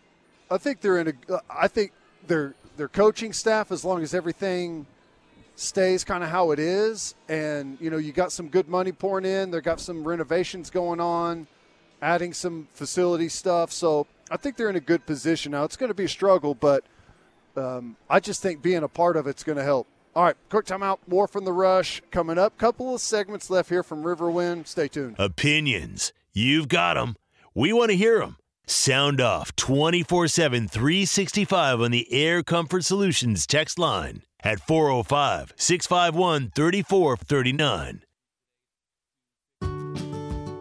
I 0.50 0.58
think 0.58 0.80
they're 0.80 0.98
in 0.98 1.08
a 1.08 1.40
I 1.50 1.68
think 1.68 1.92
their 2.26 2.54
their 2.76 2.88
coaching 2.88 3.32
staff 3.32 3.72
as 3.72 3.84
long 3.84 4.02
as 4.02 4.14
everything 4.14 4.86
stays 5.56 6.04
kind 6.04 6.22
of 6.22 6.28
how 6.28 6.50
it 6.50 6.58
is 6.58 7.14
and 7.30 7.78
you 7.80 7.88
know 7.88 7.96
you 7.96 8.12
got 8.12 8.30
some 8.30 8.48
good 8.48 8.68
money 8.68 8.92
pouring 8.92 9.24
in, 9.24 9.50
they've 9.50 9.62
got 9.62 9.80
some 9.80 10.06
renovations 10.06 10.70
going 10.70 11.00
on 11.00 11.46
adding 12.02 12.32
some 12.32 12.68
facility 12.74 13.28
stuff. 13.28 13.72
So 13.72 14.06
I 14.30 14.36
think 14.36 14.56
they're 14.56 14.70
in 14.70 14.76
a 14.76 14.80
good 14.80 15.06
position 15.06 15.52
now. 15.52 15.64
It's 15.64 15.76
going 15.76 15.88
to 15.88 15.94
be 15.94 16.04
a 16.04 16.08
struggle, 16.08 16.54
but 16.54 16.84
um, 17.56 17.96
I 18.08 18.20
just 18.20 18.42
think 18.42 18.62
being 18.62 18.82
a 18.82 18.88
part 18.88 19.16
of 19.16 19.26
it's 19.26 19.42
going 19.42 19.58
to 19.58 19.64
help. 19.64 19.86
All 20.16 20.24
right, 20.24 20.36
quick 20.48 20.64
timeout. 20.64 21.00
More 21.06 21.28
from 21.28 21.44
the 21.44 21.52
rush 21.52 22.00
coming 22.10 22.38
up. 22.38 22.56
Couple 22.56 22.94
of 22.94 23.02
segments 23.02 23.50
left 23.50 23.68
here 23.68 23.82
from 23.82 24.02
Riverwind. 24.02 24.66
Stay 24.66 24.88
tuned. 24.88 25.16
Opinions. 25.18 26.14
You've 26.32 26.68
got 26.68 26.94
them. 26.94 27.16
We 27.54 27.74
want 27.74 27.90
to 27.90 27.98
hear 27.98 28.20
them. 28.20 28.38
Sound 28.66 29.20
off 29.20 29.54
24 29.56 30.28
7, 30.28 30.68
365 30.68 31.82
on 31.82 31.90
the 31.90 32.10
Air 32.10 32.42
Comfort 32.42 32.86
Solutions 32.86 33.46
text 33.46 33.78
line 33.78 34.22
at 34.42 34.58
405 34.60 35.52
651 35.54 36.50
3439. 36.54 38.05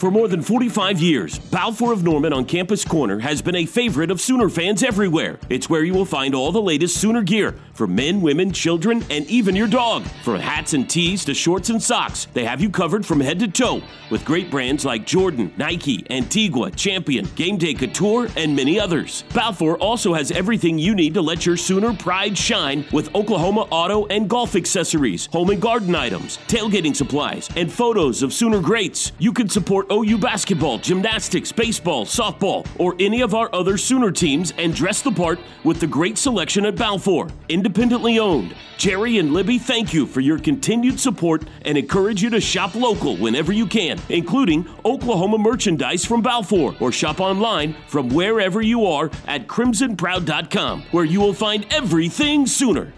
For 0.00 0.10
more 0.10 0.28
than 0.28 0.40
45 0.40 0.98
years, 1.02 1.38
Balfour 1.38 1.92
of 1.92 2.02
Norman 2.02 2.32
on 2.32 2.46
Campus 2.46 2.86
Corner 2.86 3.18
has 3.18 3.42
been 3.42 3.54
a 3.54 3.66
favorite 3.66 4.10
of 4.10 4.18
Sooner 4.18 4.48
fans 4.48 4.82
everywhere. 4.82 5.38
It's 5.50 5.68
where 5.68 5.84
you 5.84 5.92
will 5.92 6.06
find 6.06 6.34
all 6.34 6.52
the 6.52 6.62
latest 6.62 6.96
Sooner 6.96 7.20
gear 7.20 7.54
for 7.74 7.86
men, 7.86 8.22
women, 8.22 8.50
children, 8.50 9.04
and 9.10 9.26
even 9.26 9.54
your 9.54 9.68
dog. 9.68 10.04
From 10.24 10.40
hats 10.40 10.72
and 10.72 10.88
tees 10.88 11.22
to 11.26 11.34
shorts 11.34 11.68
and 11.68 11.82
socks, 11.82 12.28
they 12.32 12.46
have 12.46 12.62
you 12.62 12.70
covered 12.70 13.04
from 13.04 13.20
head 13.20 13.38
to 13.40 13.48
toe 13.48 13.82
with 14.10 14.24
great 14.24 14.50
brands 14.50 14.86
like 14.86 15.06
Jordan, 15.06 15.52
Nike, 15.58 16.06
Antigua, 16.08 16.70
Champion, 16.70 17.26
Game 17.34 17.58
Day 17.58 17.74
Couture, 17.74 18.28
and 18.38 18.56
many 18.56 18.80
others. 18.80 19.24
Balfour 19.34 19.76
also 19.76 20.14
has 20.14 20.30
everything 20.30 20.78
you 20.78 20.94
need 20.94 21.12
to 21.12 21.20
let 21.20 21.44
your 21.44 21.58
Sooner 21.58 21.92
pride 21.92 22.38
shine 22.38 22.86
with 22.90 23.14
Oklahoma 23.14 23.66
auto 23.70 24.06
and 24.06 24.30
golf 24.30 24.56
accessories, 24.56 25.26
home 25.26 25.50
and 25.50 25.60
garden 25.60 25.94
items, 25.94 26.38
tailgating 26.48 26.96
supplies, 26.96 27.50
and 27.54 27.70
photos 27.70 28.22
of 28.22 28.32
Sooner 28.32 28.60
greats. 28.60 29.12
You 29.18 29.34
can 29.34 29.50
support 29.50 29.89
OU 29.90 30.18
basketball, 30.18 30.78
gymnastics, 30.78 31.52
baseball, 31.52 32.04
softball, 32.04 32.66
or 32.78 32.94
any 33.00 33.20
of 33.20 33.34
our 33.34 33.48
other 33.54 33.76
Sooner 33.76 34.10
teams 34.10 34.52
and 34.58 34.74
dress 34.74 35.02
the 35.02 35.10
part 35.10 35.40
with 35.64 35.80
the 35.80 35.86
great 35.86 36.18
selection 36.18 36.64
at 36.66 36.76
Balfour. 36.76 37.28
Independently 37.48 38.18
owned. 38.18 38.54
Jerry 38.78 39.18
and 39.18 39.32
Libby 39.32 39.58
thank 39.58 39.92
you 39.92 40.06
for 40.06 40.20
your 40.20 40.38
continued 40.38 40.98
support 40.98 41.44
and 41.66 41.76
encourage 41.76 42.22
you 42.22 42.30
to 42.30 42.40
shop 42.40 42.74
local 42.74 43.16
whenever 43.16 43.52
you 43.52 43.66
can, 43.66 43.98
including 44.08 44.66
Oklahoma 44.84 45.38
merchandise 45.38 46.04
from 46.04 46.22
Balfour 46.22 46.74
or 46.80 46.92
shop 46.92 47.20
online 47.20 47.74
from 47.88 48.08
wherever 48.08 48.62
you 48.62 48.86
are 48.86 49.10
at 49.26 49.46
crimsonproud.com, 49.46 50.84
where 50.92 51.04
you 51.04 51.20
will 51.20 51.34
find 51.34 51.66
everything 51.70 52.46
Sooner. 52.46 52.92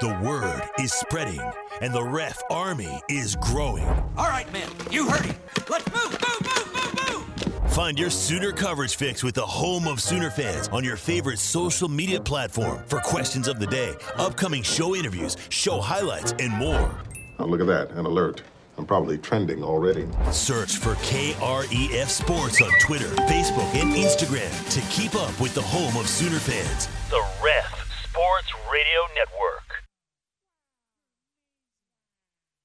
The 0.00 0.20
word 0.22 0.62
is 0.80 0.92
spreading, 0.92 1.40
and 1.80 1.92
the 1.92 2.02
ref 2.02 2.42
army 2.50 3.00
is 3.08 3.36
growing. 3.36 3.86
All 4.16 4.28
right, 4.28 4.50
men, 4.52 4.68
you 4.90 5.08
heard 5.08 5.26
him. 5.26 5.36
Let's 5.68 5.86
move, 5.92 6.12
move, 6.12 6.40
move, 6.42 6.74
move, 6.74 7.52
move. 7.62 7.72
Find 7.72 7.98
your 7.98 8.10
Sooner 8.10 8.52
coverage 8.52 8.96
fix 8.96 9.24
with 9.24 9.34
the 9.34 9.44
home 9.44 9.88
of 9.88 10.00
Sooner 10.00 10.30
fans 10.30 10.68
on 10.68 10.84
your 10.84 10.96
favorite 10.96 11.38
social 11.38 11.88
media 11.88 12.20
platform 12.20 12.82
for 12.86 13.00
questions 13.00 13.48
of 13.48 13.58
the 13.58 13.66
day, 13.66 13.94
upcoming 14.16 14.62
show 14.62 14.94
interviews, 14.94 15.36
show 15.48 15.80
highlights, 15.80 16.32
and 16.38 16.52
more. 16.52 16.94
Oh, 17.38 17.46
look 17.46 17.60
at 17.60 17.66
that, 17.66 17.90
an 17.92 18.06
alert. 18.06 18.42
I'm 18.76 18.86
probably 18.86 19.18
trending 19.18 19.62
already. 19.62 20.06
Search 20.32 20.76
for 20.76 20.94
KREF 20.96 22.08
Sports 22.08 22.60
on 22.60 22.70
Twitter, 22.80 23.08
Facebook, 23.26 23.72
and 23.74 23.92
Instagram 23.92 24.50
to 24.70 24.80
keep 24.90 25.14
up 25.14 25.38
with 25.40 25.54
the 25.54 25.62
home 25.62 25.96
of 25.96 26.08
Sooner 26.08 26.38
fans. 26.38 26.88
The 27.10 27.22
Ref 27.42 27.66
Sports 28.04 28.52
Radio 28.72 29.00
Network. 29.16 29.63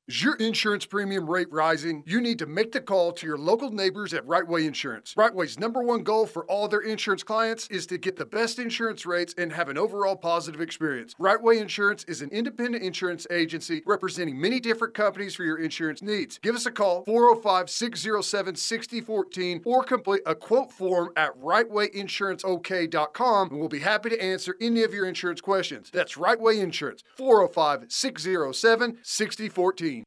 Is 0.09 0.21
your 0.23 0.35
insurance 0.37 0.87
premium 0.87 1.29
rate 1.29 1.51
rising? 1.51 2.01
You 2.07 2.19
need 2.19 2.39
to 2.39 2.47
make 2.47 2.71
the 2.71 2.81
call 2.81 3.11
to 3.11 3.27
your 3.27 3.37
local 3.37 3.69
neighbors 3.69 4.11
at 4.11 4.25
Rightway 4.25 4.65
Insurance. 4.65 5.13
Rightway's 5.13 5.59
number 5.59 5.83
one 5.83 6.01
goal 6.01 6.25
for 6.25 6.45
all 6.45 6.67
their 6.67 6.79
insurance 6.79 7.21
clients 7.21 7.67
is 7.67 7.85
to 7.85 7.99
get 7.99 8.15
the 8.15 8.25
best 8.25 8.57
insurance 8.57 9.05
rates 9.05 9.35
and 9.37 9.53
have 9.53 9.69
an 9.69 9.77
overall 9.77 10.15
positive 10.15 10.61
experience. 10.61 11.13
Rightway 11.19 11.61
Insurance 11.61 12.05
is 12.05 12.23
an 12.23 12.31
independent 12.31 12.83
insurance 12.83 13.27
agency 13.29 13.83
representing 13.85 14.41
many 14.41 14.59
different 14.59 14.95
companies 14.95 15.35
for 15.35 15.43
your 15.43 15.59
insurance 15.59 16.01
needs. 16.01 16.39
Give 16.39 16.55
us 16.55 16.65
a 16.65 16.71
call 16.71 17.05
405 17.05 17.69
607 17.69 18.55
6014 18.55 19.61
or 19.63 19.83
complete 19.83 20.23
a 20.25 20.33
quote 20.33 20.71
form 20.71 21.11
at 21.17 21.39
rightwayinsuranceok.com 21.39 23.49
and 23.51 23.59
we'll 23.59 23.69
be 23.69 23.77
happy 23.77 24.09
to 24.09 24.19
answer 24.19 24.55
any 24.59 24.81
of 24.81 24.91
your 24.91 25.05
insurance 25.05 25.39
questions. 25.39 25.91
That's 25.93 26.17
Right 26.17 26.41
Way 26.41 26.59
Insurance 26.59 27.03
405 27.15 27.91
607 27.91 28.97
6014. 29.03 29.98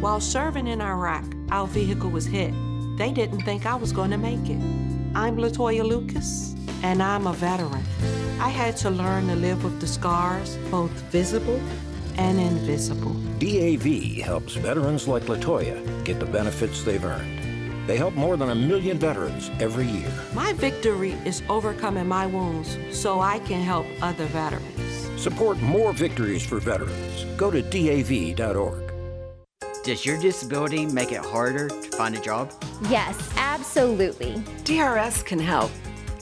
While 0.00 0.20
serving 0.20 0.66
in 0.66 0.80
Iraq, 0.80 1.24
our 1.50 1.66
vehicle 1.66 2.10
was 2.10 2.26
hit. 2.26 2.54
They 2.96 3.12
didn't 3.12 3.42
think 3.42 3.66
I 3.66 3.74
was 3.74 3.92
going 3.92 4.10
to 4.10 4.18
make 4.18 4.48
it. 4.48 4.60
I'm 5.14 5.36
Latoya 5.36 5.84
Lucas, 5.84 6.54
and 6.82 7.02
I'm 7.02 7.26
a 7.26 7.32
veteran. 7.32 7.84
I 8.40 8.48
had 8.48 8.76
to 8.78 8.90
learn 8.90 9.26
to 9.28 9.34
live 9.34 9.62
with 9.64 9.80
the 9.80 9.86
scars, 9.86 10.56
both 10.70 10.90
visible 11.12 11.60
and 12.16 12.38
invisible. 12.38 13.14
DAV 13.38 14.24
helps 14.24 14.54
veterans 14.54 15.08
like 15.08 15.24
Latoya 15.24 16.04
get 16.04 16.18
the 16.20 16.26
benefits 16.26 16.82
they've 16.82 17.04
earned. 17.04 17.40
They 17.86 17.96
help 17.96 18.14
more 18.14 18.36
than 18.36 18.50
a 18.50 18.54
million 18.54 18.98
veterans 18.98 19.50
every 19.58 19.86
year. 19.86 20.12
My 20.34 20.52
victory 20.52 21.12
is 21.24 21.42
overcoming 21.48 22.06
my 22.06 22.26
wounds 22.26 22.78
so 22.92 23.20
I 23.20 23.40
can 23.40 23.62
help 23.62 23.86
other 24.00 24.26
veterans. 24.26 25.20
Support 25.20 25.60
more 25.60 25.92
victories 25.92 26.44
for 26.46 26.60
veterans. 26.60 27.24
Go 27.36 27.50
to 27.50 27.62
DAV.org. 27.62 28.89
Does 29.82 30.04
your 30.04 30.20
disability 30.20 30.84
make 30.84 31.10
it 31.10 31.24
harder 31.24 31.68
to 31.68 31.90
find 31.96 32.14
a 32.14 32.20
job? 32.20 32.52
Yes, 32.90 33.16
absolutely. 33.36 34.42
DRS 34.64 35.22
can 35.22 35.38
help. 35.38 35.70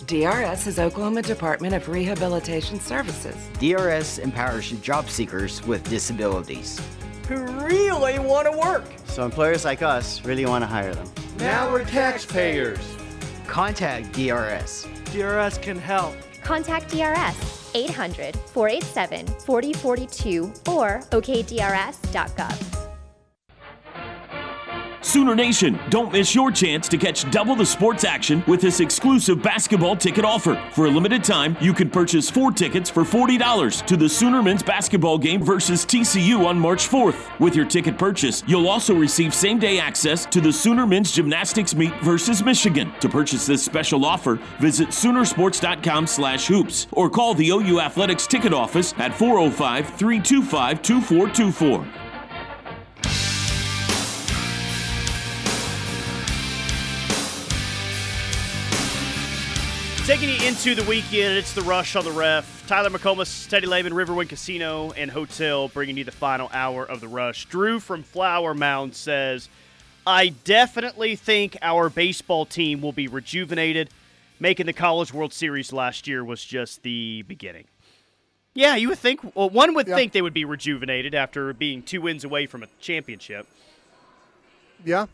DRS 0.06 0.68
is 0.68 0.78
Oklahoma 0.78 1.22
Department 1.22 1.74
of 1.74 1.88
Rehabilitation 1.88 2.78
Services. 2.78 3.34
DRS 3.58 4.18
empowers 4.18 4.70
job 4.70 5.10
seekers 5.10 5.62
with 5.66 5.82
disabilities 5.90 6.80
who 7.26 7.36
really 7.66 8.18
want 8.20 8.50
to 8.50 8.56
work. 8.56 8.84
So 9.06 9.24
employers 9.24 9.64
like 9.64 9.82
us 9.82 10.24
really 10.24 10.46
want 10.46 10.62
to 10.62 10.66
hire 10.66 10.94
them. 10.94 11.10
Now 11.38 11.70
we're 11.70 11.84
taxpayers. 11.84 12.78
Contact 13.48 14.12
DRS. 14.12 14.86
DRS 15.12 15.58
can 15.58 15.78
help. 15.78 16.14
Contact 16.42 16.88
DRS 16.90 17.72
800 17.74 18.36
487 18.36 19.26
4042 19.26 20.44
or 20.68 21.00
okdrs.gov. 21.10 22.77
Sooner 25.08 25.34
Nation, 25.34 25.80
don't 25.88 26.12
miss 26.12 26.34
your 26.34 26.50
chance 26.50 26.86
to 26.86 26.98
catch 26.98 27.28
double 27.30 27.56
the 27.56 27.64
sports 27.64 28.04
action 28.04 28.44
with 28.46 28.60
this 28.60 28.78
exclusive 28.78 29.42
basketball 29.42 29.96
ticket 29.96 30.22
offer. 30.22 30.62
For 30.72 30.84
a 30.84 30.90
limited 30.90 31.24
time, 31.24 31.56
you 31.62 31.72
can 31.72 31.88
purchase 31.88 32.28
four 32.28 32.52
tickets 32.52 32.90
for 32.90 33.04
$40 33.04 33.86
to 33.86 33.96
the 33.96 34.06
Sooner 34.06 34.42
men's 34.42 34.62
basketball 34.62 35.16
game 35.16 35.42
versus 35.42 35.86
TCU 35.86 36.44
on 36.44 36.58
March 36.58 36.90
4th. 36.90 37.40
With 37.40 37.56
your 37.56 37.64
ticket 37.64 37.96
purchase, 37.96 38.44
you'll 38.46 38.68
also 38.68 38.94
receive 38.94 39.32
same 39.32 39.58
day 39.58 39.78
access 39.78 40.26
to 40.26 40.42
the 40.42 40.52
Sooner 40.52 40.86
men's 40.86 41.10
gymnastics 41.10 41.74
meet 41.74 41.98
versus 42.02 42.44
Michigan. 42.44 42.92
To 43.00 43.08
purchase 43.08 43.46
this 43.46 43.64
special 43.64 44.04
offer, 44.04 44.38
visit 44.60 44.88
Soonersports.com 44.88 46.06
slash 46.06 46.48
hoops 46.48 46.86
or 46.92 47.08
call 47.08 47.32
the 47.32 47.48
OU 47.48 47.80
Athletics 47.80 48.26
ticket 48.26 48.52
office 48.52 48.92
at 48.98 49.16
405 49.16 49.88
325 49.88 50.82
2424. 50.82 52.07
Taking 60.08 60.30
you 60.30 60.48
into 60.48 60.74
the 60.74 60.88
weekend, 60.88 61.36
it's 61.36 61.52
the 61.52 61.60
rush 61.60 61.94
on 61.94 62.02
the 62.02 62.10
ref. 62.10 62.66
Tyler 62.66 62.88
McComas, 62.88 63.46
Teddy 63.46 63.66
Lehman, 63.66 63.92
Riverwind 63.92 64.30
Casino 64.30 64.90
and 64.92 65.10
Hotel 65.10 65.68
bringing 65.68 65.98
you 65.98 66.04
the 66.04 66.10
final 66.10 66.48
hour 66.50 66.82
of 66.82 67.02
the 67.02 67.08
rush. 67.08 67.44
Drew 67.44 67.78
from 67.78 68.02
Flower 68.02 68.54
Mound 68.54 68.94
says, 68.94 69.50
I 70.06 70.28
definitely 70.28 71.14
think 71.14 71.58
our 71.60 71.90
baseball 71.90 72.46
team 72.46 72.80
will 72.80 72.92
be 72.92 73.06
rejuvenated. 73.06 73.90
Making 74.40 74.64
the 74.64 74.72
College 74.72 75.12
World 75.12 75.34
Series 75.34 75.74
last 75.74 76.08
year 76.08 76.24
was 76.24 76.42
just 76.42 76.82
the 76.82 77.20
beginning. 77.28 77.66
Yeah, 78.54 78.76
you 78.76 78.88
would 78.88 78.98
think, 78.98 79.36
well, 79.36 79.50
one 79.50 79.74
would 79.74 79.88
Yeah. 79.88 79.94
think 79.94 80.12
they 80.12 80.22
would 80.22 80.32
be 80.32 80.46
rejuvenated 80.46 81.14
after 81.14 81.52
being 81.52 81.82
two 81.82 82.00
wins 82.00 82.24
away 82.24 82.46
from 82.46 82.62
a 82.62 82.68
championship. 82.80 83.46
Yeah, 84.82 85.04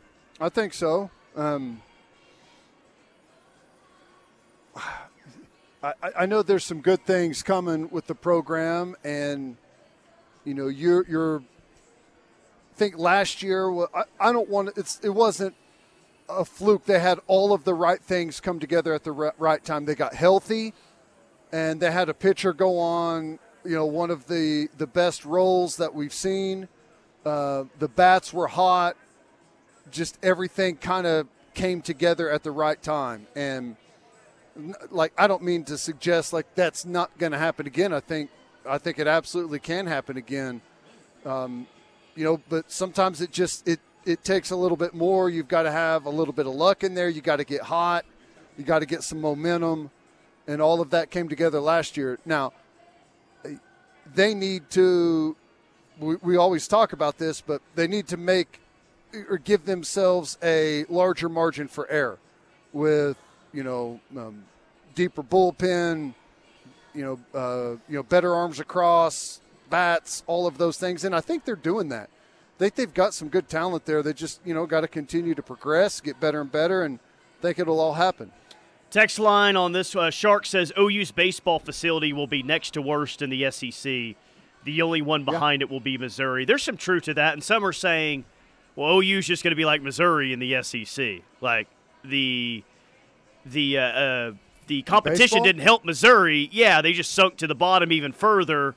I 0.41 0.51
think 0.51 0.73
so. 0.73 1.11
Um, 1.35 1.83
I, 4.77 5.93
I- 6.19 6.27
know 6.27 6.43
there's 6.43 6.65
some 6.65 6.81
good 6.81 7.05
things 7.05 7.43
coming 7.43 7.89
with 7.91 8.07
the 8.07 8.15
program, 8.15 8.97
and 9.05 9.57
you 10.45 10.55
know, 10.55 10.69
you're 10.69 11.07
you're. 11.09 11.39
I 11.41 12.77
think 12.77 12.99
last 12.99 13.43
year, 13.43 13.71
I, 14.19 14.33
don't 14.33 14.49
want 14.49 14.71
it's 14.77 14.99
it 15.05 15.11
wasn't 15.11 15.55
a 16.29 16.45
fluke. 16.45 16.87
They 16.87 16.99
had 16.99 17.21
all 17.29 17.53
of 17.53 17.63
the 17.63 17.75
right 17.75 18.01
things 18.01 18.41
come 18.41 18.59
together 18.59 18.93
at 18.93 19.05
the 19.05 19.13
right 19.13 19.65
time. 19.65 19.85
They 19.85 19.95
got 19.95 20.15
healthy, 20.15 20.75
and 21.53 21.81
they 21.81 21.93
had 21.93 22.09
a 22.09 22.15
pitcher 22.15 22.53
go 22.53 22.79
on. 22.79 23.39
You 23.65 23.77
know, 23.77 23.87
one 23.87 24.11
of 24.11 24.27
the 24.27 24.69
the 24.77 24.87
best 24.89 25.25
roles 25.25 25.77
that 25.77 25.95
we've 25.95 26.13
seen. 26.13 26.69
Uh, 27.25 27.65
the 27.79 27.89
bats 27.89 28.35
were 28.35 28.49
hot 28.49 28.97
just 29.91 30.19
everything 30.23 30.77
kind 30.77 31.07
of 31.07 31.27
came 31.55 31.81
together 31.81 32.29
at 32.31 32.43
the 32.43 32.51
right 32.51 32.83
time 32.83 33.27
and 33.37 33.77
like 34.91 35.13
I 35.19 35.27
don't 35.27 35.43
mean 35.43 35.65
to 35.65 35.79
suggest 35.79 36.33
like 36.33 36.47
that's 36.55 36.85
not 36.85 37.17
going 37.19 37.33
to 37.33 37.39
happen 37.39 37.67
again. 37.67 37.93
I 37.93 38.01
think 38.01 38.31
I 38.69 38.79
think 38.79 38.99
it 38.99 39.07
absolutely 39.07 39.59
can 39.59 39.87
happen 39.87 40.17
again. 40.17 40.61
Um, 41.25 41.67
you 42.15 42.25
know, 42.25 42.41
but 42.49 42.71
sometimes 42.71 43.21
it 43.21 43.33
just 43.33 43.67
it 43.67 43.81
it 44.05 44.23
takes 44.23 44.51
a 44.51 44.57
little 44.57 44.77
bit 44.77 44.95
more. 44.95 45.29
You've 45.31 45.49
got 45.49 45.63
to 45.63 45.73
have 45.73 46.07
a 46.07 46.11
little 46.11 46.35
bit 46.35 46.47
of 46.47 46.55
luck 46.55 46.85
in 46.85 46.95
there. 46.95 47.09
You 47.09 47.21
got 47.21 47.37
to 47.37 47.45
get 47.45 47.63
hot. 47.63 48.05
You 48.57 48.65
got 48.65 48.81
to 48.81 48.87
get 48.87 49.03
some 49.03 49.21
momentum, 49.21 49.91
and 50.47 50.63
all 50.63 50.81
of 50.81 50.91
that 50.91 51.11
came 51.11 51.29
together 51.29 51.61
last 51.61 51.97
year. 51.97 52.19
Now 52.25 52.53
they 54.15 54.35
need 54.35 54.71
to. 54.71 55.37
We, 55.99 56.17
we 56.17 56.37
always 56.37 56.67
talk 56.67 56.93
about 56.93 57.19
this, 57.19 57.41
but 57.41 57.63
they 57.75 57.87
need 57.87 58.09
to 58.09 58.17
make 58.17 58.61
or 59.29 59.39
give 59.39 59.65
themselves 59.65 60.37
a 60.43 60.85
larger 60.89 61.29
margin 61.29 61.69
for 61.69 61.89
error 61.89 62.19
with 62.73 63.17
you 63.55 63.63
know 63.63 64.01
um, 64.17 64.45
deeper 64.95 65.23
bullpen, 65.23 66.15
you 66.95 67.03
know 67.03 67.39
uh, 67.39 67.77
you 67.89 67.97
know 67.97 68.03
better 68.03 68.35
arms 68.35 68.61
across, 68.61 69.41
bats, 69.71 70.23
all 70.27 70.47
of 70.47 70.59
those 70.59 70.77
things, 70.77 71.05
and 71.05 71.15
I 71.15 71.21
think 71.21 71.45
they're 71.45 71.57
doing 71.57 71.89
that. 71.89 72.11
I 72.57 72.59
think 72.59 72.75
they've 72.75 72.93
got 72.93 73.15
some 73.15 73.29
good 73.29 73.49
talent 73.49 73.87
there. 73.87 74.03
They 74.03 74.13
just 74.13 74.41
you 74.45 74.53
know 74.53 74.67
got 74.67 74.83
to 74.83 74.89
continue 74.89 75.35
to 75.35 75.43
progress, 75.43 76.01
get 76.01 76.21
better 76.21 76.41
and 76.41 76.51
better, 76.51 76.83
and 76.83 76.99
think 77.41 77.59
it'll 77.59 77.81
all 77.81 77.95
happen. 77.95 78.33
Text 78.91 79.19
line 79.19 79.57
on 79.57 79.73
this 79.73 79.97
uh, 79.97 80.11
Shark 80.11 80.47
says 80.47 80.73
OU's 80.79 81.11
baseball 81.11 81.59
facility 81.59 82.13
will 82.13 82.27
be 82.27 82.43
next 82.43 82.75
to 82.75 82.83
worst 82.83 83.23
in 83.23 83.31
the 83.31 83.51
SEC. 83.51 84.17
The 84.65 84.83
only 84.83 85.03
one 85.03 85.25
behind 85.25 85.63
it 85.63 85.69
will 85.69 85.81
be 85.81 85.99
Missouri. 85.99 86.45
There's 86.45 86.63
some 86.63 86.77
truth 86.77 87.05
to 87.05 87.15
that, 87.15 87.35
and 87.35 87.43
some 87.43 87.65
are 87.67 87.73
saying, 87.73 88.25
well, 88.77 89.03
OU's 89.03 89.27
just 89.27 89.43
going 89.43 89.51
to 89.51 89.57
be 89.57 89.65
like 89.65 89.83
Missouri 89.83 90.33
in 90.33 90.39
the 90.39 90.63
SEC. 90.63 91.23
Like 91.41 91.69
the 92.05 92.63
the 93.47 93.79
uh, 93.79 93.83
uh, 93.83 94.33
the 94.67 94.83
competition 94.83 95.25
Baseball? 95.25 95.45
didn't 95.45 95.63
help 95.63 95.85
Missouri. 95.85 96.49
Yeah, 96.53 96.81
they 96.83 96.93
just 96.93 97.13
sunk 97.13 97.37
to 97.39 97.47
the 97.47 97.55
bottom 97.55 97.93
even 97.93 98.13
further. 98.13 98.75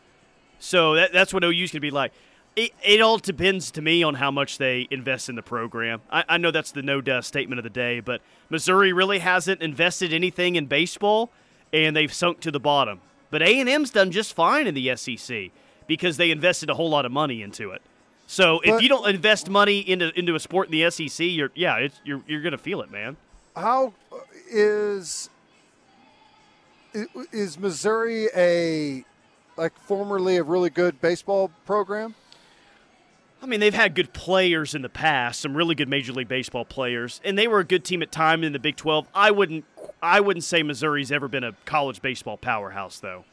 So 0.59 0.95
that, 0.95 1.13
that's 1.13 1.33
what 1.33 1.43
OU's 1.43 1.71
going 1.71 1.77
to 1.77 1.79
be 1.79 1.91
like. 1.91 2.11
It, 2.55 2.71
it 2.83 3.01
all 3.01 3.19
depends 3.19 3.69
to 3.71 3.81
me 3.83 4.01
on 4.01 4.15
how 4.15 4.31
much 4.31 4.57
they 4.57 4.87
invest 4.89 5.29
in 5.29 5.35
the 5.35 5.43
program. 5.43 6.01
I, 6.11 6.23
I 6.27 6.37
know 6.37 6.49
that's 6.49 6.71
the 6.71 6.81
no 6.81 7.01
dust 7.01 7.27
statement 7.27 7.59
of 7.59 7.63
the 7.63 7.69
day, 7.69 7.99
but 7.99 8.21
Missouri 8.49 8.91
really 8.93 9.19
hasn't 9.19 9.61
invested 9.61 10.11
anything 10.11 10.55
in 10.55 10.65
baseball, 10.65 11.29
and 11.71 11.95
they've 11.95 12.11
sunk 12.11 12.39
to 12.41 12.51
the 12.51 12.59
bottom. 12.59 12.99
But 13.29 13.43
A 13.43 13.59
and 13.59 13.69
M's 13.69 13.91
done 13.91 14.11
just 14.11 14.33
fine 14.33 14.65
in 14.65 14.73
the 14.73 14.95
SEC 14.95 15.51
because 15.85 16.17
they 16.17 16.31
invested 16.31 16.69
a 16.71 16.73
whole 16.73 16.89
lot 16.89 17.05
of 17.05 17.11
money 17.11 17.43
into 17.43 17.71
it. 17.71 17.81
So 18.25 18.59
if 18.61 18.71
But- 18.71 18.83
you 18.83 18.89
don't 18.89 19.07
invest 19.07 19.49
money 19.49 19.79
into 19.79 20.11
into 20.17 20.33
a 20.35 20.39
sport 20.39 20.67
in 20.67 20.71
the 20.71 20.89
SEC, 20.89 21.25
you're 21.27 21.51
yeah, 21.55 21.77
it's, 21.77 22.01
you're 22.03 22.21
you're 22.27 22.41
gonna 22.41 22.57
feel 22.57 22.81
it, 22.81 22.89
man. 22.91 23.15
How 23.57 23.93
is 24.51 25.29
is 27.31 27.57
Missouri 27.57 28.27
a 28.35 29.03
like 29.57 29.77
formerly 29.79 30.37
a 30.37 30.43
really 30.43 30.69
good 30.69 31.01
baseball 31.01 31.49
program? 31.65 32.13
I 33.41 33.47
mean, 33.47 33.59
they've 33.59 33.73
had 33.73 33.95
good 33.95 34.13
players 34.13 34.75
in 34.75 34.81
the 34.83 34.89
past, 34.89 35.41
some 35.41 35.55
really 35.55 35.75
good 35.75 35.87
Major 35.89 36.11
League 36.11 36.27
Baseball 36.27 36.65
players, 36.65 37.21
and 37.23 37.37
they 37.37 37.47
were 37.47 37.59
a 37.59 37.63
good 37.63 37.83
team 37.83 38.01
at 38.01 38.11
time 38.11 38.43
in 38.43 38.51
the 38.51 38.59
Big 38.59 38.75
12. 38.75 39.07
I 39.13 39.31
wouldn't 39.31 39.65
I 40.01 40.19
wouldn't 40.19 40.43
say 40.43 40.61
Missouri's 40.61 41.11
ever 41.11 41.27
been 41.27 41.43
a 41.43 41.53
college 41.65 42.01
baseball 42.01 42.37
powerhouse 42.37 42.99
though. 42.99 43.25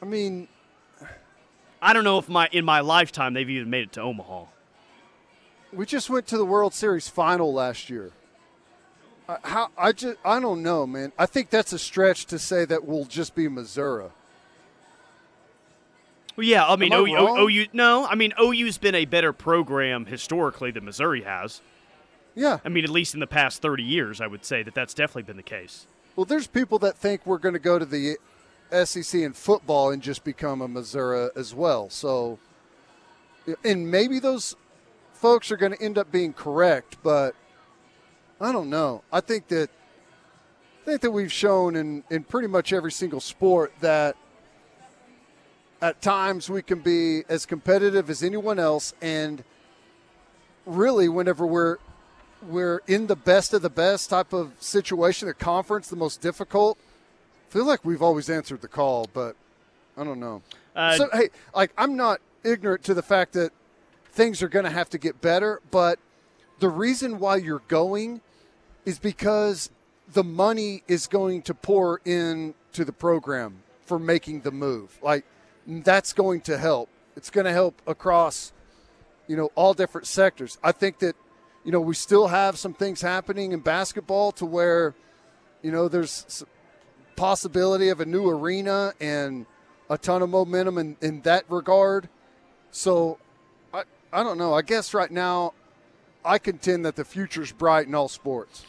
I 0.00 0.04
mean, 0.04 0.46
I 1.82 1.92
don't 1.92 2.04
know 2.04 2.18
if 2.18 2.28
my 2.28 2.48
in 2.52 2.64
my 2.64 2.78
lifetime 2.78 3.34
they've 3.34 3.50
even 3.50 3.70
made 3.70 3.82
it 3.82 3.92
to 3.94 4.02
Omaha. 4.02 4.44
We 5.72 5.86
just 5.86 6.10
went 6.10 6.26
to 6.28 6.38
the 6.38 6.44
World 6.44 6.74
Series 6.74 7.08
final 7.08 7.52
last 7.52 7.90
year. 7.90 8.12
Uh, 9.28 9.36
How 9.42 9.68
I 9.76 9.92
just 9.92 10.16
I 10.24 10.40
don't 10.40 10.62
know, 10.62 10.86
man. 10.86 11.12
I 11.18 11.26
think 11.26 11.50
that's 11.50 11.72
a 11.72 11.78
stretch 11.78 12.26
to 12.26 12.38
say 12.38 12.64
that 12.64 12.84
we'll 12.84 13.04
just 13.04 13.34
be 13.34 13.48
Missouri. 13.48 14.06
Well, 16.36 16.46
yeah, 16.46 16.66
I 16.66 16.76
mean, 16.76 16.92
Am 16.92 17.04
I 17.04 17.40
OU, 17.40 17.66
no, 17.72 18.06
I 18.06 18.14
mean, 18.14 18.32
OU's 18.40 18.78
been 18.78 18.94
a 18.94 19.06
better 19.06 19.32
program 19.32 20.06
historically 20.06 20.70
than 20.70 20.84
Missouri 20.84 21.22
has. 21.22 21.60
Yeah. 22.36 22.58
I 22.64 22.68
mean, 22.68 22.84
at 22.84 22.90
least 22.90 23.14
in 23.14 23.18
the 23.18 23.26
past 23.26 23.60
30 23.60 23.82
years, 23.82 24.20
I 24.20 24.28
would 24.28 24.44
say 24.44 24.62
that 24.62 24.72
that's 24.72 24.94
definitely 24.94 25.24
been 25.24 25.36
the 25.36 25.42
case. 25.42 25.88
Well, 26.14 26.24
there's 26.24 26.46
people 26.46 26.78
that 26.78 26.96
think 26.96 27.26
we're 27.26 27.38
going 27.38 27.54
to 27.54 27.58
go 27.58 27.80
to 27.80 27.84
the 27.84 28.18
SEC 28.84 29.20
in 29.20 29.32
football 29.32 29.90
and 29.90 30.00
just 30.00 30.22
become 30.22 30.62
a 30.62 30.68
Missouri 30.68 31.30
as 31.34 31.52
well. 31.52 31.90
So, 31.90 32.38
and 33.64 33.90
maybe 33.90 34.20
those 34.20 34.54
folks 35.18 35.50
are 35.50 35.56
going 35.56 35.72
to 35.72 35.82
end 35.82 35.98
up 35.98 36.10
being 36.12 36.32
correct, 36.32 36.96
but 37.02 37.34
I 38.40 38.52
don't 38.52 38.70
know. 38.70 39.02
I 39.12 39.20
think 39.20 39.48
that 39.48 39.68
I 40.82 40.84
think 40.84 41.00
that 41.02 41.10
we've 41.10 41.32
shown 41.32 41.76
in 41.76 42.04
in 42.08 42.24
pretty 42.24 42.48
much 42.48 42.72
every 42.72 42.92
single 42.92 43.20
sport 43.20 43.72
that 43.80 44.16
at 45.82 46.00
times 46.00 46.48
we 46.48 46.62
can 46.62 46.80
be 46.80 47.22
as 47.28 47.46
competitive 47.46 48.08
as 48.10 48.22
anyone 48.22 48.58
else 48.58 48.94
and 49.00 49.44
really 50.66 51.08
whenever 51.08 51.46
we're 51.46 51.78
we're 52.42 52.80
in 52.86 53.08
the 53.08 53.16
best 53.16 53.52
of 53.52 53.62
the 53.62 53.70
best 53.70 54.10
type 54.10 54.32
of 54.32 54.52
situation, 54.60 55.26
the 55.26 55.34
conference, 55.34 55.88
the 55.88 55.96
most 55.96 56.20
difficult. 56.20 56.78
I 57.48 57.52
feel 57.52 57.66
like 57.66 57.84
we've 57.84 58.02
always 58.02 58.30
answered 58.30 58.60
the 58.60 58.68
call, 58.68 59.08
but 59.12 59.34
I 59.96 60.04
don't 60.04 60.20
know. 60.20 60.42
Uh, 60.76 60.96
so 60.96 61.08
hey, 61.12 61.30
like 61.54 61.72
I'm 61.76 61.96
not 61.96 62.20
ignorant 62.44 62.84
to 62.84 62.94
the 62.94 63.02
fact 63.02 63.32
that 63.32 63.50
things 64.12 64.42
are 64.42 64.48
going 64.48 64.64
to 64.64 64.70
have 64.70 64.90
to 64.90 64.98
get 64.98 65.20
better, 65.20 65.60
but 65.70 65.98
the 66.58 66.68
reason 66.68 67.18
why 67.18 67.36
you're 67.36 67.62
going 67.68 68.20
is 68.84 68.98
because 68.98 69.70
the 70.12 70.24
money 70.24 70.82
is 70.88 71.06
going 71.06 71.42
to 71.42 71.54
pour 71.54 72.00
in 72.04 72.54
to 72.72 72.84
the 72.84 72.92
program 72.92 73.62
for 73.84 73.98
making 73.98 74.40
the 74.40 74.50
move. 74.50 74.98
Like 75.02 75.24
that's 75.66 76.12
going 76.12 76.40
to 76.42 76.58
help. 76.58 76.88
It's 77.16 77.30
going 77.30 77.44
to 77.44 77.52
help 77.52 77.80
across 77.86 78.52
you 79.26 79.36
know 79.36 79.50
all 79.54 79.74
different 79.74 80.06
sectors. 80.06 80.58
I 80.62 80.72
think 80.72 80.98
that 81.00 81.14
you 81.64 81.72
know 81.72 81.80
we 81.80 81.94
still 81.94 82.28
have 82.28 82.58
some 82.58 82.74
things 82.74 83.00
happening 83.00 83.52
in 83.52 83.60
basketball 83.60 84.32
to 84.32 84.46
where 84.46 84.94
you 85.62 85.70
know 85.70 85.88
there's 85.88 86.44
possibility 87.16 87.88
of 87.88 88.00
a 88.00 88.06
new 88.06 88.28
arena 88.28 88.94
and 89.00 89.44
a 89.90 89.98
ton 89.98 90.22
of 90.22 90.30
momentum 90.30 90.78
in, 90.78 90.96
in 91.00 91.20
that 91.22 91.44
regard. 91.48 92.08
So 92.70 93.18
I, 94.12 94.22
don't 94.22 94.38
know. 94.38 94.54
I 94.54 94.62
guess 94.62 94.94
right 94.94 95.10
now 95.10 95.54
I 96.24 96.38
contend 96.38 96.84
that 96.84 96.96
the 96.96 97.04
future's 97.04 97.52
bright 97.52 97.86
in 97.86 97.94
all 97.94 98.08
sports. 98.08 98.64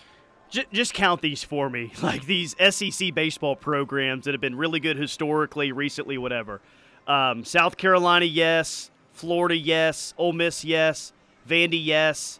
Just 0.49 0.95
count 0.95 1.21
these 1.21 1.43
for 1.43 1.69
me, 1.69 1.93
like 2.01 2.25
these 2.25 2.55
SEC 2.69 3.13
baseball 3.13 3.55
programs 3.55 4.25
that 4.25 4.33
have 4.33 4.41
been 4.41 4.55
really 4.55 4.79
good 4.79 4.97
historically, 4.97 5.71
recently, 5.71 6.17
whatever. 6.17 6.59
Um, 7.07 7.43
South 7.43 7.77
Carolina, 7.77 8.25
yes. 8.25 8.89
Florida, 9.13 9.55
yes. 9.55 10.13
Ole 10.17 10.33
Miss, 10.33 10.63
yes. 10.63 11.13
Vandy, 11.47 11.83
yes. 11.83 12.39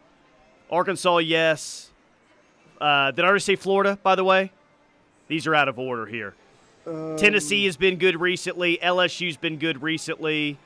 Arkansas, 0.72 1.18
yes. 1.18 1.92
Uh, 2.80 3.12
did 3.12 3.26
I 3.26 3.28
already 3.28 3.42
say 3.42 3.56
Florida, 3.56 4.00
by 4.02 4.16
the 4.16 4.24
way? 4.24 4.52
These 5.28 5.46
are 5.46 5.54
out 5.54 5.68
of 5.68 5.78
order 5.78 6.06
here. 6.06 6.34
Um, 6.88 7.18
Tennessee 7.18 7.66
has 7.66 7.78
been 7.78 7.98
good 7.98 8.20
recently. 8.20 8.80
LSU's 8.82 9.38
been 9.38 9.58
good 9.58 9.84
recently. 9.84 10.58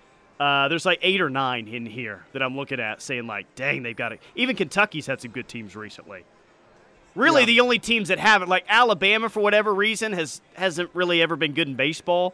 Uh, 0.43 0.67
there's 0.67 0.85
like 0.85 0.99
eight 1.03 1.21
or 1.21 1.29
nine 1.29 1.69
in 1.69 1.85
here 1.85 2.25
that 2.33 2.43
I'm 2.43 2.57
looking 2.57 2.81
at 2.81 3.01
saying, 3.01 3.27
like, 3.27 3.55
dang, 3.55 3.81
they've 3.81 3.95
got 3.95 4.11
it. 4.11 4.19
Even 4.35 4.57
Kentucky's 4.57 5.07
had 5.07 5.21
some 5.21 5.31
good 5.31 5.47
teams 5.47 5.73
recently. 5.73 6.25
Really, 7.15 7.43
yeah. 7.43 7.45
the 7.45 7.59
only 7.61 7.79
teams 7.79 8.09
that 8.09 8.19
haven't, 8.19 8.49
like 8.49 8.65
Alabama, 8.67 9.29
for 9.29 9.39
whatever 9.39 9.73
reason, 9.73 10.11
has 10.11 10.41
hasn't 10.55 10.89
really 10.93 11.21
ever 11.21 11.37
been 11.37 11.53
good 11.53 11.69
in 11.69 11.75
baseball. 11.75 12.33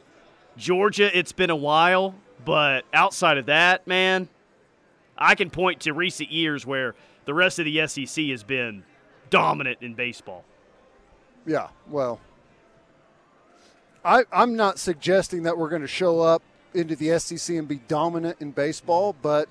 Georgia, 0.57 1.16
it's 1.16 1.34
been 1.34 1.51
a 1.51 1.55
while, 1.55 2.16
but 2.43 2.84
outside 2.95 3.38
of 3.38 3.45
that, 3.45 3.86
man, 3.86 4.28
I 5.16 5.36
can 5.36 5.51
point 5.51 5.82
to 5.82 5.93
recent 5.93 6.32
years 6.32 6.66
where 6.66 6.95
the 7.26 7.36
rest 7.36 7.60
of 7.60 7.66
the 7.66 7.86
SEC 7.86 8.26
has 8.26 8.41
been 8.41 8.86
dominant 9.30 9.78
in 9.82 9.93
baseball. 9.93 10.45
Yeah, 11.45 11.68
well, 11.88 12.20
I, 14.03 14.24
I'm 14.32 14.55
not 14.55 14.80
suggesting 14.80 15.43
that 15.43 15.60
we're 15.60 15.70
going 15.70 15.84
to 15.84 15.88
show 15.88 16.22
up 16.22 16.41
into 16.74 16.95
the 16.95 17.17
SEC 17.20 17.55
and 17.55 17.67
be 17.67 17.80
dominant 17.88 18.38
in 18.39 18.51
baseball, 18.51 19.15
but 19.22 19.49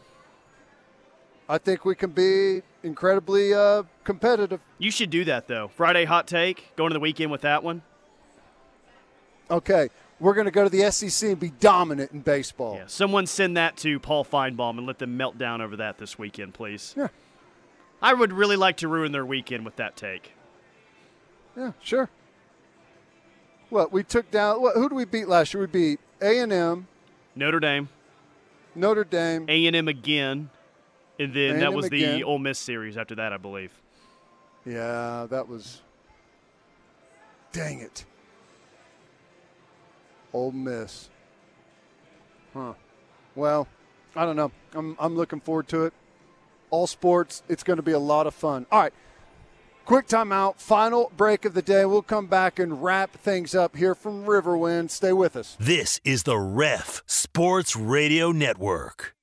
I 1.48 1.58
think 1.58 1.84
we 1.84 1.94
can 1.94 2.10
be 2.10 2.62
incredibly 2.82 3.54
uh, 3.54 3.84
competitive. 4.04 4.60
You 4.78 4.90
should 4.90 5.10
do 5.10 5.24
that 5.24 5.48
though. 5.48 5.68
Friday 5.68 6.04
hot 6.04 6.26
take. 6.26 6.76
Going 6.76 6.90
to 6.90 6.94
the 6.94 7.00
weekend 7.00 7.30
with 7.30 7.40
that 7.42 7.62
one. 7.62 7.82
Okay, 9.50 9.88
we're 10.20 10.34
going 10.34 10.44
to 10.44 10.50
go 10.50 10.64
to 10.64 10.70
the 10.70 10.90
SEC 10.90 11.30
and 11.30 11.40
be 11.40 11.48
dominant 11.48 12.12
in 12.12 12.20
baseball. 12.20 12.74
Yeah, 12.74 12.84
someone 12.86 13.26
send 13.26 13.56
that 13.56 13.78
to 13.78 13.98
Paul 13.98 14.24
Finebaum 14.24 14.76
and 14.76 14.86
let 14.86 14.98
them 14.98 15.16
melt 15.16 15.38
down 15.38 15.62
over 15.62 15.76
that 15.76 15.96
this 15.96 16.18
weekend, 16.18 16.52
please. 16.52 16.94
Yeah. 16.96 17.08
I 18.02 18.12
would 18.12 18.32
really 18.32 18.56
like 18.56 18.76
to 18.78 18.88
ruin 18.88 19.12
their 19.12 19.24
weekend 19.24 19.64
with 19.64 19.76
that 19.76 19.96
take. 19.96 20.32
Yeah, 21.56 21.72
sure. 21.82 22.10
What 23.70 23.90
we 23.90 24.02
took 24.02 24.30
down? 24.30 24.62
What, 24.62 24.76
who 24.76 24.88
did 24.88 24.94
we 24.94 25.04
beat 25.04 25.28
last 25.28 25.54
year? 25.54 25.62
We 25.62 25.66
beat 25.66 26.00
A 26.20 26.38
and 26.38 26.52
M, 26.52 26.88
Notre 27.38 27.60
Dame, 27.60 27.88
Notre 28.74 29.04
Dame, 29.04 29.46
A 29.48 29.66
and 29.66 29.76
M 29.76 29.86
again, 29.86 30.50
and 31.20 31.32
then 31.32 31.52
A&M 31.52 31.60
that 31.60 31.72
was 31.72 31.86
again. 31.86 32.18
the 32.18 32.24
Ole 32.24 32.38
Miss 32.38 32.58
series 32.58 32.96
after 32.96 33.14
that, 33.14 33.32
I 33.32 33.36
believe. 33.36 33.72
Yeah, 34.66 35.26
that 35.30 35.48
was. 35.48 35.82
Dang 37.52 37.80
it. 37.80 38.04
Ole 40.32 40.50
Miss. 40.52 41.08
Huh. 42.52 42.74
Well, 43.34 43.68
I 44.16 44.24
don't 44.24 44.36
know. 44.36 44.50
I'm 44.74 44.96
I'm 44.98 45.14
looking 45.16 45.40
forward 45.40 45.68
to 45.68 45.84
it. 45.84 45.92
All 46.70 46.88
sports, 46.88 47.44
it's 47.48 47.62
going 47.62 47.78
to 47.78 47.82
be 47.82 47.92
a 47.92 47.98
lot 48.00 48.26
of 48.26 48.34
fun. 48.34 48.66
All 48.72 48.80
right. 48.80 48.92
Quick 49.88 50.06
timeout, 50.06 50.56
final 50.56 51.10
break 51.16 51.46
of 51.46 51.54
the 51.54 51.62
day. 51.62 51.86
We'll 51.86 52.02
come 52.02 52.26
back 52.26 52.58
and 52.58 52.84
wrap 52.84 53.10
things 53.12 53.54
up 53.54 53.74
here 53.74 53.94
from 53.94 54.26
Riverwind. 54.26 54.90
Stay 54.90 55.14
with 55.14 55.34
us. 55.34 55.56
This 55.58 55.98
is 56.04 56.24
the 56.24 56.36
Ref 56.36 57.02
Sports 57.06 57.74
Radio 57.74 58.30
Network. 58.30 59.14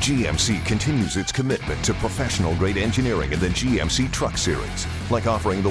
GMC 0.00 0.64
continues 0.64 1.16
its 1.16 1.30
commitment 1.30 1.84
to 1.84 1.94
professional 1.94 2.56
grade 2.56 2.76
engineering 2.76 3.32
in 3.32 3.38
the 3.38 3.48
GMC 3.48 4.10
Truck 4.12 4.36
Series, 4.36 4.86
like 5.08 5.28
offering 5.28 5.62
the 5.62 5.64